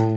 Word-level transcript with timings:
Are 0.00 0.16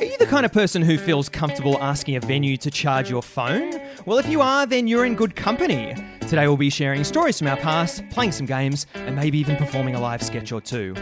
you 0.00 0.18
the 0.18 0.26
kind 0.28 0.44
of 0.44 0.52
person 0.52 0.82
who 0.82 0.98
feels 0.98 1.28
comfortable 1.28 1.80
asking 1.80 2.16
a 2.16 2.20
venue 2.20 2.56
to 2.56 2.68
charge 2.68 3.08
your 3.08 3.22
phone? 3.22 3.80
Well, 4.06 4.18
if 4.18 4.28
you 4.28 4.40
are, 4.40 4.66
then 4.66 4.88
you're 4.88 5.04
in 5.04 5.14
good 5.14 5.36
company. 5.36 5.94
Today 6.28 6.48
we'll 6.48 6.56
be 6.56 6.70
sharing 6.70 7.04
stories 7.04 7.38
from 7.38 7.46
our 7.46 7.56
past, 7.56 8.02
playing 8.10 8.32
some 8.32 8.46
games, 8.46 8.84
and 8.94 9.14
maybe 9.14 9.38
even 9.38 9.54
performing 9.56 9.94
a 9.94 10.00
live 10.00 10.20
sketch 10.22 10.50
or 10.50 10.60
two. 10.60 10.92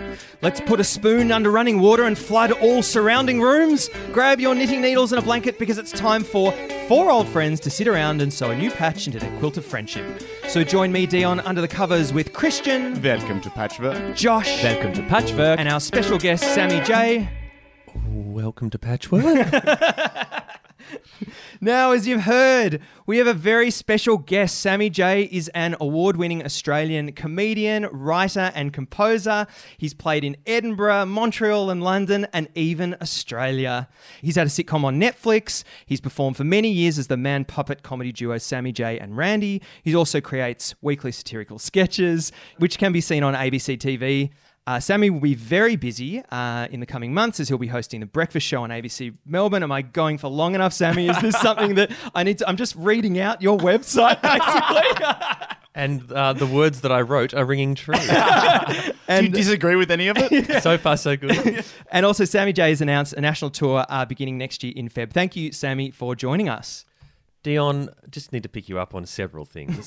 Let's 0.42 0.60
put 0.60 0.80
a 0.80 0.84
spoon 0.84 1.32
under 1.32 1.50
running 1.50 1.80
water 1.80 2.04
and 2.04 2.18
flood 2.18 2.52
all 2.52 2.82
surrounding 2.82 3.40
rooms. 3.40 3.88
Grab 4.12 4.38
your 4.38 4.54
knitting 4.54 4.82
needles 4.82 5.12
and 5.12 5.18
a 5.18 5.24
blanket 5.24 5.58
because 5.58 5.78
it's 5.78 5.92
time 5.92 6.24
for 6.24 6.52
four 6.88 7.10
old 7.10 7.26
friends 7.28 7.58
to 7.60 7.70
sit 7.70 7.88
around 7.88 8.20
and 8.20 8.34
sew 8.34 8.50
a 8.50 8.56
new 8.56 8.70
patch 8.70 9.06
into 9.06 9.18
their 9.18 9.34
quilt 9.38 9.56
of 9.56 9.64
friendship. 9.64 10.22
So 10.48 10.62
join 10.62 10.92
me, 10.92 11.06
Dion, 11.06 11.40
under 11.40 11.62
the 11.62 11.68
covers 11.68 12.12
with 12.12 12.34
Christian, 12.34 13.00
Welcome 13.00 13.40
to 13.40 13.50
Patchwork. 13.50 14.14
Josh, 14.14 14.62
Welcome 14.62 14.92
to 14.92 15.02
Patchwork. 15.04 15.58
and 15.58 15.70
our 15.70 15.80
special 15.80 16.18
guest, 16.18 16.44
Sammy 16.54 16.84
J. 16.84 17.30
welcome 17.94 18.68
to 18.68 18.78
Patchwork. 18.78 19.24
Now, 21.60 21.92
as 21.92 22.06
you've 22.06 22.22
heard, 22.22 22.80
we 23.06 23.18
have 23.18 23.26
a 23.26 23.34
very 23.34 23.70
special 23.70 24.18
guest. 24.18 24.58
Sammy 24.60 24.90
J 24.90 25.24
is 25.24 25.48
an 25.54 25.76
award 25.80 26.16
winning 26.16 26.44
Australian 26.44 27.12
comedian, 27.12 27.86
writer, 27.92 28.52
and 28.54 28.72
composer. 28.72 29.46
He's 29.78 29.94
played 29.94 30.24
in 30.24 30.36
Edinburgh, 30.46 31.06
Montreal, 31.06 31.70
and 31.70 31.82
London, 31.82 32.26
and 32.32 32.48
even 32.54 32.96
Australia. 33.00 33.88
He's 34.20 34.36
had 34.36 34.46
a 34.46 34.50
sitcom 34.50 34.84
on 34.84 35.00
Netflix. 35.00 35.64
He's 35.86 36.00
performed 36.00 36.36
for 36.36 36.44
many 36.44 36.70
years 36.70 36.98
as 36.98 37.06
the 37.06 37.16
man 37.16 37.44
puppet 37.44 37.82
comedy 37.82 38.12
duo 38.12 38.38
Sammy 38.38 38.72
J 38.72 38.98
and 38.98 39.16
Randy. 39.16 39.62
He 39.82 39.94
also 39.94 40.20
creates 40.20 40.74
weekly 40.82 41.12
satirical 41.12 41.58
sketches, 41.58 42.32
which 42.58 42.78
can 42.78 42.92
be 42.92 43.00
seen 43.00 43.22
on 43.22 43.34
ABC 43.34 43.78
TV. 43.78 44.30
Uh, 44.66 44.80
Sammy 44.80 45.10
will 45.10 45.20
be 45.20 45.34
very 45.34 45.76
busy 45.76 46.22
uh, 46.30 46.68
in 46.70 46.80
the 46.80 46.86
coming 46.86 47.12
months 47.12 47.38
as 47.38 47.48
he'll 47.48 47.58
be 47.58 47.66
hosting 47.66 48.00
the 48.00 48.06
breakfast 48.06 48.46
show 48.46 48.62
on 48.62 48.70
ABC 48.70 49.14
Melbourne. 49.26 49.62
Am 49.62 49.70
I 49.70 49.82
going 49.82 50.16
for 50.16 50.28
long 50.28 50.54
enough, 50.54 50.72
Sammy? 50.72 51.08
Is 51.08 51.20
this 51.20 51.38
something 51.38 51.74
that 51.74 51.90
I 52.14 52.22
need 52.22 52.38
to? 52.38 52.48
I'm 52.48 52.56
just 52.56 52.74
reading 52.76 53.18
out 53.20 53.42
your 53.42 53.58
website, 53.58 54.22
basically. 54.22 55.06
and 55.74 56.10
uh, 56.10 56.32
the 56.32 56.46
words 56.46 56.80
that 56.80 56.90
I 56.90 57.02
wrote 57.02 57.34
are 57.34 57.44
ringing 57.44 57.74
true. 57.74 57.94
Do 59.08 59.22
you 59.22 59.28
disagree 59.28 59.76
with 59.76 59.90
any 59.90 60.08
of 60.08 60.16
it? 60.18 60.62
so 60.62 60.78
far, 60.78 60.96
so 60.96 61.14
good. 61.14 61.62
and 61.90 62.06
also, 62.06 62.24
Sammy 62.24 62.54
J 62.54 62.70
has 62.70 62.80
announced 62.80 63.12
a 63.12 63.20
national 63.20 63.50
tour 63.50 63.84
uh, 63.90 64.06
beginning 64.06 64.38
next 64.38 64.64
year 64.64 64.72
in 64.74 64.88
Feb. 64.88 65.12
Thank 65.12 65.36
you, 65.36 65.52
Sammy, 65.52 65.90
for 65.90 66.16
joining 66.16 66.48
us. 66.48 66.86
Dion, 67.44 67.90
just 68.10 68.32
need 68.32 68.42
to 68.42 68.48
pick 68.48 68.70
you 68.70 68.78
up 68.78 68.94
on 68.94 69.04
several 69.04 69.44
things. 69.44 69.86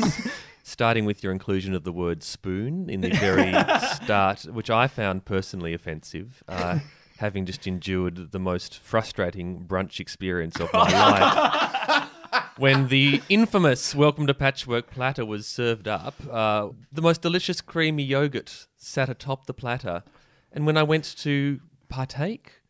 Starting 0.63 1.05
with 1.05 1.23
your 1.23 1.31
inclusion 1.31 1.73
of 1.73 1.83
the 1.83 1.91
word 1.91 2.21
spoon 2.21 2.87
in 2.87 3.01
the 3.01 3.09
very 3.09 3.51
start, 3.95 4.43
which 4.43 4.69
I 4.69 4.87
found 4.87 5.25
personally 5.25 5.73
offensive. 5.73 6.43
Uh, 6.47 6.79
having 7.17 7.47
just 7.47 7.65
endured 7.65 8.31
the 8.31 8.37
most 8.37 8.77
frustrating 8.77 9.65
brunch 9.65 9.99
experience 9.99 10.59
of 10.59 10.71
my 10.71 10.91
life. 10.91 12.09
When 12.57 12.89
the 12.89 13.23
infamous 13.27 13.95
Welcome 13.95 14.27
to 14.27 14.35
Patchwork 14.35 14.91
platter 14.91 15.25
was 15.25 15.47
served 15.47 15.87
up, 15.87 16.13
uh, 16.31 16.69
the 16.91 17.01
most 17.01 17.23
delicious 17.23 17.59
creamy 17.61 18.03
yogurt 18.03 18.67
sat 18.75 19.09
atop 19.09 19.47
the 19.47 19.53
platter. 19.55 20.03
And 20.51 20.67
when 20.67 20.77
I 20.77 20.83
went 20.83 21.15
to 21.19 21.59
partake, 21.89 22.61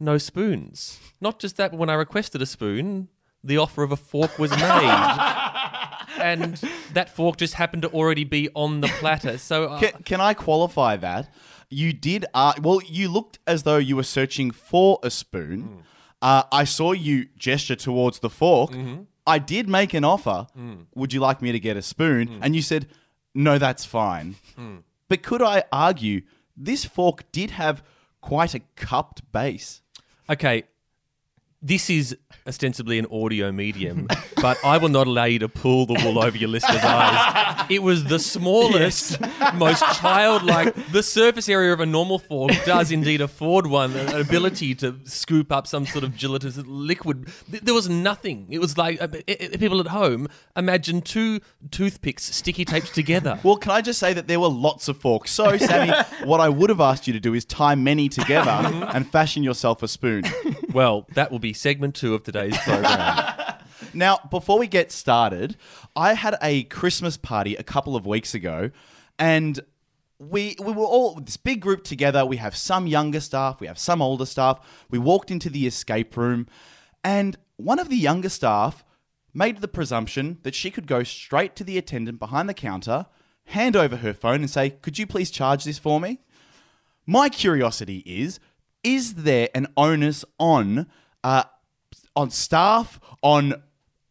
no 0.00 0.16
spoons. 0.16 0.98
Not 1.20 1.38
just 1.38 1.58
that, 1.58 1.72
but 1.72 1.76
when 1.78 1.90
I 1.90 1.94
requested 1.94 2.40
a 2.40 2.46
spoon, 2.46 3.08
the 3.44 3.58
offer 3.58 3.82
of 3.82 3.92
a 3.92 3.96
fork 3.96 4.38
was 4.38 4.50
made. 4.50 4.60
and 6.20 6.56
that 6.92 7.10
fork 7.14 7.36
just 7.36 7.54
happened 7.54 7.82
to 7.82 7.88
already 7.90 8.24
be 8.24 8.48
on 8.54 8.80
the 8.80 8.88
platter. 8.88 9.38
So 9.38 9.64
uh, 9.66 9.80
Can, 9.80 10.02
can 10.04 10.20
I 10.20 10.34
qualify 10.34 10.96
that? 10.98 11.32
You 11.70 11.92
did. 11.92 12.26
Uh, 12.34 12.52
well, 12.60 12.80
you 12.86 13.08
looked 13.08 13.38
as 13.46 13.62
though 13.62 13.78
you 13.78 13.96
were 13.96 14.02
searching 14.02 14.50
for 14.50 14.98
a 15.02 15.10
spoon. 15.10 15.82
Uh, 16.20 16.42
I 16.52 16.64
saw 16.64 16.92
you 16.92 17.26
gesture 17.36 17.74
towards 17.76 18.18
the 18.20 18.30
fork. 18.30 18.72
I 19.26 19.38
did 19.38 19.68
make 19.68 19.94
an 19.94 20.04
offer. 20.04 20.46
Would 20.94 21.12
you 21.12 21.20
like 21.20 21.40
me 21.42 21.50
to 21.52 21.58
get 21.60 21.76
a 21.76 21.82
spoon? 21.82 22.38
And 22.42 22.54
you 22.54 22.62
said, 22.62 22.88
no, 23.34 23.58
that's 23.58 23.84
fine. 23.84 24.36
But 25.08 25.22
could 25.22 25.42
I 25.42 25.64
argue 25.72 26.22
this 26.56 26.84
fork 26.84 27.30
did 27.32 27.52
have 27.52 27.82
quite 28.20 28.54
a 28.54 28.60
cupped 28.76 29.30
base? 29.32 29.80
okay, 30.30 30.62
this 31.62 31.88
is 31.90 32.16
ostensibly 32.46 32.98
an 32.98 33.06
audio 33.12 33.52
medium, 33.52 34.08
but 34.40 34.58
I 34.64 34.78
will 34.78 34.88
not 34.88 35.06
allow 35.06 35.24
you 35.24 35.38
to 35.38 35.48
pull 35.48 35.86
the 35.86 35.94
wool 36.04 36.18
over 36.22 36.36
your 36.36 36.48
listeners' 36.48 36.82
eyes. 36.82 37.66
It 37.70 37.82
was 37.84 38.04
the 38.04 38.18
smallest, 38.18 39.20
most 39.54 39.84
childlike. 40.00 40.74
The 40.90 41.02
surface 41.04 41.48
area 41.48 41.72
of 41.72 41.78
a 41.80 41.86
normal 41.86 42.18
fork 42.18 42.50
does 42.64 42.90
indeed 42.90 43.20
afford 43.20 43.66
one 43.68 43.92
an 43.92 44.20
ability 44.20 44.74
to 44.76 44.98
scoop 45.04 45.52
up 45.52 45.66
some 45.68 45.86
sort 45.86 46.02
of 46.02 46.16
gelatinous 46.16 46.56
liquid. 46.58 47.28
There 47.48 47.74
was 47.74 47.88
nothing. 47.88 48.46
It 48.50 48.58
was 48.58 48.76
like 48.76 49.00
uh, 49.00 49.08
i- 49.12 49.24
i- 49.28 49.56
people 49.56 49.78
at 49.80 49.86
home 49.88 50.28
imagine 50.56 51.00
two 51.00 51.38
toothpicks 51.70 52.24
sticky 52.34 52.64
taped 52.64 52.92
together. 52.94 53.38
Well, 53.44 53.56
can 53.56 53.70
I 53.70 53.80
just 53.82 54.00
say 54.00 54.12
that 54.14 54.26
there 54.26 54.40
were 54.40 54.48
lots 54.48 54.88
of 54.88 54.96
forks? 54.96 55.30
So, 55.30 55.56
Sammy, 55.56 55.92
what 56.24 56.40
I 56.40 56.48
would 56.48 56.70
have 56.70 56.80
asked 56.80 57.06
you 57.06 57.12
to 57.12 57.20
do 57.20 57.34
is 57.34 57.44
tie 57.44 57.76
many 57.76 58.08
together 58.08 58.50
and 58.50 59.06
fashion 59.08 59.44
yourself 59.44 59.82
a 59.84 59.88
spoon. 59.88 60.24
Well, 60.72 61.06
that 61.14 61.30
will 61.30 61.38
be 61.38 61.52
segment 61.52 61.94
two 61.94 62.14
of 62.14 62.22
today's 62.22 62.56
program. 62.58 63.34
Now, 63.94 64.20
before 64.30 64.58
we 64.58 64.68
get 64.68 64.90
started, 64.90 65.56
I 65.94 66.14
had 66.14 66.36
a 66.40 66.62
Christmas 66.64 67.16
party 67.16 67.56
a 67.56 67.62
couple 67.62 67.94
of 67.94 68.06
weeks 68.06 68.34
ago, 68.34 68.70
and 69.18 69.60
we 70.18 70.56
we 70.62 70.72
were 70.72 70.84
all 70.84 71.16
this 71.16 71.36
big 71.36 71.60
group 71.60 71.84
together. 71.84 72.24
We 72.24 72.38
have 72.38 72.56
some 72.56 72.86
younger 72.86 73.20
staff, 73.20 73.60
we 73.60 73.66
have 73.66 73.78
some 73.78 74.00
older 74.00 74.24
staff. 74.24 74.60
We 74.88 74.98
walked 74.98 75.30
into 75.30 75.50
the 75.50 75.66
escape 75.66 76.16
room, 76.16 76.46
and 77.04 77.36
one 77.56 77.78
of 77.78 77.88
the 77.88 77.96
younger 77.96 78.28
staff 78.28 78.84
made 79.34 79.58
the 79.58 79.68
presumption 79.68 80.38
that 80.42 80.54
she 80.54 80.70
could 80.70 80.86
go 80.86 81.02
straight 81.02 81.56
to 81.56 81.64
the 81.64 81.76
attendant 81.76 82.18
behind 82.18 82.48
the 82.48 82.54
counter, 82.54 83.06
hand 83.46 83.76
over 83.76 83.96
her 83.96 84.14
phone, 84.14 84.40
and 84.40 84.50
say, 84.50 84.70
"Could 84.70 84.98
you 84.98 85.06
please 85.06 85.30
charge 85.30 85.64
this 85.64 85.78
for 85.78 86.00
me?" 86.00 86.20
My 87.04 87.28
curiosity 87.28 87.98
is: 88.06 88.38
is 88.84 89.14
there 89.14 89.48
an 89.54 89.68
onus 89.76 90.24
on 90.38 90.86
uh, 91.24 91.44
on 92.14 92.30
staff, 92.30 93.00
on 93.22 93.54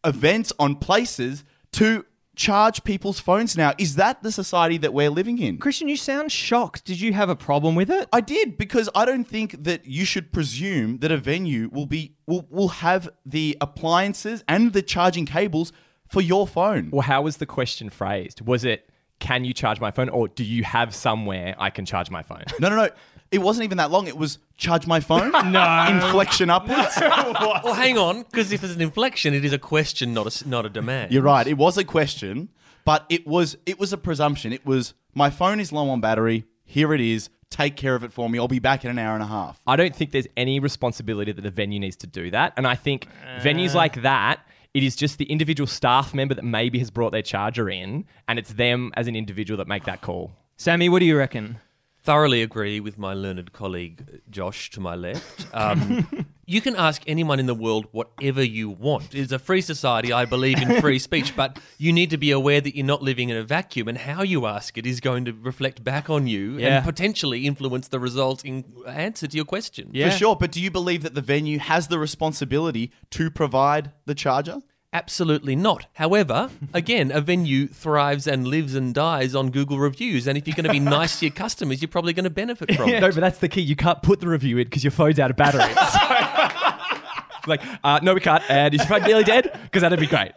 events, 0.04 0.52
on 0.58 0.76
places 0.76 1.44
to 1.72 2.04
charge 2.34 2.82
people's 2.84 3.20
phones 3.20 3.56
now? 3.56 3.72
Is 3.78 3.96
that 3.96 4.22
the 4.22 4.32
society 4.32 4.78
that 4.78 4.92
we're 4.92 5.10
living 5.10 5.38
in? 5.38 5.58
Christian, 5.58 5.88
you 5.88 5.96
sound 5.96 6.32
shocked. 6.32 6.84
Did 6.84 7.00
you 7.00 7.12
have 7.12 7.28
a 7.28 7.36
problem 7.36 7.74
with 7.74 7.90
it? 7.90 8.08
I 8.12 8.20
did 8.20 8.56
because 8.56 8.88
I 8.94 9.04
don't 9.04 9.24
think 9.24 9.62
that 9.64 9.86
you 9.86 10.04
should 10.04 10.32
presume 10.32 10.98
that 10.98 11.12
a 11.12 11.18
venue 11.18 11.68
will 11.70 11.86
be 11.86 12.16
will, 12.26 12.46
will 12.50 12.68
have 12.68 13.08
the 13.24 13.56
appliances 13.60 14.42
and 14.48 14.72
the 14.72 14.82
charging 14.82 15.26
cables 15.26 15.72
for 16.08 16.20
your 16.20 16.46
phone. 16.46 16.90
Well, 16.90 17.02
how 17.02 17.22
was 17.22 17.36
the 17.36 17.46
question 17.46 17.90
phrased? 17.90 18.40
Was 18.40 18.64
it, 18.64 18.88
can 19.18 19.44
you 19.44 19.54
charge 19.54 19.80
my 19.80 19.90
phone? 19.90 20.08
Or 20.08 20.28
do 20.28 20.44
you 20.44 20.64
have 20.64 20.94
somewhere 20.94 21.54
I 21.58 21.70
can 21.70 21.84
charge 21.86 22.10
my 22.10 22.22
phone? 22.22 22.44
No, 22.60 22.68
no, 22.68 22.76
no. 22.76 22.88
It 23.32 23.38
wasn't 23.40 23.64
even 23.64 23.78
that 23.78 23.90
long. 23.90 24.06
It 24.06 24.16
was 24.16 24.38
charge 24.58 24.86
my 24.86 25.00
phone. 25.00 25.30
no. 25.52 25.86
Inflection 25.88 26.50
upwards. 26.50 26.96
well, 27.00 27.74
hang 27.74 27.98
on, 27.98 28.22
because 28.22 28.52
if 28.52 28.60
there's 28.60 28.76
an 28.76 28.82
inflection, 28.82 29.34
it 29.34 29.44
is 29.44 29.52
a 29.52 29.58
question, 29.58 30.14
not 30.14 30.26
a 30.26 30.28
s- 30.28 30.44
not 30.44 30.66
a 30.66 30.68
demand. 30.68 31.12
You're 31.12 31.22
right. 31.22 31.46
It 31.46 31.56
was 31.56 31.78
a 31.78 31.84
question, 31.84 32.50
but 32.84 33.06
it 33.08 33.26
was 33.26 33.56
it 33.66 33.78
was 33.78 33.92
a 33.92 33.98
presumption. 33.98 34.52
It 34.52 34.64
was 34.66 34.94
my 35.14 35.30
phone 35.30 35.58
is 35.60 35.72
low 35.72 35.88
on 35.88 36.00
battery. 36.00 36.44
Here 36.64 36.92
it 36.94 37.00
is. 37.00 37.30
Take 37.50 37.76
care 37.76 37.94
of 37.94 38.02
it 38.02 38.12
for 38.12 38.30
me. 38.30 38.38
I'll 38.38 38.48
be 38.48 38.60
back 38.60 38.84
in 38.84 38.90
an 38.90 38.98
hour 38.98 39.14
and 39.14 39.22
a 39.22 39.26
half. 39.26 39.60
I 39.66 39.76
don't 39.76 39.94
think 39.94 40.10
there's 40.12 40.28
any 40.38 40.58
responsibility 40.58 41.32
that 41.32 41.42
the 41.42 41.50
venue 41.50 41.78
needs 41.78 41.96
to 41.96 42.06
do 42.06 42.30
that. 42.30 42.54
And 42.56 42.66
I 42.66 42.74
think 42.76 43.08
uh. 43.26 43.40
venues 43.40 43.74
like 43.74 44.00
that, 44.02 44.40
it 44.72 44.82
is 44.82 44.96
just 44.96 45.18
the 45.18 45.26
individual 45.26 45.66
staff 45.66 46.14
member 46.14 46.34
that 46.34 46.44
maybe 46.44 46.78
has 46.78 46.90
brought 46.90 47.12
their 47.12 47.22
charger 47.22 47.68
in, 47.68 48.06
and 48.26 48.38
it's 48.38 48.54
them 48.54 48.90
as 48.96 49.06
an 49.06 49.14
individual 49.16 49.58
that 49.58 49.68
make 49.68 49.84
that 49.84 50.00
call. 50.00 50.32
Sammy, 50.56 50.88
what 50.88 51.00
do 51.00 51.04
you 51.04 51.18
reckon? 51.18 51.58
Thoroughly 52.04 52.42
agree 52.42 52.80
with 52.80 52.98
my 52.98 53.14
learned 53.14 53.52
colleague 53.52 54.20
Josh 54.30 54.70
to 54.70 54.80
my 54.80 54.94
left. 54.94 55.46
Um, 55.54 56.26
you 56.46 56.60
can 56.60 56.74
ask 56.74 57.02
anyone 57.06 57.38
in 57.38 57.46
the 57.46 57.54
world 57.54 57.86
whatever 57.92 58.42
you 58.42 58.68
want. 58.70 59.14
It's 59.14 59.30
a 59.32 59.38
free 59.38 59.60
society. 59.60 60.12
I 60.12 60.24
believe 60.24 60.60
in 60.60 60.80
free 60.80 60.98
speech, 61.08 61.36
but 61.36 61.58
you 61.78 61.92
need 61.92 62.10
to 62.10 62.16
be 62.16 62.30
aware 62.32 62.60
that 62.60 62.74
you're 62.76 62.84
not 62.86 63.02
living 63.02 63.28
in 63.28 63.36
a 63.36 63.44
vacuum, 63.44 63.86
and 63.88 63.96
how 63.98 64.22
you 64.22 64.46
ask 64.46 64.76
it 64.76 64.86
is 64.86 65.00
going 65.00 65.24
to 65.26 65.32
reflect 65.32 65.84
back 65.84 66.10
on 66.10 66.26
you 66.26 66.58
Yeah. 66.58 66.76
and 66.78 66.84
potentially 66.84 67.46
influence 67.46 67.88
the 67.88 68.00
resulting 68.00 68.64
answer 68.86 69.26
to 69.28 69.36
your 69.36 69.44
question. 69.46 69.90
Yeah. 69.92 70.10
For 70.10 70.16
sure. 70.16 70.36
But 70.36 70.50
do 70.52 70.60
you 70.60 70.70
believe 70.70 71.02
that 71.04 71.14
the 71.14 71.20
venue 71.20 71.58
has 71.58 71.88
the 71.88 71.98
responsibility 71.98 72.90
to 73.10 73.30
provide 73.30 73.92
the 74.06 74.14
charger? 74.14 74.58
Absolutely 74.94 75.56
not. 75.56 75.86
However, 75.94 76.50
again, 76.74 77.10
a 77.10 77.20
venue 77.22 77.66
thrives 77.66 78.26
and 78.26 78.46
lives 78.46 78.74
and 78.74 78.94
dies 78.94 79.34
on 79.34 79.50
Google 79.50 79.78
reviews, 79.78 80.26
and 80.26 80.36
if 80.36 80.46
you're 80.46 80.54
going 80.54 80.66
to 80.66 80.70
be 80.72 80.80
nice 80.80 81.18
to 81.20 81.26
your 81.26 81.34
customers, 81.34 81.80
you're 81.80 81.88
probably 81.88 82.12
going 82.12 82.24
to 82.24 82.30
benefit 82.30 82.74
from 82.74 82.90
it. 82.90 83.00
No, 83.00 83.08
but 83.10 83.20
that's 83.20 83.38
the 83.38 83.48
key. 83.48 83.62
You 83.62 83.74
can't 83.76 84.02
put 84.02 84.20
the 84.20 84.28
review 84.28 84.58
in 84.58 84.64
because 84.64 84.84
your 84.84 84.90
phone's 84.90 85.18
out 85.18 85.30
of 85.30 85.36
battery. 85.36 85.62
So- 85.92 87.48
like, 87.48 87.60
uh, 87.82 87.98
no, 88.04 88.14
we 88.14 88.20
can't. 88.20 88.42
And 88.48 88.72
is 88.72 88.78
your 88.80 88.86
phone 88.88 89.02
nearly 89.02 89.24
dead? 89.24 89.58
Because 89.64 89.82
that'd 89.82 89.98
be 89.98 90.06
great. 90.06 90.30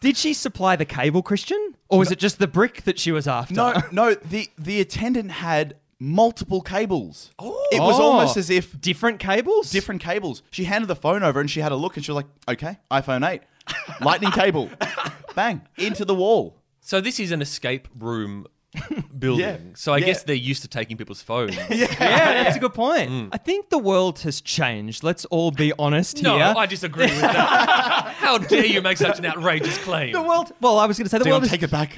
Did 0.00 0.16
she 0.16 0.32
supply 0.32 0.74
the 0.74 0.86
cable, 0.86 1.22
Christian? 1.22 1.74
Or 1.90 1.98
was 1.98 2.10
it 2.10 2.18
just 2.18 2.38
the 2.38 2.46
brick 2.46 2.84
that 2.84 2.98
she 2.98 3.12
was 3.12 3.28
after? 3.28 3.52
No, 3.52 3.74
no. 3.92 4.14
The 4.14 4.48
the 4.56 4.80
attendant 4.80 5.32
had 5.32 5.74
multiple 6.00 6.60
cables. 6.60 7.30
Oh. 7.38 7.66
It 7.72 7.80
was 7.80 7.98
Oh. 7.98 8.02
almost 8.12 8.36
as 8.36 8.50
if 8.50 8.80
Different 8.80 9.18
cables? 9.20 9.70
different 9.70 10.00
cables. 10.02 10.42
She 10.50 10.64
handed 10.64 10.86
the 10.88 10.96
phone 10.96 11.22
over 11.22 11.40
and 11.40 11.50
she 11.50 11.60
had 11.60 11.72
a 11.72 11.76
look 11.76 11.96
and 11.96 12.04
she 12.04 12.10
was 12.12 12.16
like, 12.16 12.26
okay, 12.48 12.78
iPhone 12.90 13.28
8, 13.28 13.42
lightning 14.00 14.30
cable, 14.30 14.70
bang, 15.34 15.62
into 15.76 16.04
the 16.04 16.14
wall. 16.14 16.56
So 16.80 17.00
this 17.00 17.20
is 17.20 17.32
an 17.32 17.42
escape 17.42 17.88
room 17.98 18.46
building. 19.18 19.40
Yeah. 19.46 19.56
So 19.74 19.92
I 19.92 19.98
Yeah. 19.98 20.06
guess 20.06 20.22
they're 20.24 20.34
used 20.36 20.62
to 20.62 20.68
taking 20.68 20.96
people's 20.96 21.22
phones. 21.22 21.56
Yeah, 21.70 21.86
that's 21.98 22.56
a 22.56 22.60
good 22.60 22.74
point. 22.74 23.30
I 23.32 23.38
think 23.38 23.70
the 23.70 23.78
world 23.78 24.18
has 24.20 24.40
changed. 24.40 25.02
Let's 25.04 25.24
all 25.26 25.50
be 25.50 25.72
honest 25.78 26.22
No, 26.22 26.36
here. 26.36 26.52
No, 26.54 26.58
I 26.60 26.66
disagree 26.66 27.06
with 27.06 27.20
that. 27.20 28.14
How 28.18 28.38
dare 28.38 28.64
you 28.66 28.80
make 28.82 28.96
such 28.98 29.18
an 29.18 29.26
outrageous 29.26 29.78
claim? 29.78 30.12
the 30.12 30.22
world. 30.22 30.52
Well, 30.60 30.78
I 30.78 30.86
was 30.86 30.98
going 30.98 31.06
to 31.06 31.10
say 31.10 31.18
the 31.18 31.24
Dion, 31.24 31.34
world 31.34 31.42
has 31.44 31.50
take 31.50 31.62
it 31.62 31.70
back. 31.70 31.94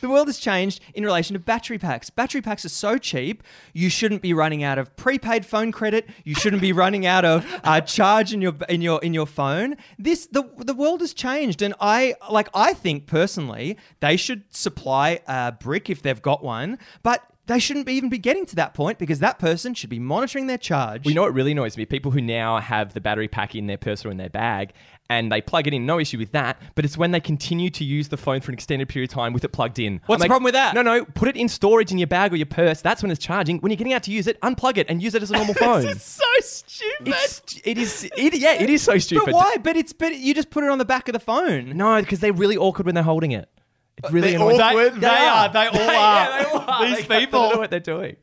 the 0.00 0.08
world 0.08 0.28
has 0.28 0.38
changed 0.38 0.80
in 0.94 1.04
relation 1.04 1.34
to 1.34 1.40
battery 1.40 1.78
packs. 1.78 2.10
Battery 2.10 2.42
packs 2.42 2.64
are 2.64 2.68
so 2.70 2.98
cheap, 2.98 3.42
you 3.72 3.88
shouldn't 3.90 4.22
be 4.22 4.32
running 4.32 4.62
out 4.62 4.78
of 4.78 4.94
prepaid 4.96 5.46
phone 5.46 5.72
credit. 5.72 6.08
You 6.24 6.34
shouldn't 6.34 6.62
be 6.62 6.72
running 6.72 7.06
out 7.06 7.24
of 7.24 7.46
uh, 7.64 7.80
charge 7.82 8.32
in 8.32 8.40
your 8.42 8.54
in 8.68 8.82
your 8.82 9.00
in 9.02 9.14
your 9.14 9.26
phone. 9.26 9.76
This 9.98 10.26
the 10.26 10.44
the 10.58 10.74
world 10.74 11.00
has 11.00 11.12
changed, 11.14 11.62
and 11.62 11.74
I 11.80 12.14
like 12.30 12.48
I 12.54 12.72
think 12.72 13.06
personally 13.06 13.76
they 14.00 14.16
should 14.16 14.42
supply 14.54 15.20
a 15.26 15.52
brick 15.52 15.75
if 15.90 16.02
they've 16.02 16.22
got 16.22 16.42
one, 16.42 16.78
but. 17.02 17.22
They 17.48 17.60
shouldn't 17.60 17.86
be 17.86 17.92
even 17.92 18.08
be 18.08 18.18
getting 18.18 18.44
to 18.46 18.56
that 18.56 18.74
point 18.74 18.98
because 18.98 19.20
that 19.20 19.38
person 19.38 19.72
should 19.72 19.88
be 19.88 20.00
monitoring 20.00 20.48
their 20.48 20.58
charge. 20.58 21.06
You 21.06 21.14
know 21.14 21.22
what 21.22 21.32
really 21.32 21.52
annoys 21.52 21.76
me? 21.76 21.86
People 21.86 22.10
who 22.10 22.20
now 22.20 22.58
have 22.58 22.92
the 22.92 23.00
battery 23.00 23.28
pack 23.28 23.54
in 23.54 23.68
their 23.68 23.76
purse 23.76 24.04
or 24.04 24.10
in 24.10 24.16
their 24.16 24.28
bag 24.28 24.72
and 25.08 25.30
they 25.30 25.40
plug 25.40 25.66
it 25.66 25.74
in, 25.74 25.86
no 25.86 25.98
issue 25.98 26.18
with 26.18 26.32
that. 26.32 26.60
But 26.74 26.84
it's 26.84 26.96
when 26.96 27.10
they 27.10 27.20
continue 27.20 27.70
to 27.70 27.84
use 27.84 28.08
the 28.08 28.16
phone 28.16 28.40
for 28.40 28.50
an 28.50 28.54
extended 28.54 28.88
period 28.88 29.10
of 29.10 29.14
time 29.14 29.32
with 29.32 29.44
it 29.44 29.48
plugged 29.48 29.78
in. 29.78 30.00
What's 30.06 30.22
I'm 30.22 30.26
the 30.26 30.30
problem 30.30 30.44
with 30.44 30.54
that? 30.54 30.74
No, 30.74 30.82
no, 30.82 31.04
put 31.04 31.28
it 31.28 31.36
in 31.36 31.48
storage 31.48 31.92
in 31.92 31.98
your 31.98 32.06
bag 32.06 32.32
or 32.32 32.36
your 32.36 32.46
purse. 32.46 32.80
That's 32.80 33.02
when 33.02 33.10
it's 33.10 33.24
charging. 33.24 33.58
When 33.58 33.70
you're 33.70 33.76
getting 33.76 33.92
out 33.92 34.02
to 34.04 34.10
use 34.10 34.26
it, 34.26 34.40
unplug 34.40 34.78
it 34.78 34.86
and 34.88 35.02
use 35.02 35.14
it 35.14 35.22
as 35.22 35.30
a 35.30 35.34
normal 35.34 35.54
phone. 35.58 35.82
this 35.82 35.96
is 35.96 36.02
so 36.02 36.24
stupid. 36.40 37.08
it's, 37.08 37.60
it 37.64 37.78
is, 37.78 38.10
it, 38.16 38.34
yeah, 38.34 38.54
it 38.54 38.70
is 38.70 38.82
so 38.82 38.98
stupid. 38.98 39.26
but 39.26 39.34
why? 39.34 39.56
But 39.58 39.76
it's 39.76 39.92
but 39.92 40.14
you 40.16 40.34
just 40.34 40.50
put 40.50 40.64
it 40.64 40.70
on 40.70 40.78
the 40.78 40.84
back 40.84 41.08
of 41.08 41.12
the 41.12 41.20
phone. 41.20 41.76
No, 41.76 42.00
because 42.00 42.20
they're 42.20 42.32
really 42.32 42.56
awkward 42.56 42.86
when 42.86 42.94
they're 42.94 43.04
holding 43.04 43.32
it. 43.32 43.48
It's 43.98 44.12
really 44.12 44.30
They're 44.32 44.36
annoying. 44.40 44.60
awkward. 44.60 44.94
They, 44.94 45.00
they 45.00 45.06
are. 45.08 45.48
They 45.48 45.66
all 45.66 45.76
are. 45.76 45.92
yeah, 45.92 46.42
they 46.42 46.58
are. 46.58 46.86
These 46.86 46.96
They 46.96 47.02
don't 47.08 47.20
people. 47.20 47.50
know 47.50 47.58
what 47.58 47.70
they're 47.70 47.80
doing. 47.80 48.16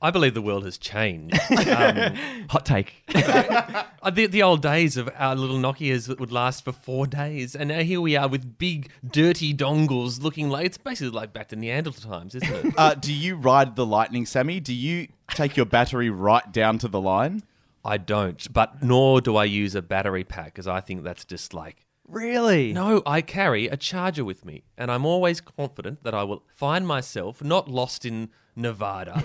I 0.00 0.10
believe 0.10 0.34
the 0.34 0.42
world 0.42 0.64
has 0.66 0.76
changed. 0.78 1.38
Um, 1.50 2.14
Hot 2.50 2.64
take. 2.66 3.02
uh, 3.14 3.84
the, 4.12 4.26
the 4.26 4.42
old 4.42 4.60
days 4.62 4.96
of 4.98 5.08
our 5.16 5.34
little 5.34 5.56
Nokias 5.56 6.06
that 6.08 6.20
would 6.20 6.30
last 6.30 6.64
for 6.64 6.70
four 6.72 7.06
days, 7.06 7.56
and 7.56 7.68
now 7.70 7.80
here 7.80 8.00
we 8.00 8.14
are 8.14 8.28
with 8.28 8.58
big, 8.58 8.90
dirty 9.10 9.52
dongles 9.54 10.22
looking 10.22 10.48
like 10.50 10.66
it's 10.66 10.78
basically 10.78 11.10
like 11.10 11.32
back 11.32 11.48
to 11.48 11.56
Neanderthal 11.56 12.10
times, 12.10 12.34
isn't 12.34 12.66
it? 12.66 12.74
Uh, 12.76 12.94
do 12.94 13.12
you 13.12 13.36
ride 13.36 13.74
the 13.74 13.86
lightning, 13.86 14.26
Sammy? 14.26 14.60
Do 14.60 14.74
you 14.74 15.08
take 15.30 15.56
your 15.56 15.66
battery 15.66 16.10
right 16.10 16.52
down 16.52 16.78
to 16.78 16.88
the 16.88 17.00
line? 17.00 17.42
I 17.84 17.96
don't, 17.96 18.52
but 18.52 18.82
nor 18.82 19.20
do 19.22 19.34
I 19.36 19.44
use 19.44 19.74
a 19.74 19.82
battery 19.82 20.24
pack 20.24 20.46
because 20.46 20.66
I 20.68 20.80
think 20.82 21.04
that's 21.04 21.24
just 21.24 21.54
like. 21.54 21.85
Really? 22.08 22.72
No, 22.72 23.02
I 23.04 23.20
carry 23.20 23.66
a 23.66 23.76
charger 23.76 24.24
with 24.24 24.44
me, 24.44 24.62
and 24.78 24.90
I'm 24.90 25.04
always 25.04 25.40
confident 25.40 26.04
that 26.04 26.14
I 26.14 26.22
will 26.22 26.42
find 26.48 26.86
myself 26.86 27.42
not 27.42 27.68
lost 27.68 28.04
in 28.04 28.30
Nevada, 28.54 29.22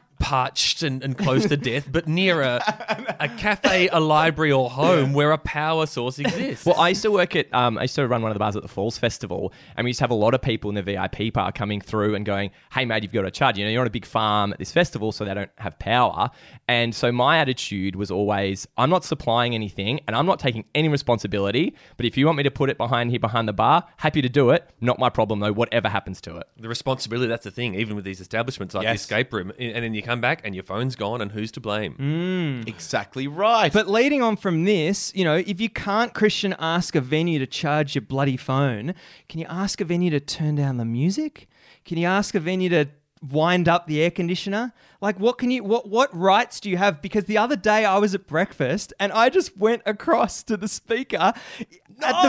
parched 0.30 0.84
and, 0.84 1.02
and 1.02 1.18
close 1.18 1.44
to 1.44 1.56
death, 1.56 1.90
but 1.90 2.06
near 2.06 2.40
a, 2.40 3.16
a 3.20 3.28
cafe, 3.28 3.88
a 3.88 3.98
library, 3.98 4.52
or 4.52 4.70
home 4.70 5.12
where 5.12 5.32
a 5.32 5.38
power 5.38 5.86
source 5.86 6.20
exists. 6.20 6.64
Well, 6.64 6.78
I 6.78 6.90
used 6.90 7.02
to 7.02 7.10
work 7.10 7.34
at, 7.34 7.52
um, 7.52 7.76
I 7.78 7.82
used 7.82 7.96
to 7.96 8.06
run 8.06 8.22
one 8.22 8.30
of 8.30 8.36
the 8.36 8.38
bars 8.38 8.54
at 8.54 8.62
the 8.62 8.68
Falls 8.68 8.96
Festival, 8.96 9.52
and 9.76 9.84
we 9.84 9.90
used 9.90 9.98
to 9.98 10.04
have 10.04 10.12
a 10.12 10.14
lot 10.14 10.32
of 10.32 10.40
people 10.40 10.70
in 10.70 10.76
the 10.76 10.84
VIP 10.84 11.32
bar 11.32 11.50
coming 11.50 11.80
through 11.80 12.14
and 12.14 12.24
going, 12.24 12.52
hey, 12.72 12.84
mate, 12.84 13.02
you've 13.02 13.12
got 13.12 13.22
to 13.22 13.30
charge. 13.32 13.58
You 13.58 13.64
know, 13.64 13.72
you're 13.72 13.80
on 13.80 13.88
a 13.88 13.90
big 13.90 14.06
farm 14.06 14.52
at 14.52 14.60
this 14.60 14.70
festival, 14.70 15.10
so 15.10 15.24
they 15.24 15.34
don't 15.34 15.50
have 15.58 15.76
power. 15.80 16.30
And 16.68 16.94
so 16.94 17.10
my 17.10 17.38
attitude 17.38 17.96
was 17.96 18.12
always, 18.12 18.68
I'm 18.76 18.88
not 18.88 19.04
supplying 19.04 19.56
anything, 19.56 19.98
and 20.06 20.14
I'm 20.14 20.26
not 20.26 20.38
taking 20.38 20.64
any 20.76 20.88
responsibility, 20.88 21.74
but 21.96 22.06
if 22.06 22.16
you 22.16 22.26
want 22.26 22.36
me 22.38 22.44
to 22.44 22.52
put 22.52 22.70
it 22.70 22.78
behind 22.78 23.10
here 23.10 23.18
behind 23.18 23.48
the 23.48 23.52
bar, 23.52 23.84
happy 23.96 24.22
to 24.22 24.28
do 24.28 24.50
it. 24.50 24.70
Not 24.80 25.00
my 25.00 25.10
problem, 25.10 25.40
though, 25.40 25.52
whatever 25.52 25.88
happens 25.88 26.20
to 26.20 26.36
it. 26.36 26.46
the 26.56 26.68
responsibility, 26.68 27.26
that's 27.26 27.42
the 27.42 27.50
thing, 27.50 27.74
even 27.74 27.96
with 27.96 28.04
these 28.04 28.20
establishments 28.20 28.76
like 28.76 28.86
the 28.86 28.92
escape 28.92 29.32
room, 29.32 29.50
and 29.58 29.84
then 29.84 29.92
you 29.92 30.04
come 30.04 30.19
back 30.20 30.40
and 30.44 30.54
your 30.54 30.64
phone's 30.64 30.96
gone, 30.96 31.20
and 31.20 31.32
who's 31.32 31.50
to 31.52 31.60
blame? 31.60 31.94
Mm. 31.98 32.68
Exactly 32.68 33.26
right. 33.26 33.72
But 33.72 33.88
leading 33.88 34.22
on 34.22 34.36
from 34.36 34.64
this, 34.64 35.12
you 35.14 35.24
know, 35.24 35.36
if 35.36 35.60
you 35.60 35.68
can't 35.70 36.12
Christian 36.14 36.54
ask 36.58 36.94
a 36.94 37.00
venue 37.00 37.38
to 37.38 37.46
charge 37.46 37.94
your 37.94 38.02
bloody 38.02 38.36
phone, 38.36 38.94
can 39.28 39.40
you 39.40 39.46
ask 39.48 39.80
a 39.80 39.84
venue 39.84 40.10
to 40.10 40.20
turn 40.20 40.54
down 40.56 40.76
the 40.76 40.84
music? 40.84 41.48
Can 41.84 41.98
you 41.98 42.06
ask 42.06 42.34
a 42.34 42.40
venue 42.40 42.68
to 42.70 42.88
wind 43.22 43.68
up 43.68 43.86
the 43.86 44.00
air 44.02 44.10
conditioner? 44.10 44.72
Like 45.02 45.18
what 45.20 45.36
can 45.38 45.50
you 45.50 45.62
what 45.64 45.88
what 45.88 46.14
rights 46.16 46.58
do 46.60 46.70
you 46.70 46.76
have? 46.78 47.02
Because 47.02 47.24
the 47.24 47.36
other 47.38 47.56
day 47.56 47.84
I 47.84 47.98
was 47.98 48.14
at 48.14 48.26
breakfast 48.26 48.92
and 49.00 49.12
I 49.12 49.28
just 49.28 49.56
went 49.58 49.82
across 49.86 50.42
to 50.44 50.56
the 50.56 50.68
speaker 50.68 51.16
at 51.18 51.34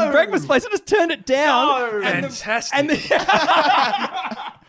the 0.05 0.11
breakfast 0.11 0.47
place. 0.47 0.65
I 0.65 0.69
just 0.69 0.87
turned 0.87 1.11
it 1.11 1.25
down. 1.25 2.03
And 2.03 2.23
the- 2.25 2.29
Fantastic. 2.29 2.77
and 2.79 2.89
the, 2.91 2.97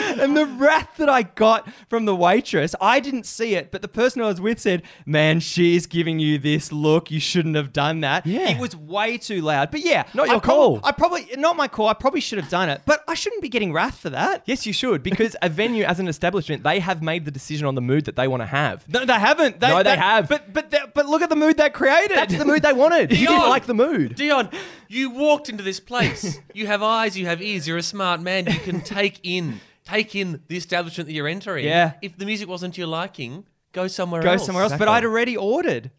and 0.20 0.36
the 0.36 0.46
wrath 0.46 0.96
that 0.98 1.08
I 1.08 1.22
got 1.22 1.68
from 1.88 2.04
the 2.04 2.14
waitress, 2.14 2.74
I 2.80 3.00
didn't 3.00 3.26
see 3.26 3.54
it, 3.54 3.70
but 3.70 3.82
the 3.82 3.88
person 3.88 4.22
I 4.22 4.26
was 4.26 4.40
with 4.40 4.58
said, 4.60 4.82
"Man, 5.06 5.40
she's 5.40 5.86
giving 5.86 6.18
you 6.18 6.38
this 6.38 6.72
look. 6.72 7.10
You 7.10 7.20
shouldn't 7.20 7.56
have 7.56 7.72
done 7.72 8.00
that." 8.00 8.26
Yeah. 8.26 8.48
it 8.50 8.58
was 8.58 8.74
way 8.76 9.18
too 9.18 9.40
loud. 9.42 9.70
But 9.70 9.80
yeah, 9.80 10.04
Not 10.14 10.28
your 10.28 10.36
I 10.36 10.40
call. 10.40 10.80
I 10.84 10.92
probably 10.92 11.28
not 11.36 11.56
my 11.56 11.68
call. 11.68 11.88
I 11.88 11.94
probably 11.94 12.20
should 12.20 12.38
have 12.38 12.48
done 12.50 12.68
it, 12.68 12.82
but 12.86 13.02
I 13.08 13.14
shouldn't 13.14 13.42
be 13.42 13.48
getting 13.48 13.72
wrath 13.72 13.98
for 13.98 14.10
that. 14.10 14.42
Yes, 14.46 14.66
you 14.66 14.72
should, 14.72 15.02
because 15.02 15.36
a 15.42 15.48
venue 15.48 15.84
as 15.84 15.98
an 16.00 16.08
establishment, 16.08 16.62
they 16.62 16.80
have 16.80 17.02
made 17.02 17.24
the 17.24 17.30
decision 17.30 17.66
on 17.66 17.74
the 17.74 17.80
mood 17.82 18.04
that 18.06 18.16
they 18.16 18.28
want 18.28 18.42
to 18.42 18.46
have. 18.46 18.88
No, 18.88 19.04
they 19.04 19.12
haven't. 19.14 19.60
They, 19.60 19.68
No, 19.68 19.82
they 19.82 19.96
have. 19.96 20.28
But 20.28 20.52
but 20.52 20.70
they- 20.70 20.80
but 20.94 21.06
look 21.06 21.22
at 21.22 21.28
the 21.28 21.36
mood 21.36 21.56
they 21.56 21.70
created. 21.70 22.16
That's 22.16 22.36
the 22.36 22.44
mood 22.44 22.62
they 22.62 22.72
wanted. 22.72 23.12
You 23.12 23.26
didn't 23.28 23.48
like 23.48 23.66
the 23.66 23.74
mood. 23.74 24.14
Dion, 24.16 24.48
you 24.88 25.10
walked 25.10 25.48
into 25.48 25.62
this 25.62 25.80
place. 25.80 26.38
You 26.54 26.66
have 26.66 26.82
eyes, 26.82 27.16
you 27.16 27.24
have 27.26 27.40
ears, 27.40 27.66
you're 27.66 27.78
a 27.78 27.82
smart 27.82 28.20
man. 28.20 28.46
You 28.46 28.58
can 28.60 28.82
take 28.82 29.18
in 29.22 29.60
take 29.84 30.14
in 30.14 30.42
the 30.48 30.56
establishment 30.56 31.08
that 31.08 31.12
you're 31.14 31.28
entering. 31.28 31.64
Yeah. 31.64 31.94
If 32.02 32.16
the 32.18 32.24
music 32.26 32.48
wasn't 32.48 32.76
your 32.78 32.86
liking, 32.86 33.44
go 33.72 33.86
somewhere 33.88 34.22
Go 34.22 34.30
else. 34.32 34.42
Go 34.42 34.46
somewhere 34.46 34.64
else. 34.64 34.74
But 34.76 34.88
I'd 34.88 35.04
already 35.04 35.36
ordered. 35.36 35.90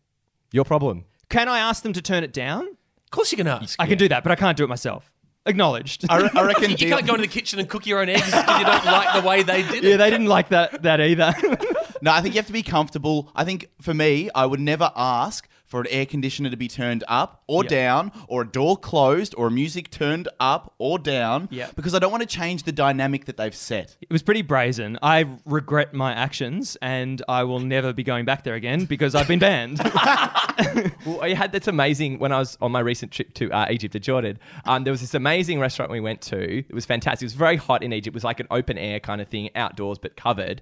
Your 0.51 0.65
problem. 0.65 1.05
Can 1.29 1.47
I 1.49 1.59
ask 1.59 1.83
them 1.83 1.93
to 1.93 2.01
turn 2.01 2.23
it 2.23 2.31
down? 2.33 2.67
Of 2.67 3.11
course 3.11 3.31
you 3.31 3.37
can 3.37 3.47
ask. 3.47 3.75
I 3.81 3.87
can 3.87 3.97
do 3.97 4.07
that, 4.09 4.23
but 4.23 4.31
I 4.31 4.35
can't 4.35 4.55
do 4.57 4.63
it 4.63 4.67
myself. 4.69 5.11
Acknowledged. 5.45 6.05
I, 6.09 6.17
re- 6.21 6.29
I 6.33 6.41
reckon 6.45 6.71
You 6.71 6.77
Dion- 6.77 6.91
can't 6.99 7.07
go 7.07 7.13
into 7.15 7.27
the 7.27 7.33
kitchen 7.33 7.59
and 7.59 7.67
cook 7.67 7.85
your 7.85 7.99
own 7.99 8.09
eggs 8.09 8.25
because 8.25 8.59
you 8.59 8.65
don't 8.65 8.85
like 8.85 9.21
the 9.21 9.27
way 9.27 9.43
they 9.43 9.61
did 9.63 9.83
it. 9.83 9.89
yeah, 9.89 9.97
they 9.97 10.09
didn't 10.09 10.27
like 10.27 10.49
that 10.49 10.83
that 10.83 11.01
either. 11.01 11.33
No, 12.01 12.11
I 12.11 12.19
think 12.19 12.35
you 12.35 12.39
have 12.39 12.47
to 12.47 12.53
be 12.53 12.63
comfortable. 12.63 13.29
I 13.33 13.45
think 13.45 13.69
for 13.81 13.93
me, 13.93 14.29
I 14.35 14.45
would 14.45 14.59
never 14.59 14.91
ask 14.93 15.47
for 15.73 15.81
an 15.81 15.87
air 15.89 16.05
conditioner 16.05 16.51
to 16.51 16.55
be 16.55 16.67
turned 16.67 17.03
up 17.07 17.41
or 17.47 17.63
Yeah. 17.63 17.69
down, 17.69 18.11
or 18.27 18.43
a 18.43 18.47
door 18.47 18.77
closed, 18.77 19.33
or 19.39 19.49
music 19.49 19.89
turned 19.89 20.27
up 20.39 20.71
or 20.77 20.99
down, 20.99 21.47
Yeah. 21.49 21.69
because 21.75 21.95
I 21.95 21.99
don't 21.99 22.11
want 22.11 22.21
to 22.21 22.27
change 22.27 22.61
the 22.61 22.71
dynamic 22.71 23.25
that 23.25 23.37
they've 23.37 23.55
set. 23.55 23.97
It 23.99 24.11
was 24.11 24.21
pretty 24.21 24.43
brazen. 24.43 24.99
I 25.01 25.25
regret 25.47 25.91
my 25.91 26.13
actions 26.13 26.77
and 26.79 27.23
I 27.27 27.43
will 27.43 27.59
never 27.59 27.91
be 27.91 28.03
going 28.03 28.23
back 28.23 28.43
there 28.43 28.53
again 28.53 28.85
because 28.85 29.15
I've 29.15 29.27
been 29.27 29.39
banned. 29.39 29.79
Well, 31.05 31.21
I 31.23 31.33
had 31.33 31.51
that's 31.51 31.67
amazing 31.67 32.19
when 32.19 32.31
I 32.31 32.37
was 32.39 32.57
on 32.61 32.71
my 32.71 32.79
recent 32.79 33.11
trip 33.11 33.33
to 33.35 33.51
uh, 33.51 33.65
Egypt 33.71 33.93
to 33.93 33.99
Jordan. 33.99 34.37
Um, 34.65 34.83
there 34.83 34.91
was 34.91 35.01
this 35.01 35.15
amazing 35.15 35.59
restaurant 35.59 35.91
we 35.91 35.99
went 35.99 36.21
to. 36.21 36.59
It 36.59 36.71
was 36.73 36.85
fantastic. 36.85 37.23
It 37.23 37.25
was 37.25 37.33
very 37.33 37.57
hot 37.57 37.81
in 37.83 37.91
Egypt. 37.91 38.13
It 38.13 38.17
was 38.17 38.23
like 38.23 38.39
an 38.39 38.47
open 38.51 38.77
air 38.77 38.99
kind 38.99 39.19
of 39.21 39.27
thing, 39.27 39.49
outdoors 39.55 39.97
but 39.97 40.15
covered. 40.15 40.61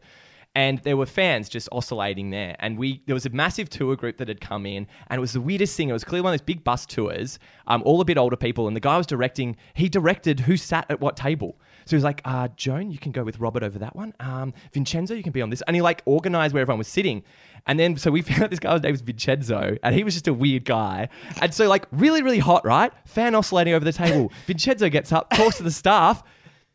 And 0.53 0.79
there 0.79 0.97
were 0.97 1.05
fans 1.05 1.47
just 1.47 1.69
oscillating 1.71 2.29
there. 2.29 2.55
And 2.59 2.77
we 2.77 3.01
there 3.05 3.13
was 3.13 3.25
a 3.25 3.29
massive 3.29 3.69
tour 3.69 3.95
group 3.95 4.17
that 4.17 4.27
had 4.27 4.41
come 4.41 4.65
in, 4.65 4.87
and 5.07 5.17
it 5.17 5.21
was 5.21 5.33
the 5.33 5.41
weirdest 5.41 5.77
thing. 5.77 5.89
It 5.89 5.93
was 5.93 6.03
clearly 6.03 6.23
one 6.23 6.33
of 6.33 6.39
those 6.39 6.45
big 6.45 6.63
bus 6.63 6.85
tours, 6.85 7.39
um, 7.67 7.81
all 7.85 8.01
a 8.01 8.05
bit 8.05 8.17
older 8.17 8.35
people. 8.35 8.67
And 8.67 8.75
the 8.75 8.81
guy 8.81 8.97
was 8.97 9.07
directing. 9.07 9.55
He 9.73 9.87
directed 9.87 10.41
who 10.41 10.57
sat 10.57 10.85
at 10.89 10.99
what 10.99 11.15
table. 11.15 11.57
So 11.85 11.91
he 11.91 11.95
was 11.95 12.03
like, 12.03 12.21
uh, 12.25 12.49
Joan, 12.55 12.91
you 12.91 12.99
can 12.99 13.11
go 13.11 13.23
with 13.23 13.39
Robert 13.39 13.63
over 13.63 13.79
that 13.79 13.95
one. 13.95 14.13
Um, 14.19 14.53
Vincenzo, 14.71 15.13
you 15.13 15.23
can 15.23 15.31
be 15.31 15.41
on 15.41 15.49
this. 15.49 15.63
And 15.63 15.75
he 15.75 15.81
like 15.81 16.01
organized 16.05 16.53
where 16.53 16.61
everyone 16.61 16.77
was 16.77 16.87
sitting. 16.87 17.23
And 17.65 17.79
then, 17.79 17.97
so 17.97 18.11
we 18.11 18.21
found 18.21 18.43
out 18.43 18.49
this 18.49 18.59
guy's 18.59 18.81
name 18.81 18.91
was 18.91 19.01
Vincenzo, 19.01 19.77
and 19.83 19.95
he 19.95 20.03
was 20.03 20.13
just 20.13 20.27
a 20.27 20.33
weird 20.33 20.65
guy. 20.65 21.09
And 21.41 21.53
so, 21.53 21.67
like, 21.67 21.85
really, 21.91 22.21
really 22.21 22.39
hot, 22.39 22.65
right? 22.65 22.91
Fan 23.05 23.35
oscillating 23.35 23.73
over 23.73 23.85
the 23.85 23.93
table. 23.93 24.31
Vincenzo 24.47 24.89
gets 24.89 25.11
up, 25.11 25.29
talks 25.31 25.57
to 25.57 25.63
the 25.63 25.71
staff. 25.71 26.23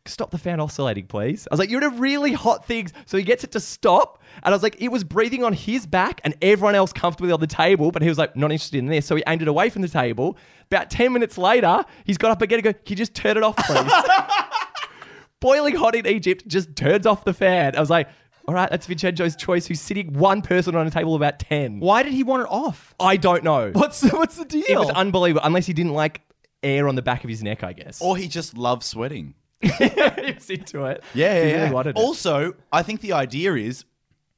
Stop 0.07 0.31
the 0.31 0.37
fan 0.37 0.59
oscillating, 0.59 1.07
please. 1.07 1.47
I 1.49 1.53
was 1.53 1.59
like, 1.59 1.69
you're 1.69 1.81
in 1.81 1.93
a 1.93 1.95
really 1.97 2.33
hot 2.33 2.65
thing. 2.65 2.89
So 3.05 3.17
he 3.17 3.23
gets 3.23 3.43
it 3.43 3.51
to 3.51 3.59
stop. 3.59 4.21
And 4.43 4.53
I 4.53 4.55
was 4.55 4.63
like, 4.63 4.81
it 4.81 4.89
was 4.89 5.03
breathing 5.03 5.43
on 5.43 5.53
his 5.53 5.85
back 5.85 6.21
and 6.23 6.35
everyone 6.41 6.75
else 6.75 6.93
comfortably 6.93 7.31
on 7.31 7.39
the 7.39 7.47
table. 7.47 7.91
But 7.91 8.01
he 8.01 8.09
was 8.09 8.17
like, 8.17 8.35
not 8.35 8.51
interested 8.51 8.77
in 8.77 8.87
this. 8.87 9.05
So 9.05 9.15
he 9.15 9.23
aimed 9.27 9.41
it 9.41 9.47
away 9.47 9.69
from 9.69 9.81
the 9.81 9.87
table. 9.87 10.37
About 10.71 10.89
10 10.89 11.13
minutes 11.13 11.37
later, 11.37 11.83
he's 12.05 12.17
got 12.17 12.31
up 12.31 12.41
again 12.41 12.59
and 12.59 12.63
go, 12.63 12.73
can 12.73 12.81
you 12.87 12.95
just 12.95 13.13
turn 13.13 13.37
it 13.37 13.43
off, 13.43 13.55
please? 13.57 13.91
boiling 15.39 15.75
hot 15.75 15.95
in 15.95 16.07
Egypt, 16.07 16.47
just 16.47 16.75
turns 16.75 17.05
off 17.05 17.23
the 17.23 17.33
fan. 17.33 17.75
I 17.75 17.79
was 17.79 17.89
like, 17.89 18.09
all 18.47 18.53
right, 18.53 18.69
that's 18.69 18.87
Vincenzo's 18.87 19.35
choice, 19.35 19.67
who's 19.67 19.81
sitting 19.81 20.13
one 20.13 20.41
person 20.41 20.75
on 20.75 20.87
a 20.87 20.91
table 20.91 21.13
of 21.15 21.21
about 21.21 21.39
10. 21.39 21.79
Why 21.79 22.03
did 22.03 22.13
he 22.13 22.23
want 22.23 22.43
it 22.43 22.49
off? 22.49 22.95
I 22.99 23.17
don't 23.17 23.43
know. 23.43 23.71
What's 23.73 23.99
the, 23.99 24.09
what's 24.09 24.37
the 24.37 24.45
deal? 24.45 24.63
It 24.67 24.77
was 24.77 24.89
unbelievable, 24.91 25.45
unless 25.45 25.65
he 25.65 25.73
didn't 25.73 25.93
like 25.93 26.21
air 26.63 26.87
on 26.87 26.95
the 26.95 27.01
back 27.01 27.23
of 27.23 27.29
his 27.29 27.43
neck, 27.43 27.63
I 27.63 27.73
guess. 27.73 28.01
Or 28.01 28.15
he 28.15 28.27
just 28.27 28.57
loves 28.57 28.85
sweating. 28.85 29.35
he 29.61 30.33
was 30.33 30.49
into 30.49 30.85
it. 30.85 31.03
Yeah, 31.13 31.33
He 31.35 31.39
really 31.41 31.51
yeah. 31.53 31.71
wanted 31.71 31.89
it. 31.91 31.95
Also, 31.97 32.53
I 32.71 32.83
think 32.83 33.01
the 33.01 33.13
idea 33.13 33.55
is 33.55 33.85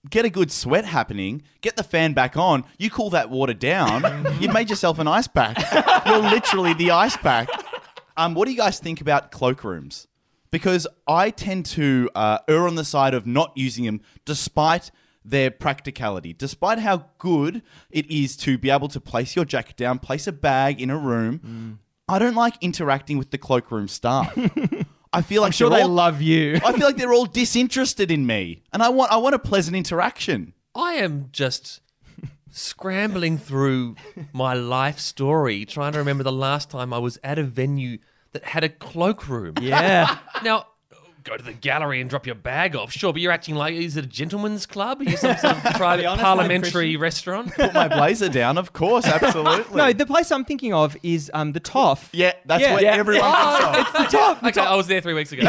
get 0.10 0.24
a 0.26 0.30
good 0.30 0.52
sweat 0.52 0.86
happening, 0.86 1.42
get 1.62 1.76
the 1.76 1.84
fan 1.84 2.14
back 2.14 2.38
on, 2.38 2.64
you 2.78 2.90
cool 2.90 3.10
that 3.10 3.30
water 3.30 3.54
down, 3.54 4.04
you've 4.40 4.54
made 4.54 4.70
yourself 4.70 4.98
an 5.00 5.08
ice 5.08 5.28
pack. 5.28 5.58
You're 6.06 6.20
literally 6.20 6.74
the 6.74 6.92
ice 6.92 7.18
pack. 7.18 7.50
Um, 8.16 8.34
what 8.34 8.46
do 8.46 8.52
you 8.52 8.58
guys 8.58 8.80
think 8.80 9.02
about 9.02 9.32
cloakrooms? 9.32 10.08
Because 10.52 10.88
I 11.08 11.30
tend 11.30 11.66
to 11.68 12.10
uh, 12.16 12.40
err 12.48 12.66
on 12.68 12.76
the 12.76 12.86
side 12.86 13.14
of 13.14 13.28
not 13.28 13.52
using 13.56 13.86
them 13.86 14.02
despite 14.26 14.90
their 15.24 15.52
practicality, 15.52 16.34
despite 16.34 16.80
how 16.80 17.06
good 17.18 17.62
it 17.92 18.10
is 18.10 18.36
to 18.38 18.58
be 18.58 18.70
able 18.70 18.88
to 18.88 19.00
place 19.00 19.36
your 19.36 19.46
jacket 19.46 19.76
down, 19.76 20.00
place 20.00 20.26
a 20.28 20.32
bag 20.32 20.82
in 20.82 20.90
a 20.90 20.98
room. 20.98 21.80
I 22.08 22.18
don't 22.20 22.36
like 22.36 22.56
interacting 22.62 23.18
with 23.20 23.30
the 23.32 23.38
cloakroom 23.38 23.88
staff. 23.88 24.36
I 25.12 25.22
feel 25.22 25.42
like 25.42 25.50
I'm 25.50 25.54
sure 25.54 25.70
they're 25.70 25.82
all- 25.84 25.90
love 25.90 26.22
you. 26.22 26.56
I 26.66 26.72
feel 26.74 26.86
like 26.86 26.98
they're 26.98 27.14
all 27.14 27.26
disinterested 27.26 28.12
in 28.12 28.26
me, 28.26 28.62
and 28.74 28.84
I 28.84 28.90
want 28.90 29.12
I 29.12 29.18
want 29.18 29.36
a 29.36 29.40
pleasant 29.40 29.76
interaction. 29.76 30.54
I 30.76 30.94
am 30.94 31.30
just 31.32 31.82
scrambling 32.52 33.38
through 33.38 33.96
my 34.34 34.54
life 34.54 35.00
story, 35.00 35.66
trying 35.66 35.94
to 35.94 36.00
remember 36.00 36.24
the 36.24 36.32
last 36.32 36.70
time 36.70 36.94
I 36.94 36.98
was 37.00 37.18
at 37.24 37.38
a 37.40 37.44
venue 37.44 37.98
that 38.34 38.44
had 38.44 38.64
a 38.64 38.70
cloakroom. 38.70 39.56
yeah. 39.62 40.18
Now, 40.44 40.68
go 41.24 41.36
to 41.38 41.44
the 41.44 41.54
gallery 41.54 42.02
and 42.02 42.10
drop 42.10 42.26
your 42.26 42.36
bag 42.36 42.76
off, 42.76 42.92
sure, 42.92 43.12
but 43.14 43.22
you're 43.22 43.32
acting 43.32 43.56
like 43.56 43.74
is 43.74 43.98
it 43.98 44.06
a 44.06 44.08
gentleman's 44.08 44.66
club? 44.66 45.02
Are 45.02 45.04
you 45.04 45.18
some 45.18 45.36
sort 45.38 45.58
of 45.58 45.64
private 45.76 46.06
honest, 46.06 46.24
parliamentary 46.24 46.96
restaurant? 46.98 47.54
Put 47.54 47.74
my 47.74 47.88
blazer 47.88 48.30
down, 48.30 48.58
of 48.58 48.74
course, 48.74 49.06
absolutely. 49.08 49.76
No, 49.78 49.94
the 49.94 50.06
place 50.06 50.32
I'm 50.32 50.46
thinking 50.46 50.74
of 50.74 50.96
is 51.04 51.30
um, 51.34 51.52
the 51.52 51.60
Toff. 51.60 52.10
yeah, 52.14 52.34
that's 52.46 52.62
Yeah. 52.64 52.74
where 52.74 52.84
Yeah. 52.84 52.94
everyone 52.96 53.24
Oh, 53.32 53.60
comes 53.62 53.78
it's 53.80 53.92
the 54.12 54.18
top. 54.18 54.44
Okay, 54.44 54.62
I 54.62 54.76
was 54.76 54.88
there 54.88 55.02
three 55.02 55.14
weeks 55.14 55.32
ago. 55.32 55.44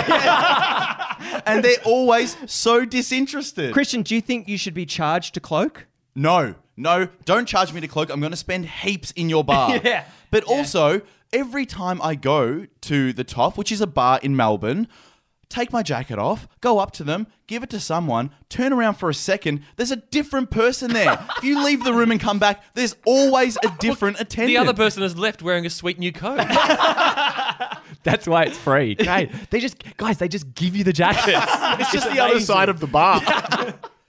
and 1.46 1.64
they're 1.64 1.76
always 1.84 2.36
so 2.46 2.84
disinterested. 2.84 3.72
Christian, 3.72 4.02
do 4.02 4.14
you 4.14 4.20
think 4.20 4.48
you 4.48 4.58
should 4.58 4.74
be 4.74 4.86
charged 4.86 5.34
to 5.34 5.40
cloak? 5.40 5.86
No, 6.14 6.54
no, 6.76 7.08
don't 7.24 7.46
charge 7.46 7.72
me 7.72 7.80
to 7.80 7.88
cloak. 7.88 8.10
I'm 8.10 8.20
going 8.20 8.32
to 8.32 8.36
spend 8.36 8.66
heaps 8.66 9.10
in 9.12 9.28
your 9.28 9.44
bar. 9.44 9.80
Yeah. 9.84 10.04
But 10.30 10.44
also, 10.44 11.02
every 11.32 11.66
time 11.66 12.00
I 12.02 12.14
go 12.14 12.66
to 12.82 13.12
the 13.12 13.24
Toff, 13.24 13.56
which 13.56 13.70
is 13.72 13.80
a 13.80 13.86
bar 13.86 14.18
in 14.22 14.34
Melbourne, 14.36 14.88
take 15.50 15.72
my 15.72 15.82
jacket 15.82 16.18
off, 16.18 16.48
go 16.62 16.78
up 16.78 16.92
to 16.92 17.04
them, 17.04 17.26
give 17.46 17.62
it 17.62 17.68
to 17.70 17.80
someone, 17.80 18.30
turn 18.48 18.72
around 18.72 18.94
for 18.94 19.10
a 19.10 19.14
second. 19.14 19.62
There's 19.76 19.90
a 19.90 19.96
different 19.96 20.50
person 20.50 20.92
there. 20.92 21.18
if 21.36 21.44
you 21.44 21.62
leave 21.62 21.84
the 21.84 21.92
room 21.92 22.10
and 22.10 22.20
come 22.20 22.38
back, 22.38 22.62
there's 22.74 22.96
always 23.04 23.58
a 23.62 23.68
different 23.80 24.18
attendant. 24.20 24.48
the 24.54 24.56
other 24.56 24.72
person 24.72 25.02
has 25.02 25.18
left 25.18 25.42
wearing 25.42 25.66
a 25.66 25.70
sweet 25.70 25.98
new 25.98 26.12
coat. 26.12 26.38
That's 28.02 28.26
why 28.26 28.44
it's 28.44 28.56
free. 28.56 28.96
Hey, 29.10 29.30
they 29.50 29.58
just 29.60 29.82
guys, 29.96 30.18
they 30.18 30.28
just 30.28 30.54
give 30.54 30.76
you 30.76 30.84
the 30.84 30.92
jackets. 30.92 31.46
It's 31.80 31.90
just 31.92 32.08
the 32.10 32.20
other 32.20 32.38
side 32.40 32.68
of 32.68 32.78
the 32.80 32.86
bar. 32.86 33.20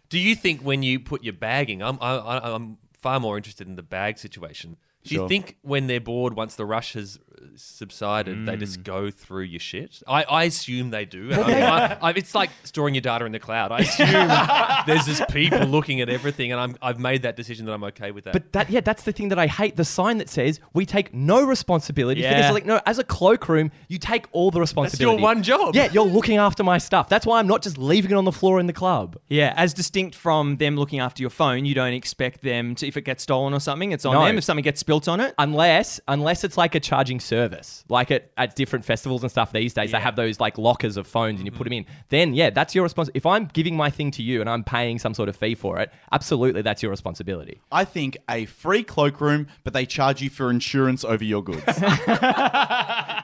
Do 0.10 0.20
you 0.20 0.36
think 0.36 0.62
when 0.62 0.84
you 0.84 1.00
put 1.00 1.24
your 1.24 1.34
bagging, 1.34 1.82
I'm, 1.82 1.98
I, 2.00 2.18
I- 2.18 2.54
I'm 2.56 2.78
far 2.94 3.20
more 3.20 3.36
interested 3.36 3.68
in 3.68 3.76
the 3.76 3.84
bag 3.84 4.20
situation. 4.20 4.78
Do 5.04 5.16
you 5.16 5.28
think 5.28 5.58
when 5.64 5.88
they're 5.88 6.00
bored, 6.00 6.36
once 6.36 6.54
the 6.56 6.66
rush 6.66 6.94
has 6.94 7.18
subsided, 7.56 8.46
they 8.46 8.56
just 8.58 8.80
mm. 8.80 8.84
go 8.84 9.12
through 9.12 9.44
your 9.44 9.60
shit? 9.60 10.02
I, 10.08 10.24
I 10.24 10.44
assume 10.46 10.90
they 10.90 11.06
do. 11.06 11.32
I 11.34 11.38
mean, 11.38 11.64
I, 11.64 11.98
I, 12.02 12.10
it's 12.12 12.34
like 12.36 12.50
storing 12.64 12.96
your 12.96 13.02
data 13.02 13.26
in 13.26 13.32
the 13.32 13.40
cloud. 13.40 13.72
I 13.72 13.80
assume 13.80 14.86
there's 14.88 15.06
just 15.06 15.28
people 15.30 15.60
looking 15.66 16.02
at 16.02 16.10
everything, 16.10 16.52
and 16.52 16.60
I'm, 16.60 16.78
I've 16.82 17.00
made 17.00 17.24
that 17.24 17.36
decision 17.36 17.66
that 17.66 17.74
I'm 17.74 17.84
okay 17.86 18.12
with 18.12 18.26
that. 18.26 18.34
But 18.34 18.52
that 18.54 18.70
yeah, 18.70 18.82
that's 18.82 19.04
the 19.04 19.12
thing 19.12 19.30
that 19.30 19.40
I 19.40 19.48
hate. 19.48 19.76
The 19.76 19.86
sign 19.86 20.18
that 20.18 20.30
says 20.30 20.60
we 20.74 20.86
take 20.86 21.14
no 21.14 21.44
responsibility 21.44 22.22
for 22.22 22.30
this. 22.30 22.52
Like 22.52 22.66
no, 22.66 22.82
as 22.86 23.00
a 23.00 23.04
cloakroom, 23.04 23.72
you 23.88 23.98
take 23.98 24.28
all 24.32 24.52
the 24.52 24.60
responsibility. 24.60 25.16
That's 25.16 25.22
your 25.22 25.24
one 25.24 25.44
job. 25.44 25.76
Yeah, 25.76 25.90
you're 25.92 26.06
looking 26.06 26.38
after 26.38 26.64
my 26.64 26.78
stuff. 26.78 27.10
That's 27.10 27.26
why 27.26 27.40
I'm 27.40 27.48
not 27.48 27.62
just 27.62 27.78
leaving 27.78 28.12
it 28.12 28.16
on 28.16 28.26
the 28.26 28.32
floor 28.32 28.60
in 28.60 28.68
the 28.68 28.74
club. 28.74 29.18
Yeah, 29.28 29.54
as 29.56 29.74
distinct 29.74 30.16
from 30.16 30.58
them 30.58 30.76
looking 30.76 31.00
after 31.00 31.22
your 31.22 31.30
phone, 31.30 31.66
you 31.66 31.74
don't 31.74 31.94
expect 31.94 32.42
them 32.42 32.76
to, 32.76 32.88
if 32.88 32.98
it 32.98 33.02
gets 33.02 33.24
stolen 33.24 33.54
or 33.54 33.60
something, 33.60 33.92
it's 33.92 34.06
on 34.06 34.14
No. 34.14 34.26
them. 34.26 34.38
If 34.38 34.44
something 34.44 34.64
gets 34.64 34.80
spilt 34.80 35.08
on 35.08 35.20
it, 35.20 35.34
Unless, 35.38 36.00
unless 36.08 36.44
it's 36.44 36.58
like 36.58 36.76
a 36.76 36.80
charging 36.80 37.20
service, 37.32 37.86
like 37.88 38.12
at, 38.12 38.30
at 38.36 38.58
different 38.58 38.84
festivals 38.84 39.24
and 39.24 39.32
stuff 39.32 39.54
these 39.54 39.74
days, 39.74 39.94
they 39.94 40.00
have 40.02 40.18
those 40.18 40.42
like 40.42 40.58
lockers 40.58 40.98
of 40.98 41.08
phones 41.08 41.40
and 41.40 41.46
you 41.46 41.52
put 41.52 41.60
mm-hmm. 41.68 41.86
them 41.86 41.86
in. 41.88 42.04
Then, 42.10 42.34
yeah, 42.34 42.50
that's 42.50 42.76
your 42.76 42.84
responsibility. 42.84 43.18
If 43.18 43.26
I'm 43.26 43.46
giving 43.46 43.78
my 43.78 43.90
thing 43.90 44.12
to 44.12 44.22
you 44.22 44.42
and 44.42 44.50
I'm 44.50 44.66
paying 44.66 45.00
some 45.00 45.14
sort 45.14 45.30
of 45.30 45.38
fee 45.38 45.56
for 45.56 45.80
it, 45.80 45.94
absolutely, 46.12 46.62
that's 46.62 46.84
your 46.84 46.92
responsibility. 46.92 47.62
I 47.72 47.86
think 47.86 48.18
a 48.30 48.44
free 48.48 48.84
cloakroom, 48.84 49.48
but 49.64 49.72
they 49.72 49.86
charge 49.86 50.22
you 50.22 50.30
for 50.30 50.50
insurance 50.50 51.06
over 51.06 51.24
your 51.24 51.42
goods. 51.42 51.64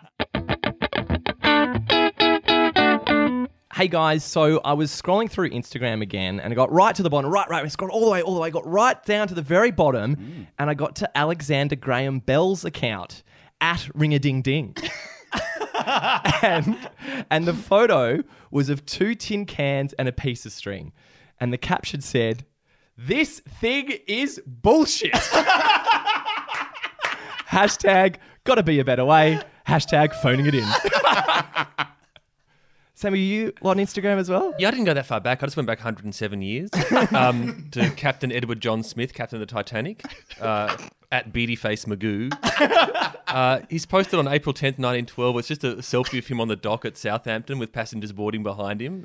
Hey 3.78 3.88
guys, 3.88 4.24
so 4.24 4.60
I 4.66 4.74
was 4.74 4.90
scrolling 4.90 5.30
through 5.30 5.52
Instagram 5.52 6.02
again 6.02 6.40
and 6.40 6.52
I 6.52 6.56
got 6.56 6.72
right 6.72 6.96
to 6.96 7.04
the 7.04 7.12
bottom, 7.12 7.30
right, 7.30 7.48
right, 7.48 7.64
I 7.64 7.68
scrolled 7.68 7.92
all 7.92 8.06
the 8.06 8.10
way, 8.10 8.24
all 8.24 8.34
the 8.34 8.42
way, 8.42 8.50
got 8.50 8.66
right 8.66 8.98
down 9.06 9.28
to 9.28 9.36
the 9.36 9.44
very 9.44 9.70
bottom 9.70 10.16
mm. 10.16 10.48
and 10.58 10.68
I 10.68 10.74
got 10.74 10.96
to 10.96 11.16
Alexander 11.16 11.76
Graham 11.76 12.18
Bell's 12.18 12.66
account 12.66 13.22
at 13.62 13.90
Ring 13.94 14.14
a 14.14 14.20
Ding 14.20 14.42
Ding. 14.42 14.76
and, 16.42 16.78
and 17.30 17.46
the 17.46 17.54
photo 17.54 18.24
was 18.52 18.70
of 18.70 18.86
two 18.86 19.16
tin 19.16 19.46
cans 19.46 19.94
and 19.94 20.08
a 20.08 20.12
piece 20.12 20.46
of 20.46 20.52
string. 20.52 20.94
And 21.40 21.54
the 21.54 21.58
caption 21.58 22.02
said, 22.02 22.46
This 22.98 23.40
thing 23.40 23.98
is 24.08 24.42
bullshit. 24.46 25.14
Hashtag 27.50 28.16
gotta 28.44 28.64
be 28.64 28.80
a 28.80 28.86
better 28.86 29.06
way. 29.06 29.40
Hashtag 29.68 30.14
phoning 30.16 30.46
it 30.48 30.56
in. 30.56 30.68
Sam, 32.98 33.14
are 33.14 33.16
you 33.16 33.54
on 33.62 33.78
Instagram 33.78 34.18
as 34.18 34.28
well? 34.28 34.56
Yeah, 34.58 34.70
I 34.70 34.72
didn't 34.72 34.86
go 34.86 34.96
that 34.96 35.06
far 35.06 35.22
back. 35.22 35.44
I 35.44 35.46
just 35.46 35.56
went 35.56 35.68
back 35.68 35.78
107 35.78 36.42
years 36.42 36.72
um, 37.12 37.68
to 37.70 37.92
Captain 37.92 38.32
Edward 38.32 38.60
John 38.60 38.82
Smith, 38.82 39.14
Captain 39.14 39.40
of 39.40 39.48
the 39.48 39.54
Titanic, 39.54 40.04
uh, 40.42 40.76
at 41.12 41.32
Beadyface 41.32 41.86
Magoo. 41.86 42.34
Uh, 43.28 43.60
he's 43.70 43.86
posted 43.86 44.18
on 44.18 44.26
April 44.26 44.54
10th, 44.54 44.80
1912. 44.80 45.38
It's 45.38 45.48
just 45.50 45.64
a 45.66 45.76
selfie 45.76 46.18
of 46.18 46.26
him 46.26 46.40
on 46.40 46.48
the 46.48 46.56
dock 46.56 46.86
at 46.86 46.98
Southampton 46.98 47.60
with 47.60 47.74
passengers 47.74 48.14
boarding 48.14 48.42
behind 48.42 48.82
him. 48.82 49.04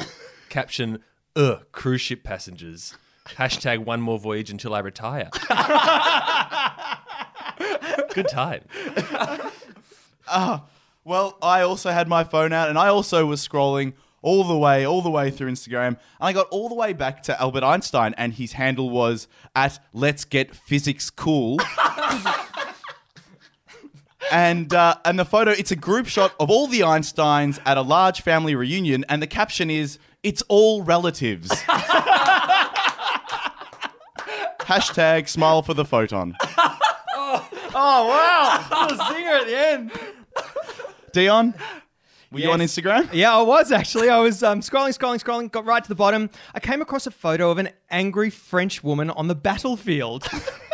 Caption, 0.48 1.00
ugh, 1.34 1.66
cruise 1.72 2.00
ship 2.00 2.22
passengers. 2.22 2.96
Hashtag 3.30 3.84
one 3.84 4.00
more 4.00 4.20
voyage 4.20 4.48
until 4.48 4.76
I 4.76 4.78
retire. 4.78 5.28
Good 8.14 8.28
time. 8.28 8.62
Well, 11.04 11.36
I 11.42 11.62
also 11.62 11.90
had 11.90 12.08
my 12.08 12.24
phone 12.24 12.52
out 12.52 12.68
and 12.68 12.78
I 12.78 12.88
also 12.88 13.26
was 13.26 13.46
scrolling 13.46 13.94
all 14.22 14.44
the 14.44 14.56
way, 14.56 14.86
all 14.86 15.02
the 15.02 15.10
way 15.10 15.30
through 15.30 15.50
Instagram. 15.50 15.88
And 15.88 15.98
I 16.20 16.32
got 16.32 16.46
all 16.50 16.68
the 16.68 16.74
way 16.74 16.92
back 16.92 17.22
to 17.24 17.40
Albert 17.40 17.64
Einstein 17.64 18.14
and 18.16 18.34
his 18.34 18.52
handle 18.52 18.88
was 18.88 19.26
at 19.56 19.80
Let's 19.92 20.24
Get 20.24 20.54
Physics 20.54 21.10
Cool. 21.10 21.58
and 24.30 24.72
uh, 24.72 24.94
and 25.04 25.18
the 25.18 25.24
photo, 25.24 25.50
it's 25.50 25.70
a 25.70 25.76
group 25.76 26.06
shot 26.06 26.34
of 26.40 26.50
all 26.50 26.66
the 26.66 26.80
Einsteins 26.80 27.58
at 27.66 27.76
a 27.76 27.82
large 27.82 28.22
family 28.22 28.54
reunion, 28.54 29.04
and 29.08 29.20
the 29.22 29.26
caption 29.26 29.70
is 29.70 29.98
It's 30.22 30.42
all 30.48 30.82
relatives. 30.82 31.50
Hashtag 34.60 35.28
smile 35.28 35.62
for 35.62 35.74
the 35.74 35.84
photon. 35.84 36.34
oh 36.56 37.46
wow, 37.74 38.66
little 38.70 38.96
zinger 38.98 39.40
at 39.40 39.46
the 39.46 39.58
end. 39.58 39.92
Dion, 41.12 41.54
were 42.30 42.40
you 42.40 42.50
on 42.50 42.60
Instagram? 42.60 43.08
Yeah, 43.12 43.36
I 43.36 43.42
was 43.42 43.70
actually. 43.72 44.08
I 44.08 44.18
was 44.18 44.42
um, 44.42 44.60
scrolling, 44.60 44.96
scrolling, 44.96 45.22
scrolling, 45.22 45.50
got 45.50 45.64
right 45.64 45.82
to 45.82 45.88
the 45.88 45.94
bottom. 45.94 46.30
I 46.54 46.60
came 46.60 46.80
across 46.80 47.06
a 47.06 47.10
photo 47.10 47.50
of 47.50 47.58
an 47.58 47.70
angry 47.90 48.30
French 48.30 48.82
woman 48.82 49.10
on 49.10 49.28
the 49.28 49.34
battlefield 49.34 50.26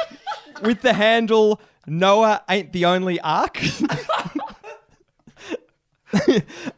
with 0.62 0.82
the 0.82 0.92
handle 0.92 1.60
Noah 1.86 2.42
ain't 2.48 2.72
the 2.72 2.84
only 2.84 3.20
ark. 3.20 3.60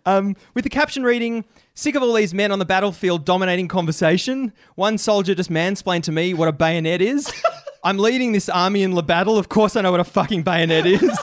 um, 0.07 0.37
with 0.55 0.65
the 0.65 0.71
caption 0.71 1.03
reading, 1.03 1.45
Sick 1.81 1.95
of 1.95 2.03
all 2.03 2.13
these 2.13 2.35
men 2.35 2.53
on 2.53 2.59
the 2.59 2.67
battlefield 2.67 3.25
dominating 3.25 3.67
conversation. 3.67 4.53
One 4.75 4.99
soldier 4.99 5.35
just 5.35 5.49
mansplained 5.49 6.03
to 6.03 6.13
me 6.13 6.35
what 6.35 6.47
a 6.47 6.53
bayonet 6.53 7.01
is. 7.01 7.33
I'm 7.85 7.97
leading 7.97 8.33
this 8.33 8.51
army 8.51 8.83
in 8.83 8.91
the 8.91 9.03
Battle. 9.03 9.39
Of 9.39 9.49
course, 9.49 9.77
I 9.77 9.81
know 9.81 9.91
what 9.91 10.01
a 10.01 10.05
fucking 10.05 10.43
bayonet 10.43 10.85
is. 10.85 11.19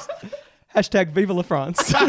Hashtag 0.78 1.10
Vive 1.10 1.32
la 1.32 1.42
France. 1.42 1.92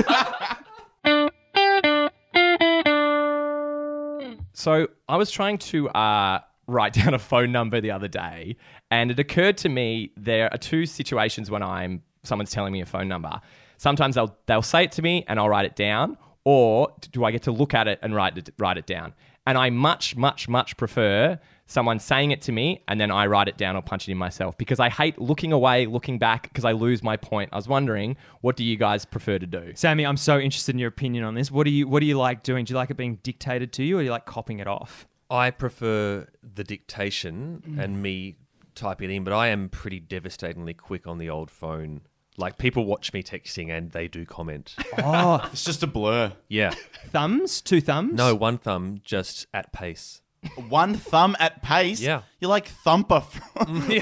So 4.53 4.89
I 5.09 5.17
was 5.17 5.31
trying 5.31 5.59
to 5.59 5.89
uh, 5.91 6.41
write 6.67 6.93
down 7.01 7.15
a 7.15 7.19
phone 7.19 7.53
number 7.53 7.81
the 7.81 7.93
other 7.93 8.09
day, 8.09 8.57
and 8.91 9.13
it 9.13 9.19
occurred 9.21 9.57
to 9.59 9.69
me 9.69 10.11
there 10.17 10.53
are 10.53 10.59
two 10.59 10.85
situations 10.85 11.49
when 11.49 11.63
I'm 11.63 12.03
someone's 12.25 12.51
telling 12.51 12.73
me 12.73 12.81
a 12.81 12.87
phone 12.87 13.07
number. 13.07 13.41
Sometimes 13.77 14.17
they'll 14.17 14.37
they'll 14.47 14.61
say 14.61 14.83
it 14.83 14.93
to 14.93 15.03
me 15.03 15.25
and 15.29 15.39
I'll 15.39 15.49
write 15.49 15.65
it 15.65 15.77
down, 15.77 16.19
or 16.45 16.93
do 17.13 17.25
I 17.25 17.31
get 17.31 17.45
to 17.45 17.53
look 17.53 17.73
at 17.73 17.87
it 17.87 18.01
and 18.03 18.17
write 18.17 18.37
it 18.37 18.51
write 18.59 18.79
it 18.79 18.87
down? 18.87 19.15
And 19.47 19.57
I 19.57 19.71
much 19.71 20.17
much 20.17 20.49
much 20.49 20.77
prefer 20.77 21.39
someone 21.69 22.01
saying 22.01 22.31
it 22.33 22.41
to 22.43 22.51
me 22.51 22.83
and 22.89 23.01
then 23.01 23.11
I 23.11 23.27
write 23.27 23.47
it 23.47 23.57
down 23.57 23.77
or 23.77 23.83
punch 23.83 24.09
it 24.09 24.13
in 24.13 24.19
myself 24.19 24.59
because 24.59 24.81
I 24.81 24.89
hate 24.89 25.21
looking 25.21 25.53
away, 25.53 25.87
looking 25.87 26.19
back 26.19 26.45
because 26.45 26.65
I 26.65 26.73
lose 26.73 27.03
my 27.03 27.17
point. 27.17 27.51
I 27.53 27.57
was 27.57 27.69
wondering, 27.69 28.17
what 28.41 28.57
do 28.57 28.65
you 28.65 28.77
guys 28.77 29.05
prefer 29.05 29.39
to 29.39 29.47
do? 29.47 29.73
Sammy, 29.77 30.05
I'm 30.05 30.17
so 30.17 30.39
interested 30.39 30.75
in 30.75 30.79
your 30.81 30.89
opinion 30.89 31.25
on 31.25 31.35
this. 31.35 31.51
What 31.51 31.65
do 31.65 31.71
you 31.71 31.87
What 31.87 32.01
do 32.01 32.07
you 32.07 32.19
like 32.19 32.43
doing? 32.43 32.65
Do 32.65 32.73
you 32.73 32.77
like 32.77 32.91
it 32.91 32.97
being 32.97 33.17
dictated 33.23 33.73
to 33.75 33.85
you, 33.85 33.99
or 33.99 34.01
do 34.01 34.07
you 34.07 34.11
like 34.11 34.27
copying 34.27 34.59
it 34.59 34.67
off? 34.67 35.07
I 35.31 35.51
prefer 35.51 36.27
the 36.43 36.65
dictation 36.65 37.63
mm. 37.67 37.79
and 37.79 38.03
me 38.03 38.37
typing 38.75 39.11
it 39.11 39.15
in, 39.15 39.25
but 39.25 39.35
I 39.35 39.49
am 39.49 39.69
pretty 39.69 40.01
devastatingly 40.01 40.73
quick 40.75 41.07
on 41.07 41.19
the 41.19 41.29
old 41.29 41.51
phone. 41.51 42.01
Like 42.39 42.57
people 42.57 42.87
watch 42.87 43.13
me 43.13 43.23
texting 43.23 43.71
and 43.71 43.91
they 43.91 44.09
do 44.09 44.25
comment. 44.25 44.75
Oh, 44.99 45.47
It's 45.53 45.65
just 45.65 45.83
a 45.83 45.87
blur. 45.87 46.33
Yeah. 46.49 46.73
thumbs, 47.09 47.61
two 47.61 47.81
thumbs. 47.81 48.15
No, 48.15 48.35
one 48.35 48.57
thumb 48.57 49.01
just 49.05 49.47
at 49.53 49.73
pace. 49.73 50.23
One 50.69 50.95
thumb 50.95 51.37
at 51.41 51.63
pace. 51.63 52.01
Yeah. 52.01 52.23
You're 52.41 52.51
like 52.51 52.67
Thumper 52.69 53.21
from. 53.21 53.83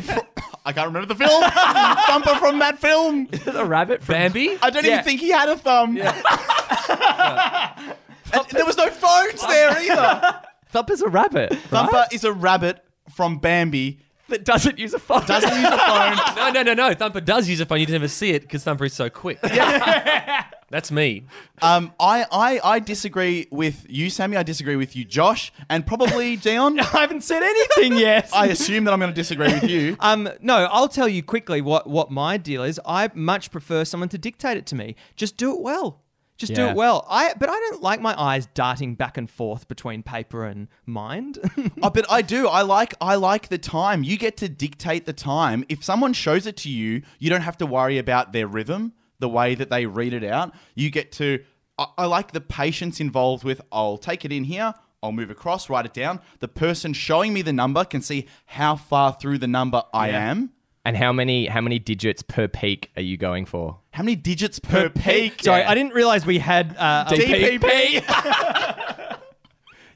I 0.67 0.73
can't 0.73 0.89
remember 0.89 1.07
the 1.07 1.15
film. 1.15 1.43
Thumper 2.07 2.35
from 2.37 2.59
that 2.59 2.79
film. 2.79 3.27
the 3.27 3.65
rabbit 3.65 4.03
from 4.03 4.15
Bambi? 4.15 4.59
I 4.61 4.71
don't 4.71 4.85
Yeah. 4.85 4.95
even 4.95 5.05
think 5.05 5.21
he 5.21 5.31
had 5.31 5.49
a 5.49 5.57
thumb. 5.57 5.97
And 8.33 8.45
there 8.51 8.67
was 8.67 8.77
no 8.77 8.91
phones 8.91 9.41
there 9.47 9.71
either. 9.71 10.41
Thumper's 10.71 11.01
a 11.01 11.09
rabbit. 11.09 11.55
Thumper 11.71 12.07
is 12.13 12.25
a 12.25 12.33
rabbit 12.33 12.85
from 13.15 13.39
Bambi. 13.39 14.01
That 14.29 14.45
doesn't 14.45 14.79
use 14.79 14.95
a 14.95 14.99
phone. 14.99 15.25
Doesn't 15.27 15.55
use 15.55 15.65
a 15.65 15.79
phone. 15.79 16.17
No, 16.37 16.51
no, 16.51 16.63
no, 16.63 16.75
no. 16.75 16.95
Thumper 16.95 17.21
does 17.21 17.49
use 17.49 17.61
a 17.61 17.67
phone. 17.67 17.81
You 17.81 17.87
never 17.87 18.09
see 18.09 18.31
it 18.31 18.43
because 18.43 18.63
Thumper 18.63 18.85
is 18.85 18.93
so 18.93 19.11
quick. 19.11 19.41
That's 20.69 20.91
me. 20.91 21.25
Um, 21.63 21.93
I, 22.01 22.27
I, 22.31 22.61
I 22.63 22.79
disagree 22.81 23.47
with 23.51 23.87
you, 23.89 24.11
Sammy. 24.11 24.37
I 24.37 24.43
disagree 24.43 24.77
with 24.77 24.97
you, 24.97 25.05
Josh, 25.05 25.53
and 25.71 25.87
probably 25.87 26.37
Dion. 26.47 26.79
I 26.81 26.85
haven't 26.85 27.23
said 27.23 27.43
anything 27.43 27.97
yet. 27.97 28.31
I 28.35 28.47
assume 28.47 28.85
that 28.85 28.93
I'm 28.93 28.99
going 28.99 29.13
to 29.13 29.15
disagree 29.15 29.53
with 29.53 29.65
you. 29.65 29.97
Um, 30.01 30.29
no, 30.41 30.69
I'll 30.71 30.89
tell 30.89 31.09
you 31.09 31.23
quickly 31.23 31.61
what, 31.61 31.89
what 31.89 32.11
my 32.11 32.37
deal 32.37 32.63
is. 32.65 32.81
I 32.85 33.11
much 33.15 33.51
prefer 33.51 33.85
someone 33.85 34.09
to 34.11 34.19
dictate 34.19 34.57
it 34.57 34.67
to 34.67 34.75
me. 34.75 34.97
Just 35.15 35.37
do 35.37 35.55
it 35.55 35.61
well. 35.61 36.01
Just 36.37 36.55
do 36.55 36.67
it 36.67 36.77
well. 36.77 37.07
I 37.09 37.33
but 37.35 37.49
I 37.49 37.53
don't 37.53 37.83
like 37.83 38.01
my 38.01 38.15
eyes 38.21 38.47
darting 38.55 38.95
back 38.95 39.17
and 39.17 39.31
forth 39.31 39.69
between 39.69 40.03
paper 40.03 40.45
and 40.45 40.69
mind. 40.85 41.39
Oh, 41.83 41.91
but 41.91 42.11
I 42.11 42.23
do. 42.23 42.49
I 42.49 42.63
like 42.63 42.95
I 43.01 43.15
like 43.17 43.49
the 43.49 43.59
time. 43.59 44.03
You 44.03 44.17
get 44.17 44.37
to 44.39 44.49
dictate 44.49 45.07
the 45.07 45.13
time. 45.13 45.65
If 45.69 45.85
someone 45.85 46.13
shows 46.13 46.47
it 46.47 46.57
to 46.59 46.71
you, 46.71 47.03
you 47.19 47.31
don't 47.31 47.43
have 47.43 47.57
to 47.59 47.67
worry 47.67 47.99
about 47.99 48.33
their 48.33 48.47
rhythm, 48.47 48.93
the 49.19 49.29
way 49.29 49.55
that 49.55 49.71
they 49.71 49.87
read 49.87 50.13
it 50.13 50.25
out. 50.25 50.55
You 50.75 50.91
get 50.91 51.13
to. 51.13 51.43
I, 51.79 51.87
I 51.99 52.07
like 52.07 52.33
the 52.33 52.41
patience 52.41 53.01
involved 53.01 53.45
with. 53.45 53.61
I'll 53.73 53.99
take 53.99 54.25
it 54.25 54.33
in 54.33 54.45
here. 54.45 54.75
I'll 55.03 55.13
move 55.13 55.31
across, 55.31 55.69
write 55.71 55.87
it 55.87 55.95
down. 55.95 56.21
The 56.41 56.49
person 56.49 56.93
showing 56.93 57.33
me 57.33 57.43
the 57.43 57.53
number 57.53 57.85
can 57.85 58.03
see 58.03 58.27
how 58.47 58.77
far 58.77 59.13
through 59.13 59.39
the 59.39 59.47
number 59.47 59.83
I 59.93 60.09
am. 60.09 60.51
And 60.87 60.97
how 60.97 61.13
many 61.13 61.47
how 61.47 61.61
many 61.61 61.81
digits 61.81 62.23
per 62.23 62.47
peak 62.47 62.93
are 62.97 63.03
you 63.03 63.17
going 63.17 63.45
for? 63.45 63.79
How 63.93 64.05
many 64.05 64.15
digits 64.15 64.61
per, 64.61 64.89
peak? 64.89 65.43
Sorry, 65.43 65.65
I 65.65 65.75
didn't 65.75 65.95
realize 65.95 66.25
we 66.25 66.39
had 66.39 66.77
uh, 66.77 67.07
a 67.09 67.13
DPP. 67.15 69.17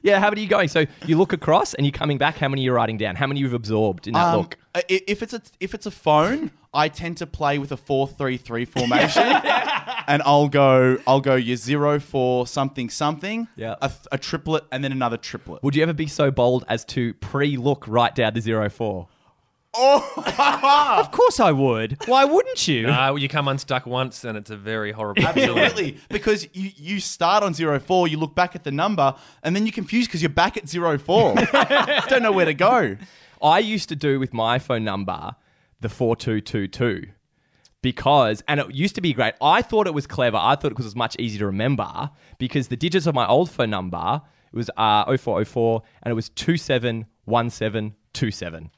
Yeah, 0.03 0.19
how 0.19 0.29
many 0.31 0.41
are 0.41 0.45
you 0.45 0.49
going? 0.49 0.67
So 0.67 0.87
you 1.05 1.15
look 1.15 1.31
across 1.31 1.75
and 1.75 1.85
you're 1.85 1.91
coming 1.91 2.17
back. 2.17 2.35
How 2.37 2.47
many 2.49 2.63
you're 2.63 2.73
writing 2.73 2.97
down? 2.97 3.15
How 3.15 3.27
many 3.27 3.39
you've 3.39 3.53
absorbed 3.53 4.07
in 4.07 4.13
that 4.15 4.33
Um, 4.33 4.37
look? 4.39 4.57
i- 4.73 4.83
If 4.89 5.21
it's 5.21 5.31
a 5.33 5.43
if 5.59 5.75
it's 5.75 5.85
a 5.85 5.91
phone, 5.91 6.49
I 6.73 6.89
tend 6.89 7.17
to 7.17 7.27
play 7.27 7.59
with 7.59 7.71
a 7.71 7.77
four 7.77 8.07
three 8.07 8.37
three 8.37 8.65
formation, 8.65 9.21
and 10.07 10.23
I'll 10.25 10.47
go 10.47 10.97
I'll 11.05 11.21
go 11.21 11.35
your 11.35 11.55
zero 11.55 11.99
four 11.99 12.47
something 12.47 12.89
something, 12.89 13.47
Yeah. 13.55 13.75
a, 13.79 13.91
a 14.11 14.17
triplet, 14.17 14.63
and 14.71 14.83
then 14.83 14.91
another 14.91 15.17
triplet. 15.17 15.61
Would 15.61 15.75
you 15.75 15.83
ever 15.83 15.93
be 15.93 16.07
so 16.07 16.31
bold 16.31 16.65
as 16.67 16.83
to 16.85 17.13
pre-look 17.15 17.85
right 17.87 18.15
down 18.15 18.33
to 18.33 18.41
zero 18.41 18.71
four? 18.71 19.07
Of 19.73 21.11
course 21.11 21.39
I 21.39 21.51
would. 21.51 21.97
Why 22.05 22.25
wouldn't 22.25 22.67
you? 22.67 22.87
Uh, 22.89 23.15
you 23.15 23.29
come 23.29 23.47
unstuck 23.47 23.85
once 23.85 24.23
and 24.23 24.37
it's 24.37 24.49
a 24.49 24.57
very 24.57 24.91
horrible 24.91 25.23
feeling. 25.33 25.59
Absolutely, 25.59 25.97
because 26.09 26.47
you, 26.53 26.71
you 26.75 26.99
start 26.99 27.43
on 27.43 27.53
zero 27.53 27.79
four, 27.79 28.07
you 28.07 28.17
look 28.17 28.35
back 28.35 28.55
at 28.55 28.63
the 28.63 28.71
number, 28.71 29.15
and 29.43 29.55
then 29.55 29.65
you're 29.65 29.73
confused 29.73 30.09
because 30.09 30.21
you're 30.21 30.29
back 30.29 30.57
at 30.57 30.67
zero 30.67 30.97
four. 30.97 31.35
Don't 32.09 32.23
know 32.23 32.31
where 32.31 32.45
to 32.45 32.53
go. 32.53 32.97
I 33.41 33.59
used 33.59 33.89
to 33.89 33.95
do 33.95 34.19
with 34.19 34.33
my 34.33 34.59
phone 34.59 34.83
number 34.83 35.35
the 35.79 35.89
4222 35.89 37.11
because, 37.81 38.43
and 38.47 38.59
it 38.59 38.73
used 38.73 38.95
to 38.95 39.01
be 39.01 39.13
great. 39.13 39.33
I 39.41 39.61
thought 39.63 39.87
it 39.87 39.93
was 39.93 40.05
clever. 40.05 40.37
I 40.37 40.55
thought 40.55 40.71
it 40.71 40.77
was 40.77 40.95
much 40.95 41.15
easier 41.17 41.39
to 41.39 41.45
remember 41.47 42.11
because 42.37 42.67
the 42.67 42.77
digits 42.77 43.07
of 43.07 43.15
my 43.15 43.27
old 43.27 43.49
phone 43.49 43.71
number 43.71 44.21
it 44.53 44.55
was 44.55 44.69
uh, 44.77 45.05
0404 45.05 45.81
and 46.03 46.11
it 46.11 46.15
was 46.15 46.29
271727. 47.25 48.71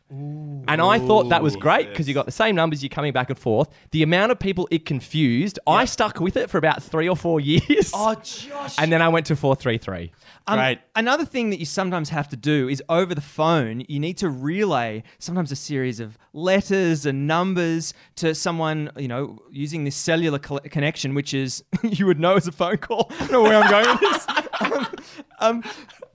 And 0.67 0.82
I 0.82 0.99
thought 0.99 1.29
that 1.29 1.41
was 1.41 1.56
great 1.56 1.89
because 1.89 2.08
you 2.08 2.13
got 2.13 2.25
the 2.27 2.32
same 2.32 2.56
numbers, 2.56 2.84
you're 2.84 2.89
coming 2.89 3.13
back 3.13 3.29
and 3.29 3.39
forth. 3.39 3.69
The 3.91 4.03
amount 4.03 4.32
of 4.32 4.39
people 4.39 4.67
it 4.69 4.86
confused, 4.86 5.58
I 5.65 5.86
stuck 5.86 6.19
with 6.19 6.38
it 6.38 6.49
for 6.51 6.58
about 6.60 6.84
three 6.84 7.10
or 7.10 7.15
four 7.15 7.39
years. 7.41 7.91
Oh, 7.93 8.13
Josh. 8.15 8.75
and 8.77 8.91
then 8.91 9.01
I 9.01 9.10
went 9.10 9.25
to 9.27 9.36
433. 9.36 10.12
Um, 10.45 10.60
Great. 10.60 10.79
Another 10.95 11.25
thing 11.25 11.49
that 11.49 11.60
you 11.60 11.65
sometimes 11.65 12.10
have 12.10 12.27
to 12.29 12.36
do 12.38 12.67
is 12.69 12.84
over 12.89 13.15
the 13.15 13.21
phone, 13.21 13.84
you 13.88 13.99
need 13.99 14.17
to 14.19 14.29
relay 14.29 15.03
sometimes 15.17 15.51
a 15.51 15.56
series 15.56 15.99
of 15.99 16.17
letters 16.34 17.06
and 17.06 17.25
numbers 17.27 17.93
to 18.17 18.36
someone, 18.36 18.91
you 18.97 19.08
know, 19.08 19.39
using 19.51 19.84
this 19.84 19.95
cellular 19.95 20.39
col- 20.39 20.60
connection, 20.60 21.15
which 21.15 21.34
is, 21.34 21.63
you 21.84 22.06
would 22.06 22.19
know 22.19 22.36
as 22.36 22.45
a 22.47 22.51
phone 22.51 22.77
call. 22.77 23.08
I 23.12 23.17
don't 23.19 23.32
know 23.32 23.41
where 23.41 23.62
I'm 23.63 23.69
going 23.69 23.97
with 23.99 23.99
this. 24.01 24.27
um, 24.60 24.88
um, 25.39 25.63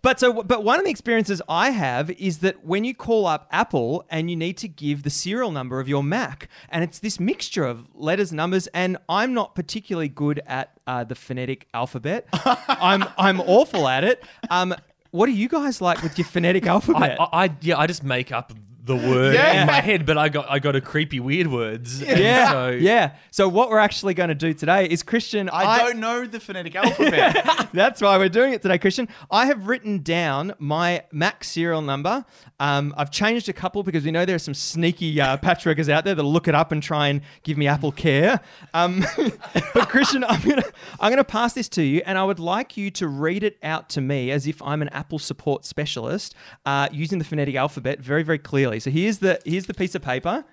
but 0.02 0.20
so, 0.20 0.42
but 0.42 0.64
one 0.64 0.78
of 0.78 0.84
the 0.84 0.90
experiences 0.90 1.42
I 1.48 1.70
have 1.70 2.10
is 2.10 2.38
that 2.38 2.64
when 2.64 2.84
you 2.84 2.94
call 2.94 3.26
up 3.26 3.48
Apple 3.50 4.04
and 4.10 4.30
you 4.30 4.36
need 4.36 4.56
to 4.58 4.68
give 4.68 5.02
the 5.02 5.10
serial 5.10 5.50
number 5.50 5.80
of 5.80 5.88
your 5.88 6.02
Mac, 6.02 6.48
and 6.68 6.84
it's 6.84 6.98
this 6.98 7.18
mixture 7.18 7.64
of 7.64 7.88
letters, 7.94 8.32
numbers, 8.32 8.66
and 8.68 8.98
I'm 9.08 9.34
not 9.34 9.54
particularly 9.54 10.08
good 10.08 10.40
at 10.46 10.78
uh, 10.86 11.04
the 11.04 11.14
phonetic 11.14 11.66
alphabet. 11.74 12.28
I'm 12.68 13.04
I'm 13.16 13.40
awful 13.40 13.88
at 13.88 14.04
it. 14.04 14.22
Um, 14.50 14.74
what 15.10 15.26
do 15.26 15.32
you 15.32 15.48
guys 15.48 15.80
like 15.80 16.02
with 16.02 16.18
your 16.18 16.26
phonetic 16.26 16.66
alphabet? 16.66 17.18
I, 17.20 17.44
I 17.44 17.56
yeah, 17.60 17.78
I 17.78 17.86
just 17.86 18.04
make 18.04 18.30
up 18.30 18.52
the 18.88 18.96
word 18.96 19.34
Yeah. 19.34 19.60
in 19.60 19.66
my 19.68 19.80
head, 19.80 20.04
but 20.04 20.18
I 20.18 20.28
got 20.28 20.50
I 20.50 20.58
got 20.58 20.74
a 20.74 20.80
creepy 20.80 21.20
weird 21.20 21.46
words. 21.46 22.02
and 22.02 22.18
yeah, 22.18 22.50
so- 22.50 22.68
yeah. 22.70 23.12
So 23.30 23.48
what 23.48 23.70
we're 23.70 23.78
actually 23.78 24.14
going 24.14 24.30
to 24.30 24.34
do 24.34 24.52
today 24.52 24.86
is 24.86 25.04
Christian. 25.04 25.48
I 25.50 25.78
don't 25.78 25.98
know 26.00 26.26
the 26.26 26.40
phonetic 26.40 26.74
alphabet. 26.74 27.68
That's 27.72 28.00
why 28.02 28.18
we're 28.18 28.28
doing 28.28 28.52
it 28.52 28.62
today, 28.62 28.78
Christian. 28.78 29.06
I 29.30 29.46
have 29.46 29.68
written 29.68 30.02
down 30.02 30.54
my 30.58 31.04
Mac 31.12 31.44
serial 31.44 31.82
number. 31.82 32.24
Um, 32.58 32.92
I've 32.96 33.12
changed 33.12 33.48
a 33.48 33.52
couple 33.52 33.84
because 33.84 34.04
we 34.04 34.10
know 34.10 34.24
there 34.24 34.34
are 34.34 34.40
some 34.40 34.54
sneaky 34.54 35.20
uh, 35.20 35.36
patchworkers 35.36 35.88
out 35.88 36.04
there 36.04 36.16
that'll 36.16 36.32
look 36.32 36.48
it 36.48 36.54
up 36.56 36.72
and 36.72 36.82
try 36.82 37.06
and 37.08 37.20
give 37.44 37.56
me 37.56 37.68
Apple 37.68 37.92
Care. 37.92 38.40
Um, 38.74 39.04
but 39.74 39.88
Christian, 39.88 40.24
I'm 40.24 40.40
gonna 40.42 40.64
I'm 40.98 41.12
gonna 41.12 41.22
pass 41.22 41.52
this 41.52 41.68
to 41.70 41.82
you, 41.82 42.02
and 42.06 42.18
I 42.18 42.24
would 42.24 42.40
like 42.40 42.76
you 42.76 42.90
to 42.92 43.06
read 43.06 43.42
it 43.44 43.58
out 43.62 43.88
to 43.90 44.00
me 44.00 44.30
as 44.30 44.46
if 44.46 44.60
I'm 44.62 44.82
an 44.82 44.88
Apple 44.88 45.18
support 45.18 45.64
specialist, 45.64 46.34
uh, 46.66 46.88
using 46.90 47.18
the 47.18 47.24
phonetic 47.24 47.54
alphabet 47.54 48.00
very 48.00 48.22
very 48.22 48.38
clearly. 48.38 48.77
So 48.80 48.90
here's 48.90 49.18
the 49.18 49.40
here's 49.44 49.66
the 49.66 49.74
piece 49.74 49.94
of 49.94 50.02
paper. 50.02 50.44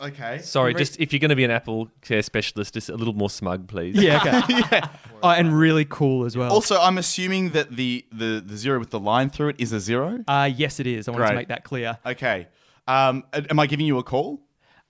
okay. 0.00 0.38
Sorry, 0.42 0.72
Re- 0.72 0.78
just 0.78 0.98
if 1.00 1.12
you're 1.12 1.20
going 1.20 1.28
to 1.30 1.36
be 1.36 1.44
an 1.44 1.50
Apple 1.50 1.90
care 2.02 2.22
specialist, 2.22 2.74
just 2.74 2.88
a 2.88 2.96
little 2.96 3.12
more 3.14 3.30
smug, 3.30 3.68
please. 3.68 3.96
Yeah, 3.96 4.42
okay. 4.60 4.80
Oh, 5.22 5.28
and 5.28 5.54
really 5.54 5.84
cool 5.84 6.24
as 6.24 6.34
well. 6.34 6.50
Also, 6.50 6.80
I'm 6.80 6.96
assuming 6.96 7.50
that 7.50 7.76
the, 7.76 8.06
the, 8.10 8.42
the 8.42 8.56
zero 8.56 8.78
with 8.78 8.88
the 8.88 8.98
line 8.98 9.28
through 9.28 9.48
it 9.50 9.56
is 9.58 9.70
a 9.74 9.78
zero. 9.78 10.24
uh, 10.26 10.48
yes, 10.56 10.80
it 10.80 10.86
is. 10.86 11.08
I 11.08 11.10
wanted 11.10 11.28
to 11.28 11.34
make 11.34 11.48
that 11.48 11.62
clear. 11.62 11.98
Okay. 12.06 12.48
Um, 12.88 13.24
am 13.34 13.60
I 13.60 13.66
giving 13.66 13.84
you 13.84 13.98
a 13.98 14.02
call? 14.02 14.40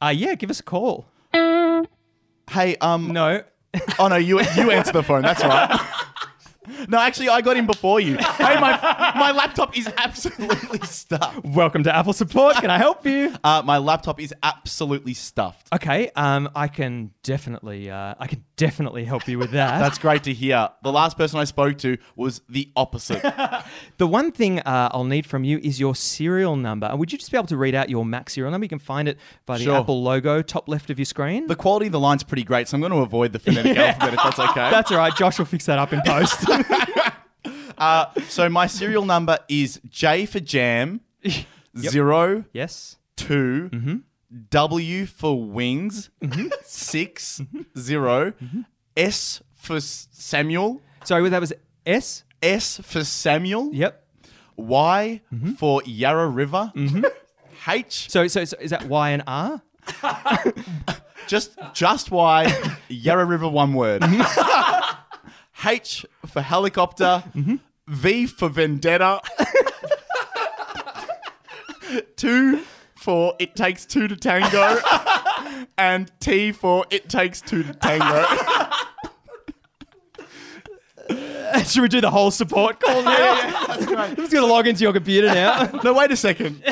Uh, 0.00 0.12
yeah, 0.16 0.36
give 0.36 0.48
us 0.48 0.60
a 0.60 0.62
call. 0.62 1.08
Hey, 1.32 2.76
um, 2.80 3.08
No. 3.08 3.42
oh 3.98 4.06
no, 4.06 4.14
you 4.16 4.38
you 4.56 4.70
answer 4.70 4.92
the 4.92 5.02
phone. 5.02 5.22
That's 5.22 5.42
right. 5.42 5.80
No, 6.88 6.98
actually, 6.98 7.28
I 7.28 7.40
got 7.40 7.56
in 7.56 7.66
before 7.66 8.00
you. 8.00 8.16
Hey, 8.16 8.54
my 8.60 9.12
my 9.16 9.32
laptop 9.32 9.76
is 9.76 9.88
absolutely 9.96 10.80
stuffed. 10.86 11.44
Welcome 11.44 11.82
to 11.84 11.94
Apple 11.94 12.12
Support. 12.12 12.56
Can 12.56 12.70
I 12.70 12.78
help 12.78 13.04
you? 13.06 13.34
Uh, 13.50 13.62
my 13.64 13.78
laptop 13.78 14.20
is 14.20 14.34
absolutely 14.42 15.14
stuffed. 15.14 15.66
Okay, 15.72 16.10
um, 16.14 16.48
I 16.54 16.68
can 16.68 17.10
definitely, 17.22 17.90
uh, 17.90 18.14
I 18.18 18.26
can 18.26 18.44
definitely 18.56 19.04
help 19.04 19.26
you 19.26 19.38
with 19.38 19.52
that. 19.52 19.78
That's 19.80 19.98
great 19.98 20.24
to 20.24 20.32
hear. 20.34 20.68
The 20.82 20.92
last 20.92 21.16
person 21.16 21.40
I 21.40 21.44
spoke 21.44 21.78
to 21.78 21.96
was 22.16 22.42
the 22.50 22.70
opposite. 22.76 23.22
the 23.96 24.06
one 24.06 24.30
thing 24.30 24.60
uh, 24.60 24.90
I'll 24.92 25.04
need 25.04 25.24
from 25.26 25.42
you 25.44 25.58
is 25.62 25.80
your 25.80 25.94
serial 25.94 26.54
number. 26.54 26.86
And 26.86 26.98
Would 26.98 27.12
you 27.12 27.18
just 27.18 27.30
be 27.30 27.38
able 27.38 27.46
to 27.48 27.56
read 27.56 27.74
out 27.74 27.88
your 27.88 28.04
Mac 28.04 28.28
serial 28.30 28.50
number? 28.50 28.66
You 28.66 28.68
can 28.68 28.78
find 28.78 29.08
it 29.08 29.16
by 29.46 29.56
the 29.58 29.64
Sure. 29.64 29.76
Apple 29.78 30.02
logo, 30.02 30.42
top 30.42 30.68
left 30.68 30.90
of 30.90 30.98
your 30.98 31.06
screen. 31.06 31.46
The 31.46 31.56
quality 31.56 31.86
of 31.86 31.92
the 31.92 32.00
line's 32.00 32.22
pretty 32.22 32.44
great, 32.44 32.68
so 32.68 32.74
I'm 32.76 32.80
going 32.82 32.92
to 32.92 32.98
avoid 32.98 33.32
the 33.32 33.38
phonetic 33.38 33.76
alphabet 33.76 34.14
if 34.14 34.20
that's 34.22 34.38
okay. 34.38 34.70
That's 34.70 34.92
all 34.92 34.98
right. 34.98 35.16
Josh 35.16 35.38
will 35.38 35.46
fix 35.46 35.64
that 35.66 35.78
up 35.78 35.92
in 35.94 36.02
post. 36.02 36.44
Uh, 37.78 38.04
so 38.28 38.46
my 38.50 38.66
serial 38.66 39.06
number 39.06 39.38
is 39.48 39.80
J 39.88 40.26
for 40.26 40.38
jam, 40.40 41.00
zero 41.78 42.44
yes. 42.52 42.96
2 43.16 43.70
Mm-hmm. 43.72 43.96
W 44.50 45.06
for 45.06 45.42
wings, 45.42 46.10
six, 46.62 47.40
zero, 47.78 48.32
Mm-hmm. 48.32 48.60
S 48.96 49.42
for 49.54 49.76
S- 49.76 50.08
Samuel, 50.12 50.82
Sorry, 51.04 51.26
that 51.30 51.40
was 51.40 51.54
S. 51.86 52.24
S 52.42 52.78
for 52.84 53.02
Samuel, 53.02 53.70
Yep. 53.72 54.04
Y 54.56 55.22
for 55.56 55.80
Yarra 55.86 56.28
River. 56.28 56.70
H 57.66 58.10
So, 58.10 58.28
so, 58.28 58.44
so 58.44 58.56
is 58.60 58.70
that 58.72 58.84
Y 58.86 59.10
and 59.10 59.22
R? 59.26 59.62
just 61.26 61.58
just 61.72 62.10
Y 62.10 62.74
Yarra 62.88 63.24
River 63.24 63.48
one 63.48 63.72
word. 63.72 64.02
H 65.64 66.04
for 66.26 66.42
helicopter. 66.42 67.24
V 67.88 68.26
for 68.26 68.48
vendetta. 68.48 69.20
two 72.16 72.60
for 72.94 73.34
it 73.38 73.56
takes 73.56 73.86
two 73.86 74.06
to 74.08 74.16
tango. 74.16 74.78
and 75.78 76.10
T 76.20 76.52
for 76.52 76.84
it 76.90 77.08
takes 77.08 77.40
two 77.40 77.62
to 77.62 77.72
tango. 77.74 78.26
Should 81.64 81.82
we 81.82 81.88
do 81.88 82.00
the 82.00 82.10
whole 82.10 82.30
support 82.30 82.78
call 82.80 83.02
now? 83.02 83.66
That's 83.66 83.86
great. 83.86 83.98
I'm 83.98 84.16
just 84.16 84.32
gonna 84.32 84.46
log 84.46 84.66
into 84.68 84.82
your 84.82 84.92
computer 84.92 85.26
now. 85.28 85.68
No, 85.82 85.92
wait 85.94 86.10
a 86.12 86.16
second. 86.16 86.62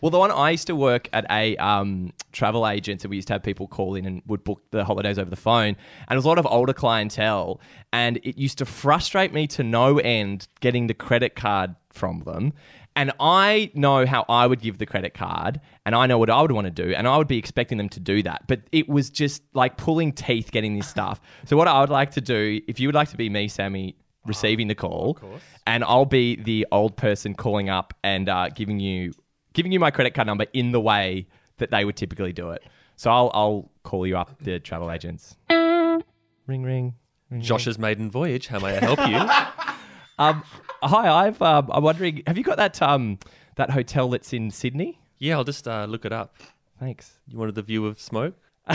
Well, 0.00 0.10
the 0.10 0.18
one 0.18 0.30
I 0.30 0.50
used 0.50 0.66
to 0.68 0.76
work 0.76 1.08
at 1.12 1.26
a 1.30 1.56
um, 1.56 2.12
travel 2.32 2.66
agent, 2.66 3.04
and 3.04 3.10
we 3.10 3.16
used 3.16 3.28
to 3.28 3.34
have 3.34 3.42
people 3.42 3.66
call 3.66 3.94
in 3.94 4.06
and 4.06 4.22
would 4.26 4.44
book 4.44 4.62
the 4.70 4.84
holidays 4.84 5.18
over 5.18 5.30
the 5.30 5.36
phone. 5.36 5.76
And 6.08 6.12
it 6.12 6.16
was 6.16 6.24
a 6.24 6.28
lot 6.28 6.38
of 6.38 6.46
older 6.46 6.72
clientele, 6.72 7.60
and 7.92 8.18
it 8.18 8.38
used 8.38 8.58
to 8.58 8.66
frustrate 8.66 9.32
me 9.32 9.46
to 9.48 9.62
no 9.62 9.98
end 9.98 10.48
getting 10.60 10.86
the 10.86 10.94
credit 10.94 11.34
card 11.34 11.74
from 11.90 12.20
them. 12.20 12.52
And 12.94 13.12
I 13.20 13.70
know 13.74 14.06
how 14.06 14.24
I 14.26 14.46
would 14.46 14.60
give 14.60 14.78
the 14.78 14.86
credit 14.86 15.12
card, 15.12 15.60
and 15.84 15.94
I 15.94 16.06
know 16.06 16.16
what 16.16 16.30
I 16.30 16.40
would 16.40 16.52
want 16.52 16.64
to 16.66 16.70
do, 16.70 16.94
and 16.94 17.06
I 17.06 17.18
would 17.18 17.28
be 17.28 17.36
expecting 17.36 17.76
them 17.76 17.90
to 17.90 18.00
do 18.00 18.22
that. 18.22 18.46
But 18.48 18.62
it 18.72 18.88
was 18.88 19.10
just 19.10 19.42
like 19.52 19.76
pulling 19.76 20.12
teeth 20.12 20.50
getting 20.50 20.76
this 20.76 20.88
stuff. 20.88 21.20
So, 21.44 21.58
what 21.58 21.68
I 21.68 21.80
would 21.80 21.90
like 21.90 22.12
to 22.12 22.22
do, 22.22 22.60
if 22.66 22.80
you 22.80 22.88
would 22.88 22.94
like 22.94 23.10
to 23.10 23.18
be 23.18 23.28
me, 23.28 23.48
Sammy, 23.48 23.96
receiving 24.24 24.68
the 24.68 24.74
call, 24.74 25.18
and 25.66 25.84
I'll 25.84 26.06
be 26.06 26.36
the 26.36 26.66
old 26.72 26.96
person 26.96 27.34
calling 27.34 27.68
up 27.68 27.92
and 28.02 28.30
uh, 28.30 28.48
giving 28.48 28.80
you 28.80 29.12
giving 29.56 29.72
you 29.72 29.80
my 29.80 29.90
credit 29.90 30.14
card 30.14 30.26
number 30.26 30.46
in 30.52 30.70
the 30.70 30.80
way 30.80 31.26
that 31.56 31.70
they 31.72 31.84
would 31.84 31.96
typically 31.96 32.32
do 32.32 32.50
it. 32.50 32.62
So 32.94 33.10
I'll 33.10 33.30
I'll 33.34 33.70
call 33.82 34.06
you 34.06 34.16
up, 34.16 34.38
the 34.40 34.60
travel 34.60 34.90
agents. 34.92 35.36
Ring 35.50 36.62
ring. 36.62 36.94
ring. 37.30 37.40
Josh's 37.40 37.78
maiden 37.78 38.10
voyage. 38.10 38.46
How 38.46 38.60
may 38.60 38.76
I 38.76 38.80
help 38.84 39.00
you? 39.08 39.20
Um, 40.18 40.44
hi, 40.82 41.26
I've 41.26 41.42
um, 41.42 41.68
I'm 41.70 41.82
wondering, 41.82 42.22
have 42.26 42.38
you 42.38 42.42
got 42.42 42.56
that 42.56 42.80
um 42.80 43.18
that 43.56 43.68
hotel 43.68 44.08
that's 44.08 44.32
in 44.32 44.50
Sydney? 44.50 44.98
yeah, 45.18 45.36
I'll 45.36 45.44
just 45.44 45.68
uh, 45.68 45.84
look 45.84 46.06
it 46.06 46.12
up. 46.12 46.36
Thanks. 46.80 47.18
You 47.28 47.36
wanted 47.38 47.54
the 47.54 47.60
view 47.60 47.84
of 47.84 48.00
smoke? 48.00 48.34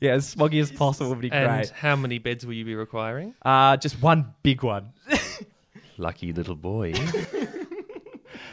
Yeah, 0.00 0.12
as 0.14 0.34
smoggy 0.34 0.60
as 0.60 0.72
possible 0.72 1.10
would 1.10 1.20
be 1.20 1.30
And 1.30 1.48
great. 1.48 1.70
how 1.70 1.94
many 1.94 2.18
beds 2.18 2.44
will 2.44 2.54
you 2.54 2.64
be 2.64 2.74
requiring? 2.74 3.34
Uh, 3.42 3.76
just 3.76 4.02
one 4.02 4.34
big 4.42 4.62
one. 4.64 4.92
Lucky 5.98 6.32
little 6.32 6.56
boy. 6.56 6.92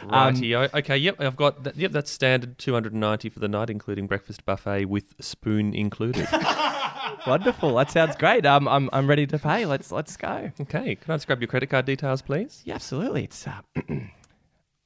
Um, 0.10 0.36
okay, 0.76 0.98
yep, 0.98 1.20
I've 1.20 1.36
got 1.36 1.63
that. 1.63 1.76
Yep, 1.76 1.92
that's 1.92 2.12
standard 2.12 2.58
290 2.58 3.30
for 3.30 3.39
the 3.39 3.48
night, 3.48 3.70
including 3.70 4.08
breakfast 4.08 4.46
buffet 4.46 4.86
with 4.86 5.13
spoon 5.20 5.74
included. 5.74 6.28
Wonderful. 7.28 7.76
That 7.76 7.89
sounds 7.92 8.16
great. 8.16 8.46
Um, 8.46 8.68
I'm 8.68 8.89
I'm 8.92 9.08
ready 9.08 9.26
to 9.28 9.39
pay. 9.39 9.66
Let's 9.66 9.92
let's 9.92 10.18
go. 10.18 10.52
okay, 10.62 10.96
can 10.96 11.12
I 11.12 11.16
just 11.16 11.28
grab 11.28 11.42
your 11.42 11.48
credit 11.48 11.70
card 11.70 11.86
details, 11.86 12.22
please? 12.22 12.62
Yeah, 12.66 12.76
absolutely. 12.76 13.24
It's 13.24 13.48
uh, 13.48 13.62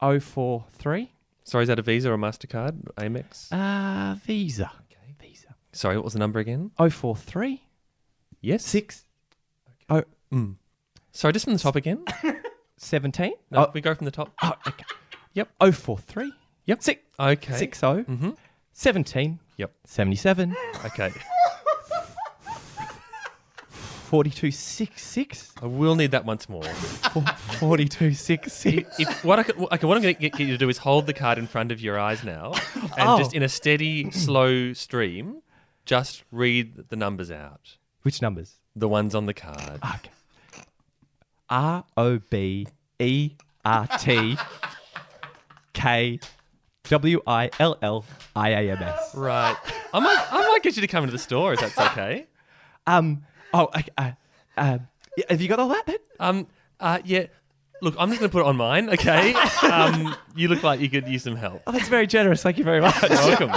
043 0.00 1.10
Sorry, 1.44 1.62
is 1.64 1.68
that 1.68 1.78
a 1.78 1.82
Visa 1.82 2.12
or 2.12 2.16
Mastercard? 2.18 2.82
Amex. 2.96 3.50
uh 3.52 4.14
Visa. 4.24 4.70
Okay, 4.90 5.14
Visa. 5.20 5.48
Sorry, 5.72 5.96
what 5.96 6.04
was 6.04 6.12
the 6.12 6.18
number 6.18 6.38
again? 6.38 6.70
043 6.78 7.62
Yes. 8.40 8.64
six 8.64 9.04
oh 9.90 10.04
Mm. 10.32 10.56
Sorry, 11.10 11.32
just 11.32 11.46
from 11.46 11.54
the 11.54 11.58
top 11.58 11.74
again. 11.74 12.04
17. 12.76 13.32
No, 13.50 13.64
Oh, 13.66 13.70
we 13.74 13.80
go 13.80 13.94
from 13.94 14.04
the 14.04 14.10
top. 14.10 14.32
oh, 14.42 14.52
okay. 14.68 14.84
Yep. 15.38 15.48
043 15.72 16.32
Yep. 16.66 16.82
six 16.82 17.00
Okay. 17.20 17.56
six 17.56 17.82
oh 17.84 18.02
Mhm. 18.04 18.36
17 18.72 19.38
Yep. 19.56 19.72
77 19.84 20.56
Okay. 20.84 21.12
4266 23.70 25.52
I 25.62 25.66
will 25.66 25.94
need 25.94 26.10
that 26.12 26.24
once 26.24 26.48
more. 26.48 26.62
4266 26.64 28.96
If 28.98 29.24
what 29.24 29.38
I 29.38 29.42
could, 29.42 29.56
okay, 29.56 29.86
what 29.86 29.96
I'm 29.96 30.02
going 30.02 30.14
to 30.14 30.20
get 30.20 30.38
you 30.40 30.46
to 30.48 30.58
do 30.58 30.68
is 30.68 30.78
hold 30.78 31.06
the 31.06 31.12
card 31.12 31.38
in 31.38 31.46
front 31.46 31.70
of 31.72 31.80
your 31.80 31.98
eyes 31.98 32.24
now, 32.24 32.52
and 32.96 33.08
Oh. 33.08 33.18
just 33.18 33.34
in 33.34 33.42
a 33.42 33.48
steady, 33.48 34.10
slow 34.10 34.72
stream, 34.72 35.42
just 35.84 36.24
read 36.32 36.88
the 36.88 36.96
numbers 36.96 37.30
out. 37.30 37.76
Which 38.02 38.22
numbers? 38.22 38.56
The 38.74 38.88
ones 38.88 39.14
on 39.14 39.26
the 39.26 39.34
card. 39.34 39.80
R 41.50 41.84
O 41.96 42.18
B 42.30 42.66
E 42.98 43.32
R 43.64 43.86
T 43.98 44.36
K 45.78 46.18
W 46.84 47.20
I 47.26 47.50
L 47.60 47.78
L 47.82 48.04
I 48.34 48.50
A 48.50 48.70
M 48.72 48.82
S. 48.82 49.14
Right. 49.14 49.56
I 49.94 50.00
might, 50.00 50.26
I 50.32 50.48
might 50.48 50.62
get 50.62 50.74
you 50.76 50.82
to 50.82 50.88
come 50.88 51.04
into 51.04 51.12
the 51.12 51.18
store 51.18 51.52
if 51.52 51.60
that's 51.60 51.78
okay. 51.78 52.26
Um. 52.86 53.24
Oh. 53.54 53.70
Uh, 53.96 54.12
uh, 54.56 54.78
have 55.28 55.40
you 55.40 55.48
got 55.48 55.60
all 55.60 55.68
that? 55.68 55.86
Then? 55.86 55.98
Um. 56.18 56.46
Uh. 56.80 56.98
Yeah. 57.04 57.26
Look, 57.80 57.94
I'm 57.96 58.08
just 58.08 58.18
going 58.18 58.28
to 58.28 58.32
put 58.32 58.40
it 58.40 58.46
on 58.46 58.56
mine. 58.56 58.90
Okay. 58.90 59.34
Um. 59.62 60.16
You 60.34 60.48
look 60.48 60.62
like 60.62 60.80
you 60.80 60.88
could 60.88 61.06
use 61.06 61.22
some 61.24 61.36
help. 61.36 61.62
Oh, 61.66 61.72
that's 61.72 61.88
very 61.88 62.06
generous. 62.06 62.42
Thank 62.42 62.58
you 62.58 62.64
very 62.64 62.80
much. 62.80 63.00
You're 63.02 63.10
Welcome. 63.10 63.52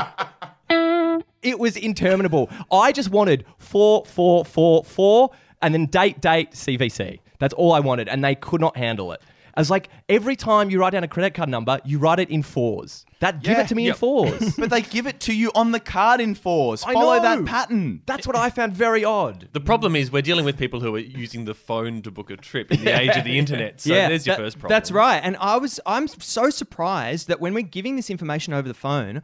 it 1.41 1.57
was 1.57 1.77
interminable. 1.77 2.49
I 2.71 2.91
just 2.91 3.09
wanted 3.09 3.45
four, 3.57 4.05
four, 4.05 4.45
four, 4.45 4.83
four, 4.83 5.31
and 5.61 5.73
then 5.73 5.85
date, 5.87 6.21
date, 6.21 6.51
CVC. 6.51 7.19
That's 7.39 7.53
all 7.53 7.71
I 7.71 7.79
wanted, 7.79 8.09
and 8.09 8.23
they 8.23 8.35
could 8.35 8.61
not 8.61 8.77
handle 8.77 9.11
it. 9.11 9.21
I 9.55 9.59
was 9.61 9.69
like, 9.69 9.89
every 10.09 10.35
time 10.35 10.69
you 10.69 10.79
write 10.79 10.91
down 10.91 11.03
a 11.03 11.07
credit 11.07 11.33
card 11.33 11.49
number, 11.49 11.79
you 11.83 11.99
write 11.99 12.19
it 12.19 12.29
in 12.29 12.43
fours. 12.43 13.05
That 13.19 13.43
give 13.43 13.57
Yeah. 13.57 13.63
it 13.63 13.67
to 13.69 13.75
me 13.75 13.83
in 13.83 13.87
Yep. 13.87 13.97
fours. 13.97 14.55
But 14.57 14.69
they 14.69 14.81
give 14.81 15.05
it 15.07 15.19
to 15.21 15.33
you 15.33 15.51
on 15.55 15.71
the 15.71 15.79
card 15.79 16.19
in 16.21 16.35
fours. 16.35 16.83
I 16.85 16.93
Follow 16.93 17.15
know. 17.17 17.21
that 17.21 17.45
pattern. 17.45 18.01
That's 18.05 18.25
what 18.25 18.35
I 18.35 18.49
found 18.49 18.73
very 18.73 19.03
odd. 19.03 19.49
The 19.53 19.59
problem 19.59 19.95
is 19.95 20.11
we're 20.11 20.21
dealing 20.21 20.45
with 20.45 20.57
people 20.57 20.79
who 20.79 20.95
are 20.95 20.99
using 20.99 21.45
the 21.45 21.53
phone 21.53 22.01
to 22.03 22.11
book 22.11 22.29
a 22.31 22.37
trip 22.37 22.71
in 22.71 22.83
the 22.83 22.99
age 22.99 23.15
of 23.15 23.23
the 23.23 23.37
internet. 23.37 23.81
So 23.81 23.89
there's 23.89 24.25
your 24.25 24.35
that- 24.37 24.41
first 24.41 24.59
problem. 24.59 24.75
That's 24.75 24.91
right. 24.91 25.19
And 25.23 25.37
I 25.39 25.57
was 25.57 25.79
I'm 25.85 26.07
so 26.07 26.49
surprised 26.49 27.27
that 27.27 27.39
when 27.39 27.53
we're 27.53 27.61
giving 27.63 27.95
this 27.95 28.09
information 28.09 28.53
over 28.53 28.67
the 28.67 28.73
phone, 28.73 29.21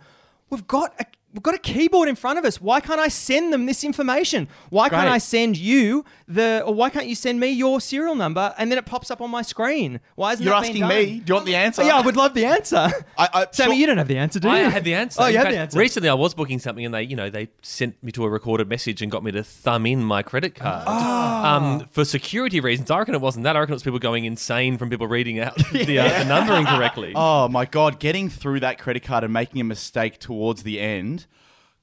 we've 0.49 0.67
got 0.67 0.93
a 0.99 1.05
we've 1.33 1.43
got 1.43 1.53
a 1.53 1.59
keyboard 1.59 2.09
in 2.09 2.15
front 2.15 2.39
of 2.39 2.45
us. 2.45 2.59
Why 2.61 2.79
can't 2.79 2.99
I 2.99 3.09
send 3.09 3.53
them 3.53 3.65
this 3.65 3.83
information? 3.83 4.47
Why 4.69 4.89
can't 4.89 5.09
I 5.09 5.17
send 5.19 5.57
you 5.57 6.03
the 6.27 6.63
or 6.65 6.73
why 6.73 6.89
can't 6.89 7.05
you 7.07 7.15
send 7.15 7.39
me 7.39 7.49
your 7.49 7.79
serial 7.79 8.15
number 8.15 8.55
and 8.57 8.71
then 8.71 8.77
it 8.79 8.85
pops 8.85 9.11
up 9.11 9.21
on 9.21 9.29
my 9.29 9.41
screen? 9.41 9.99
Why 10.15 10.33
isn't 10.33 10.43
You're 10.43 10.53
that 10.55 10.61
being 10.71 10.83
asking 10.83 10.89
done? 10.89 11.05
me. 11.13 11.19
Do 11.19 11.23
you 11.31 11.33
want 11.35 11.45
the 11.45 11.55
answer? 11.55 11.81
Oh, 11.81 11.85
yeah, 11.85 11.97
I 11.97 12.01
would 12.01 12.15
love 12.15 12.33
the 12.33 12.45
answer. 12.45 12.91
I, 13.17 13.29
I, 13.33 13.47
Sammy, 13.51 13.71
sure- 13.71 13.79
you 13.79 13.87
don't 13.87 13.97
have 13.97 14.07
the 14.07 14.17
answer, 14.17 14.39
do 14.39 14.47
you? 14.47 14.53
I 14.55 14.59
had 14.69 14.83
the 14.83 14.95
answer. 14.95 15.21
Oh, 15.21 15.25
In 15.25 15.33
you 15.33 15.37
had 15.37 15.43
fact, 15.45 15.53
the 15.53 15.59
answer. 15.59 15.79
Recently, 15.79 16.09
I 16.09 16.13
was 16.15 16.33
booking 16.33 16.59
something, 16.59 16.85
and 16.85 16.93
they, 16.93 17.03
you 17.03 17.15
know, 17.15 17.29
they 17.29 17.49
sent 17.61 18.01
me 18.03 18.11
to 18.13 18.23
a 18.23 18.29
recorded 18.29 18.67
message 18.69 19.01
and 19.01 19.11
got 19.11 19.23
me 19.23 19.31
to 19.31 19.43
thumb 19.43 19.85
in 19.85 20.03
my 20.03 20.23
credit 20.23 20.55
card 20.55 20.85
Ah. 20.87 21.55
um, 21.57 21.85
for 21.91 22.03
security 22.05 22.59
reasons. 22.59 22.89
I 22.89 22.97
reckon 22.99 23.13
it 23.15 23.21
wasn't 23.21 23.43
that. 23.43 23.55
I 23.55 23.59
reckon 23.59 23.73
it 23.73 23.75
was 23.75 23.83
people 23.83 23.99
going 23.99 24.25
insane 24.25 24.77
from 24.77 24.89
people 24.89 25.07
reading 25.07 25.39
out 25.39 25.55
the, 25.71 25.99
uh, 25.99 26.19
the 26.19 26.25
number 26.25 26.55
incorrectly. 26.55 27.13
Oh 27.27 27.47
my 27.49 27.65
god, 27.65 27.99
getting 27.99 28.29
through 28.29 28.61
that 28.61 28.79
credit 28.79 29.03
card 29.03 29.23
and 29.23 29.31
making 29.33 29.61
a 29.61 29.63
mistake 29.63 30.19
towards 30.19 30.63
the 30.63 30.79
end. 30.79 31.25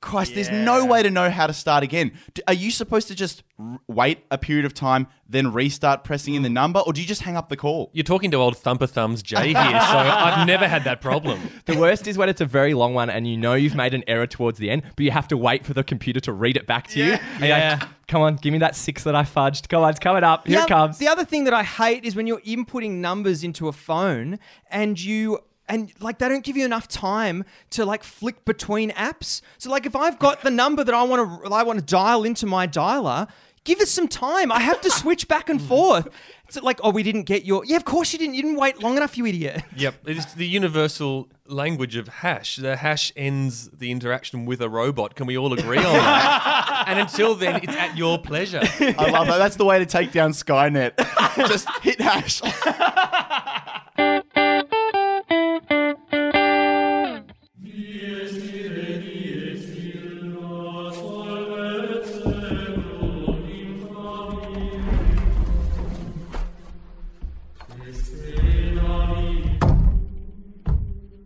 Christ, 0.04 0.34
there's 0.34 0.50
no 0.50 0.84
way 0.84 1.02
to 1.02 1.10
know 1.10 1.30
how 1.30 1.46
to 1.46 1.52
start 1.52 1.82
again. 1.82 2.12
Are 2.46 2.54
you 2.54 2.70
supposed 2.70 3.08
to 3.08 3.14
just 3.14 3.42
wait 3.88 4.18
a 4.30 4.38
period 4.38 4.64
of 4.64 4.74
time, 4.74 5.06
then 5.28 5.52
restart 5.52 6.04
pressing 6.04 6.34
in 6.34 6.42
the 6.42 6.50
number, 6.50 6.80
or 6.80 6.92
do 6.92 7.00
you 7.00 7.06
just 7.06 7.22
hang 7.22 7.36
up 7.36 7.48
the 7.48 7.56
call? 7.56 7.90
You're 7.92 8.02
talking 8.04 8.30
to 8.32 8.36
old 8.36 8.56
Thumper 8.56 8.86
Thumbs 8.86 9.22
Jay 9.22 9.48
here, 9.48 9.54
so 9.54 9.96
I've 9.98 10.46
never 10.46 10.68
had 10.68 10.84
that 10.84 11.00
problem. 11.00 11.40
The 11.66 11.76
worst 11.78 12.06
is 12.06 12.18
when 12.18 12.28
it's 12.28 12.42
a 12.42 12.44
very 12.46 12.74
long 12.74 12.92
one 12.92 13.08
and 13.08 13.26
you 13.26 13.36
know 13.38 13.54
you've 13.54 13.74
made 13.74 13.94
an 13.94 14.04
error 14.06 14.26
towards 14.26 14.58
the 14.58 14.70
end, 14.70 14.82
but 14.96 15.04
you 15.04 15.10
have 15.10 15.26
to 15.28 15.36
wait 15.36 15.64
for 15.64 15.72
the 15.72 15.82
computer 15.82 16.20
to 16.20 16.32
read 16.32 16.56
it 16.58 16.66
back 16.66 16.88
to 16.88 16.98
you. 16.98 17.12
And 17.14 17.40
you're 17.40 17.48
Yeah. 17.48 17.78
like, 17.80 17.88
Come 18.06 18.20
on, 18.20 18.36
give 18.36 18.52
me 18.52 18.58
that 18.58 18.76
six 18.76 19.02
that 19.04 19.14
I 19.16 19.22
fudged. 19.22 19.68
Come 19.70 19.82
on, 19.82 19.88
it's 19.90 19.98
coming 19.98 20.22
up. 20.24 20.46
Here 20.46 20.56
the 20.58 20.60
it 20.60 20.64
oth- 20.64 20.68
comes. 20.68 20.98
The 20.98 21.08
other 21.08 21.24
thing 21.24 21.44
that 21.44 21.54
I 21.54 21.62
hate 21.62 22.04
is 22.04 22.14
when 22.14 22.26
you're 22.26 22.40
inputting 22.42 22.96
numbers 22.96 23.42
into 23.42 23.66
a 23.66 23.72
phone 23.72 24.38
and 24.70 25.00
you 25.02 25.38
and 25.68 25.92
like 26.00 26.18
they 26.18 26.28
don't 26.28 26.44
give 26.44 26.56
you 26.56 26.64
enough 26.64 26.88
time 26.88 27.44
to 27.70 27.84
like 27.84 28.02
flick 28.02 28.44
between 28.44 28.90
apps. 28.92 29.40
So 29.58 29.70
like 29.70 29.86
if 29.86 29.96
I've 29.96 30.18
got 30.18 30.42
the 30.42 30.50
number 30.50 30.84
that 30.84 30.94
I 30.94 31.02
want 31.02 31.42
to 31.44 31.52
I 31.52 31.62
want 31.62 31.78
to 31.78 31.84
dial 31.84 32.24
into 32.24 32.46
my 32.46 32.66
dialer, 32.66 33.28
give 33.64 33.80
us 33.80 33.90
some 33.90 34.08
time. 34.08 34.52
I 34.52 34.60
have 34.60 34.80
to 34.82 34.90
switch 35.00 35.26
back 35.26 35.48
and 35.48 35.60
forth. 35.60 36.08
It's 36.46 36.60
like, 36.62 36.78
oh, 36.84 36.90
we 36.90 37.02
didn't 37.02 37.22
get 37.22 37.44
your. 37.44 37.64
Yeah, 37.64 37.76
of 37.76 37.84
course 37.84 38.12
you 38.12 38.18
didn't. 38.18 38.34
You 38.34 38.42
didn't 38.42 38.58
wait 38.58 38.82
long 38.82 38.96
enough, 38.96 39.16
you 39.16 39.26
idiot. 39.26 39.62
Yep, 39.76 39.94
it's 40.06 40.34
the 40.34 40.46
universal 40.46 41.28
language 41.46 41.96
of 41.96 42.06
hash. 42.06 42.56
The 42.56 42.76
hash 42.76 43.12
ends 43.16 43.68
the 43.70 43.90
interaction 43.90 44.46
with 44.46 44.60
a 44.60 44.68
robot. 44.68 45.16
Can 45.16 45.26
we 45.26 45.36
all 45.36 45.52
agree 45.52 45.78
on 45.78 45.82
that? 45.84 46.84
and 46.88 47.00
until 47.00 47.34
then, 47.34 47.56
it's 47.56 47.74
at 47.74 47.96
your 47.96 48.18
pleasure. 48.18 48.60
I 48.62 49.10
love 49.10 49.26
that. 49.26 49.38
That's 49.38 49.56
the 49.56 49.64
way 49.64 49.78
to 49.78 49.86
take 49.86 50.12
down 50.12 50.32
Skynet. 50.32 50.96
just 51.48 51.68
hit 51.82 52.00
hash. 52.00 52.40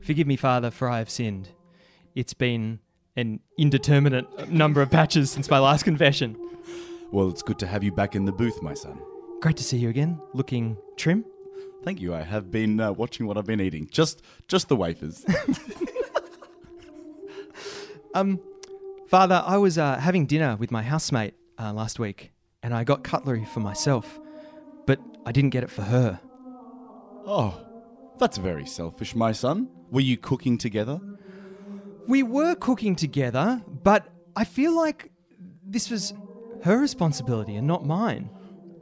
Forgive 0.09 0.27
me, 0.27 0.37
Father, 0.37 0.71
for 0.71 0.89
I 0.89 1.01
have 1.01 1.11
sinned. 1.11 1.51
It's 2.15 2.33
been 2.33 2.79
an 3.15 3.41
indeterminate 3.59 4.49
number 4.49 4.81
of 4.81 4.91
patches 4.91 5.31
since 5.31 5.51
my 5.51 5.59
last 5.59 5.83
confession. 5.85 6.35
Well, 7.13 7.29
it's 7.29 7.43
good 7.43 7.59
to 7.59 7.67
have 7.67 7.85
you 7.85 7.93
back 7.93 8.17
in 8.17 8.25
the 8.25 8.33
booth, 8.33 8.63
my 8.63 8.73
son. 8.73 8.99
Great 9.43 9.59
to 9.59 9.63
see 9.63 9.77
you 9.77 9.91
again, 9.91 10.19
looking 10.33 10.79
trim. 10.97 11.27
Thank 11.85 12.01
you. 12.01 12.15
I 12.15 12.23
have 12.23 12.51
been 12.51 12.81
uh, 12.81 12.91
watching 12.93 13.27
what 13.27 13.37
I've 13.37 13.45
been 13.45 13.61
eating. 13.61 13.87
Just, 13.91 14.23
just 14.49 14.69
the 14.69 14.77
wafers. 14.77 15.27
Um, 18.15 18.41
Father, 19.09 19.45
I 19.47 19.59
was 19.59 19.77
uh, 19.77 19.99
having 19.99 20.25
dinner 20.25 20.57
with 20.57 20.71
my 20.71 20.83
housemate 20.83 21.35
uh, 21.59 21.75
last 21.75 21.99
week, 21.99 22.33
and 22.63 22.73
I 22.73 22.83
got 22.83 23.05
cutlery 23.05 23.45
for 23.45 23.61
myself, 23.61 24.19
but 24.87 24.99
I 25.27 25.33
didn't 25.33 25.51
get 25.51 25.63
it 25.63 25.71
for 25.71 25.83
her. 25.83 26.19
oh, 27.27 27.61
that's 28.19 28.39
very 28.39 28.65
selfish, 28.65 29.15
my 29.15 29.33
son. 29.33 29.69
Were 29.91 30.01
you 30.01 30.17
cooking 30.17 30.59
together? 30.59 31.01
We 32.07 32.23
were 32.23 32.55
cooking 32.55 32.97
together, 32.97 33.63
but 33.83 34.09
I 34.37 34.45
feel 34.45 34.75
like 34.77 35.11
this 35.67 35.91
was 35.91 36.15
her 36.61 36.79
responsibility 36.79 37.57
and 37.57 37.67
not 37.67 37.85
mine. 37.85 38.31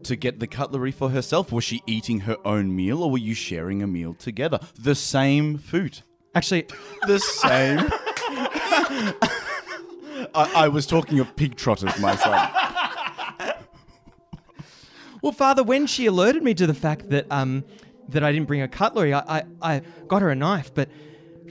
To 0.05 0.14
get 0.16 0.38
the 0.38 0.47
cutlery 0.47 0.92
for 0.92 1.11
herself? 1.11 1.51
Was 1.51 1.64
she 1.64 1.83
eating 1.87 2.21
her 2.21 2.37
own 2.45 2.75
meal, 2.77 3.03
or 3.03 3.11
were 3.11 3.19
you 3.19 3.35
sharing 3.35 3.83
a 3.83 3.87
meal 3.88 4.14
together? 4.14 4.61
The 4.79 4.95
same 4.95 5.59
food. 5.59 6.01
Actually, 6.35 6.66
The 7.07 7.19
same. 7.19 7.79
I, 10.35 10.53
I 10.55 10.69
was 10.69 10.87
talking 10.87 11.19
of 11.19 11.35
pig 11.35 11.57
trotters, 11.57 11.99
my 11.99 12.14
son. 12.16 12.51
well, 15.23 15.33
Father, 15.33 15.64
when 15.64 15.87
she 15.87 16.07
alerted 16.07 16.42
me 16.42 16.55
to 16.55 16.66
the 16.66 16.75
fact 16.75 17.09
that 17.11 17.27
um 17.31 17.64
that 18.11 18.23
I 18.25 18.33
didn't 18.33 18.47
bring 18.47 18.61
her 18.61 18.69
cutlery, 18.69 19.12
I 19.14 19.38
I, 19.38 19.45
I 19.62 19.83
got 20.09 20.23
her 20.23 20.31
a 20.31 20.35
knife, 20.37 20.73
but 20.75 20.88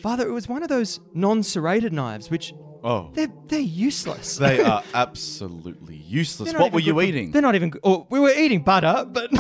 Father, 0.02 0.28
it 0.28 0.32
was 0.32 0.48
one 0.50 0.62
of 0.64 0.70
those 0.70 1.00
non-serrated 1.14 1.94
knives, 1.94 2.30
which 2.30 2.54
Oh, 2.84 3.10
they're 3.14 3.32
they're 3.48 3.60
useless. 3.60 4.38
they 4.38 4.62
are 4.64 4.84
absolutely 4.94 5.96
useless. 5.96 6.54
What 6.54 6.72
were 6.72 6.80
you 6.80 7.02
eating? 7.02 7.32
They're 7.32 7.42
not 7.42 7.56
even. 7.56 7.72
good. 7.72 7.82
Oh, 7.84 8.06
we 8.12 8.20
were 8.20 8.30
eating 8.32 8.62
butter, 8.62 9.06
but 9.10 9.32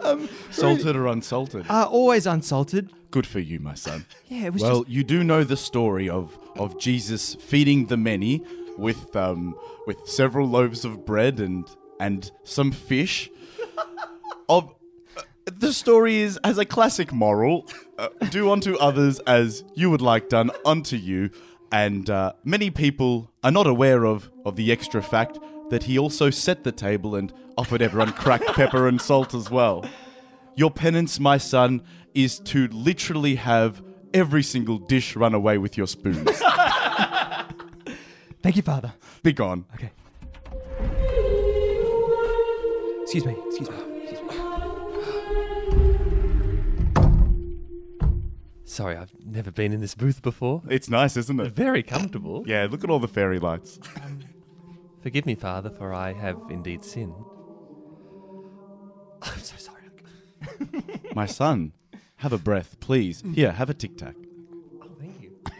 um, 0.00 0.28
Salted 0.50 0.96
or 0.96 1.06
unsalted? 1.06 1.66
uh, 1.68 1.86
always 1.90 2.26
unsalted. 2.26 2.90
Good 3.10 3.26
for 3.26 3.40
you, 3.40 3.58
my 3.60 3.74
son. 3.74 4.04
Yeah, 4.28 4.46
it 4.46 4.52
was 4.52 4.62
Well, 4.62 4.80
just. 4.80 4.90
you 4.90 5.04
do 5.04 5.24
know 5.24 5.42
the 5.42 5.56
story 5.56 6.10
of, 6.10 6.38
of 6.56 6.78
Jesus 6.78 7.34
feeding 7.36 7.86
the 7.86 7.96
many 7.96 8.42
with 8.76 9.16
um, 9.16 9.56
with 9.86 10.06
several 10.06 10.46
loaves 10.46 10.84
of 10.84 11.06
bread 11.06 11.40
and 11.40 11.64
and 11.98 12.30
some 12.44 12.70
fish. 12.72 13.30
Of 14.48 14.74
uh, 15.16 15.22
the 15.46 15.72
story 15.72 16.18
is 16.18 16.38
as 16.44 16.58
a 16.58 16.64
classic 16.64 17.12
moral: 17.12 17.68
uh, 17.98 18.08
do 18.30 18.50
unto 18.50 18.76
others 18.76 19.18
as 19.20 19.64
you 19.74 19.90
would 19.90 20.02
like 20.02 20.28
done 20.28 20.50
unto 20.64 20.96
you. 20.96 21.30
And 21.70 22.08
uh, 22.08 22.32
many 22.44 22.70
people 22.70 23.30
are 23.44 23.50
not 23.50 23.66
aware 23.66 24.04
of 24.04 24.30
of 24.44 24.56
the 24.56 24.72
extra 24.72 25.02
fact 25.02 25.38
that 25.70 25.82
he 25.82 25.98
also 25.98 26.30
set 26.30 26.64
the 26.64 26.72
table 26.72 27.14
and 27.14 27.32
offered 27.58 27.82
everyone 27.82 28.12
cracked 28.12 28.46
pepper 28.54 28.88
and 28.88 29.00
salt 29.00 29.34
as 29.34 29.50
well. 29.50 29.84
Your 30.54 30.70
penance, 30.70 31.20
my 31.20 31.38
son, 31.38 31.82
is 32.14 32.40
to 32.40 32.68
literally 32.68 33.36
have 33.36 33.82
every 34.14 34.42
single 34.42 34.78
dish 34.78 35.14
run 35.14 35.34
away 35.34 35.58
with 35.58 35.76
your 35.76 35.86
spoons. 35.86 36.30
Thank 38.42 38.56
you, 38.56 38.62
Father. 38.62 38.94
Be 39.22 39.32
gone. 39.32 39.66
Okay. 39.74 39.90
Excuse 43.10 43.24
me. 43.24 43.34
Excuse 43.46 43.70
me. 43.70 43.76
Excuse 44.02 44.22
me. 44.22 44.28
Sorry, 48.64 48.96
I've 48.98 49.10
never 49.24 49.50
been 49.50 49.72
in 49.72 49.80
this 49.80 49.94
booth 49.94 50.20
before. 50.20 50.60
It's 50.68 50.90
nice, 50.90 51.16
isn't 51.16 51.40
it? 51.40 51.52
Very 51.52 51.82
comfortable. 51.82 52.44
Yeah, 52.46 52.68
look 52.70 52.84
at 52.84 52.90
all 52.90 52.98
the 52.98 53.08
fairy 53.08 53.38
lights. 53.38 53.78
Um, 54.04 54.18
forgive 55.00 55.24
me, 55.24 55.34
Father, 55.36 55.70
for 55.70 55.94
I 55.94 56.12
have 56.12 56.36
indeed 56.50 56.84
sinned. 56.84 57.14
I'm 59.22 59.38
so 59.38 59.56
sorry. 59.56 59.76
My 61.14 61.24
son, 61.24 61.72
have 62.16 62.34
a 62.34 62.38
breath, 62.38 62.78
please. 62.78 63.22
Here, 63.34 63.52
have 63.52 63.70
a 63.70 63.74
tic 63.74 63.96
tac. 63.96 64.16
Oh, 64.82 64.88
thank 65.00 65.22
you. 65.22 65.30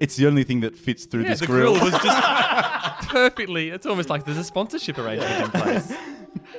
It's 0.00 0.16
the 0.16 0.26
only 0.26 0.42
thing 0.42 0.62
that 0.62 0.74
fits 0.76 1.04
through 1.06 1.22
Yeah, 1.22 1.28
this 1.30 1.38
the 1.40 1.46
grill. 1.46 1.74
grill 1.78 1.84
was 1.84 1.92
just 2.02 2.16
perfectly. 3.12 3.68
It's 3.68 3.86
almost 3.86 4.08
like 4.08 4.24
there's 4.24 4.38
a 4.38 4.44
sponsorship 4.44 4.98
arrangement 4.98 5.44
in 5.44 5.60
place. 5.60 5.92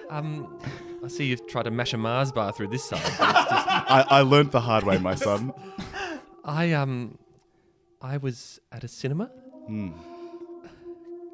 Um, 0.10 0.60
I 1.04 1.08
see 1.08 1.26
you've 1.26 1.48
tried 1.48 1.64
to 1.64 1.72
mash 1.72 1.94
a 1.94 1.98
Mars 1.98 2.32
bar 2.32 2.52
through 2.52 2.68
this 2.68 2.84
side. 2.86 3.02
just, 3.02 3.20
I, 3.20 4.06
I 4.08 4.22
learnt 4.22 4.52
the 4.52 4.62
hard 4.62 4.84
way, 4.84 5.00
my 5.00 5.16
son. 5.16 5.52
I 6.46 6.74
um, 6.74 7.18
I 8.02 8.18
was 8.18 8.60
at 8.72 8.84
a 8.84 8.88
cinema. 8.88 9.26
Hmm. 9.66 9.92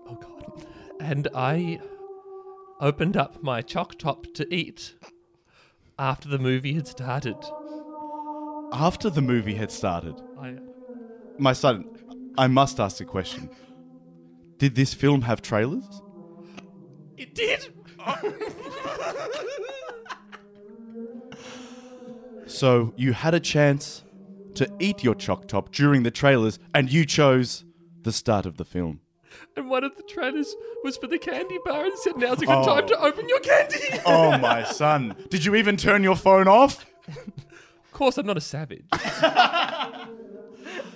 Oh 0.07 0.15
God! 0.15 0.65
And 1.01 1.27
I 1.35 1.79
opened 2.79 3.17
up 3.17 3.43
my 3.43 3.61
choc 3.61 3.97
top 3.97 4.25
to 4.35 4.53
eat 4.53 4.95
after 5.97 6.29
the 6.29 6.39
movie 6.39 6.73
had 6.73 6.87
started. 6.87 7.37
After 8.71 9.09
the 9.09 9.21
movie 9.21 9.55
had 9.55 9.71
started, 9.71 10.15
I, 10.39 10.55
my 11.37 11.53
son, 11.53 11.85
I 12.37 12.47
must 12.47 12.79
ask 12.79 13.01
a 13.01 13.05
question. 13.05 13.49
Did 14.59 14.75
this 14.75 14.93
film 14.93 15.23
have 15.23 15.41
trailers? 15.41 15.83
it 17.17 17.33
did. 17.35 17.73
So 22.45 22.93
you 22.95 23.13
had 23.13 23.33
a 23.35 23.39
chance 23.39 24.03
to 24.55 24.67
eat 24.79 25.03
your 25.03 25.13
choc 25.15 25.47
top 25.47 25.71
during 25.71 26.03
the 26.03 26.09
trailers, 26.11 26.57
and 26.73 26.91
you 26.91 27.05
chose 27.05 27.63
the 28.03 28.11
start 28.11 28.45
of 28.47 28.57
the 28.57 28.65
film. 28.65 29.01
And 29.55 29.69
one 29.69 29.83
of 29.83 29.95
the 29.95 30.03
trailers 30.03 30.55
was 30.83 30.97
for 30.97 31.05
the 31.07 31.19
candy 31.19 31.59
bar 31.63 31.85
and 31.85 31.97
said, 31.99 32.17
"Now's 32.17 32.41
a 32.41 32.45
good 32.47 32.55
Oh. 32.57 32.65
time 32.65 32.87
to 32.87 32.99
open 32.99 33.29
your 33.29 33.39
candy." 33.39 33.77
Oh, 34.05 34.35
my 34.39 34.63
son. 34.63 35.15
Did 35.29 35.45
you 35.45 35.53
even 35.55 35.77
turn 35.77 36.03
your 36.03 36.15
phone 36.15 36.47
off? 36.47 36.85
of 37.07 37.91
course, 37.91 38.17
I'm 38.17 38.25
not 38.25 38.37
a 38.37 38.41
savage. 38.41 38.85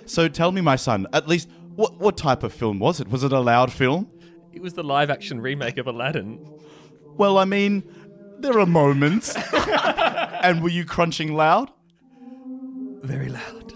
So 0.06 0.28
tell 0.28 0.52
me, 0.52 0.60
my 0.60 0.76
son, 0.76 1.06
at 1.14 1.26
least 1.28 1.48
what, 1.76 1.98
what 1.98 2.16
type 2.16 2.42
of 2.42 2.52
film 2.52 2.78
was 2.78 3.00
it? 3.00 3.08
Was 3.08 3.24
it 3.24 3.32
a 3.32 3.40
loud 3.40 3.72
film? 3.72 4.10
It 4.52 4.62
was 4.62 4.74
the 4.74 4.84
live-action 4.84 5.40
remake 5.40 5.78
of 5.78 5.86
Aladdin. 5.86 6.38
Well, 7.16 7.38
I 7.38 7.44
mean, 7.44 7.82
there 8.38 8.58
are 8.58 8.66
moments. 8.66 9.36
and 10.42 10.62
were 10.62 10.68
you 10.68 10.84
crunching 10.84 11.34
loud? 11.34 11.70
Very 13.02 13.28
loud. 13.28 13.72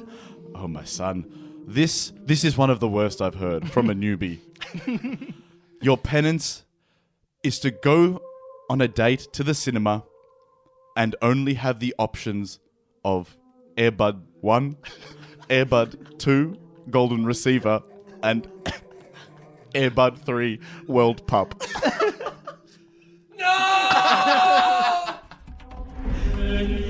Oh, 0.54 0.68
my 0.68 0.84
son. 0.84 1.26
This 1.66 2.12
this 2.24 2.44
is 2.44 2.56
one 2.56 2.70
of 2.70 2.80
the 2.80 2.88
worst 2.88 3.20
I've 3.20 3.34
heard 3.34 3.70
from 3.70 3.90
a 3.90 3.94
newbie. 4.04 4.38
Your 5.82 5.98
penance 5.98 6.64
is 7.42 7.58
to 7.60 7.70
go 7.70 8.22
on 8.70 8.80
a 8.80 8.88
date 8.88 9.28
to 9.32 9.44
the 9.44 9.54
cinema 9.54 10.04
and 10.96 11.14
only 11.20 11.54
have 11.54 11.78
the 11.78 11.94
options 11.98 12.58
of 13.04 13.36
Airbud 13.76 14.22
1, 14.40 14.76
Airbud 15.48 16.18
2, 16.18 16.56
Golden 16.90 17.24
Receiver, 17.24 17.82
and 18.22 18.48
Airbud 19.74 20.24
3, 20.24 20.60
World 20.86 21.26
Pup. 21.26 21.60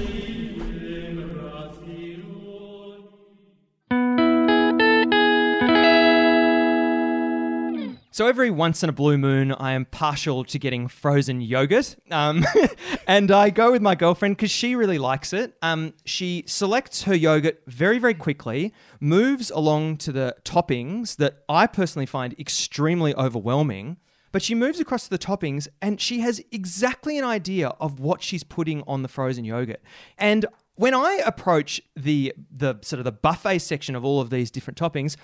So 8.18 8.26
every 8.26 8.50
once 8.50 8.82
in 8.82 8.88
a 8.88 8.92
blue 8.92 9.16
moon, 9.16 9.52
I 9.52 9.74
am 9.74 9.84
partial 9.84 10.42
to 10.42 10.58
getting 10.58 10.88
frozen 10.88 11.40
yogurt, 11.40 11.94
um, 12.10 12.44
and 13.06 13.30
I 13.30 13.50
go 13.50 13.70
with 13.70 13.80
my 13.80 13.94
girlfriend 13.94 14.36
because 14.36 14.50
she 14.50 14.74
really 14.74 14.98
likes 14.98 15.32
it. 15.32 15.56
Um, 15.62 15.94
she 16.04 16.42
selects 16.44 17.04
her 17.04 17.14
yogurt 17.14 17.62
very, 17.68 18.00
very 18.00 18.14
quickly, 18.14 18.74
moves 18.98 19.52
along 19.52 19.98
to 19.98 20.10
the 20.10 20.34
toppings 20.42 21.14
that 21.18 21.44
I 21.48 21.68
personally 21.68 22.06
find 22.06 22.34
extremely 22.40 23.14
overwhelming. 23.14 23.98
But 24.32 24.42
she 24.42 24.56
moves 24.56 24.80
across 24.80 25.04
to 25.04 25.10
the 25.10 25.18
toppings, 25.20 25.68
and 25.80 26.00
she 26.00 26.18
has 26.18 26.42
exactly 26.50 27.18
an 27.18 27.24
idea 27.24 27.68
of 27.78 28.00
what 28.00 28.20
she's 28.20 28.42
putting 28.42 28.82
on 28.88 29.02
the 29.02 29.08
frozen 29.08 29.44
yogurt. 29.44 29.80
And 30.18 30.44
when 30.74 30.92
I 30.92 31.20
approach 31.24 31.80
the 31.94 32.34
the 32.50 32.80
sort 32.82 32.98
of 32.98 33.04
the 33.04 33.12
buffet 33.12 33.60
section 33.60 33.94
of 33.94 34.04
all 34.04 34.20
of 34.20 34.30
these 34.30 34.50
different 34.50 34.76
toppings, 34.76 35.16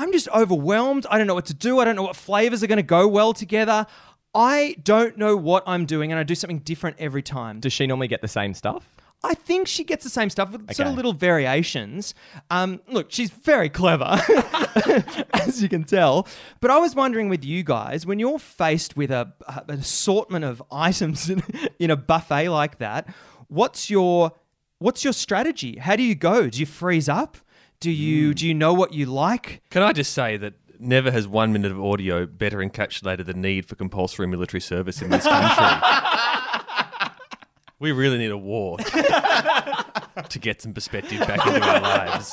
I'm 0.00 0.12
just 0.12 0.28
overwhelmed. 0.30 1.06
I 1.10 1.18
don't 1.18 1.26
know 1.26 1.34
what 1.34 1.44
to 1.46 1.54
do. 1.54 1.78
I 1.78 1.84
don't 1.84 1.94
know 1.94 2.02
what 2.02 2.16
flavors 2.16 2.62
are 2.62 2.66
going 2.66 2.78
to 2.78 2.82
go 2.82 3.06
well 3.06 3.34
together. 3.34 3.86
I 4.34 4.76
don't 4.82 5.18
know 5.18 5.36
what 5.36 5.62
I'm 5.66 5.84
doing, 5.84 6.10
and 6.10 6.18
I 6.18 6.22
do 6.22 6.34
something 6.34 6.60
different 6.60 6.96
every 6.98 7.22
time. 7.22 7.60
Does 7.60 7.74
she 7.74 7.86
normally 7.86 8.08
get 8.08 8.22
the 8.22 8.28
same 8.28 8.54
stuff? 8.54 8.88
I 9.22 9.34
think 9.34 9.68
she 9.68 9.84
gets 9.84 10.02
the 10.02 10.08
same 10.08 10.30
stuff 10.30 10.52
with 10.52 10.72
sort 10.72 10.88
of 10.88 10.94
little 10.94 11.12
variations. 11.12 12.14
Um, 12.48 12.80
look, 12.88 13.12
she's 13.12 13.28
very 13.28 13.68
clever, 13.68 14.06
as 15.34 15.62
you 15.62 15.68
can 15.68 15.84
tell. 15.84 16.26
But 16.62 16.70
I 16.70 16.78
was 16.78 16.94
wondering 16.94 17.28
with 17.28 17.44
you 17.44 17.62
guys, 17.62 18.06
when 18.06 18.18
you're 18.18 18.38
faced 18.38 18.96
with 18.96 19.10
a, 19.10 19.34
an 19.68 19.80
assortment 19.80 20.46
of 20.46 20.62
items 20.72 21.28
in, 21.30 21.42
in 21.78 21.90
a 21.90 21.96
buffet 21.96 22.48
like 22.48 22.78
that, 22.78 23.06
what's 23.48 23.90
your 23.90 24.32
what's 24.78 25.04
your 25.04 25.12
strategy? 25.12 25.76
How 25.76 25.96
do 25.96 26.02
you 26.02 26.14
go? 26.14 26.48
Do 26.48 26.58
you 26.58 26.64
freeze 26.64 27.10
up? 27.10 27.36
Do 27.80 27.90
you 27.90 28.28
hmm. 28.28 28.32
do 28.34 28.46
you 28.46 28.54
know 28.54 28.74
what 28.74 28.92
you 28.92 29.06
like? 29.06 29.62
Can 29.70 29.82
I 29.82 29.92
just 29.92 30.12
say 30.12 30.36
that 30.36 30.54
never 30.80 31.10
has 31.10 31.28
one 31.28 31.52
minute 31.52 31.70
of 31.70 31.80
audio 31.82 32.26
better 32.26 32.58
encapsulated 32.58 33.26
the 33.26 33.34
need 33.34 33.66
for 33.66 33.74
compulsory 33.74 34.26
military 34.26 34.60
service 34.60 35.02
in 35.02 35.10
this 35.10 35.24
country. 35.24 35.88
we 37.78 37.92
really 37.92 38.18
need 38.18 38.30
a 38.30 38.38
war 38.38 38.78
to 38.78 40.38
get 40.40 40.62
some 40.62 40.72
perspective 40.72 41.20
back 41.20 41.46
into 41.46 41.62
our 41.62 41.80
lives. 41.80 42.32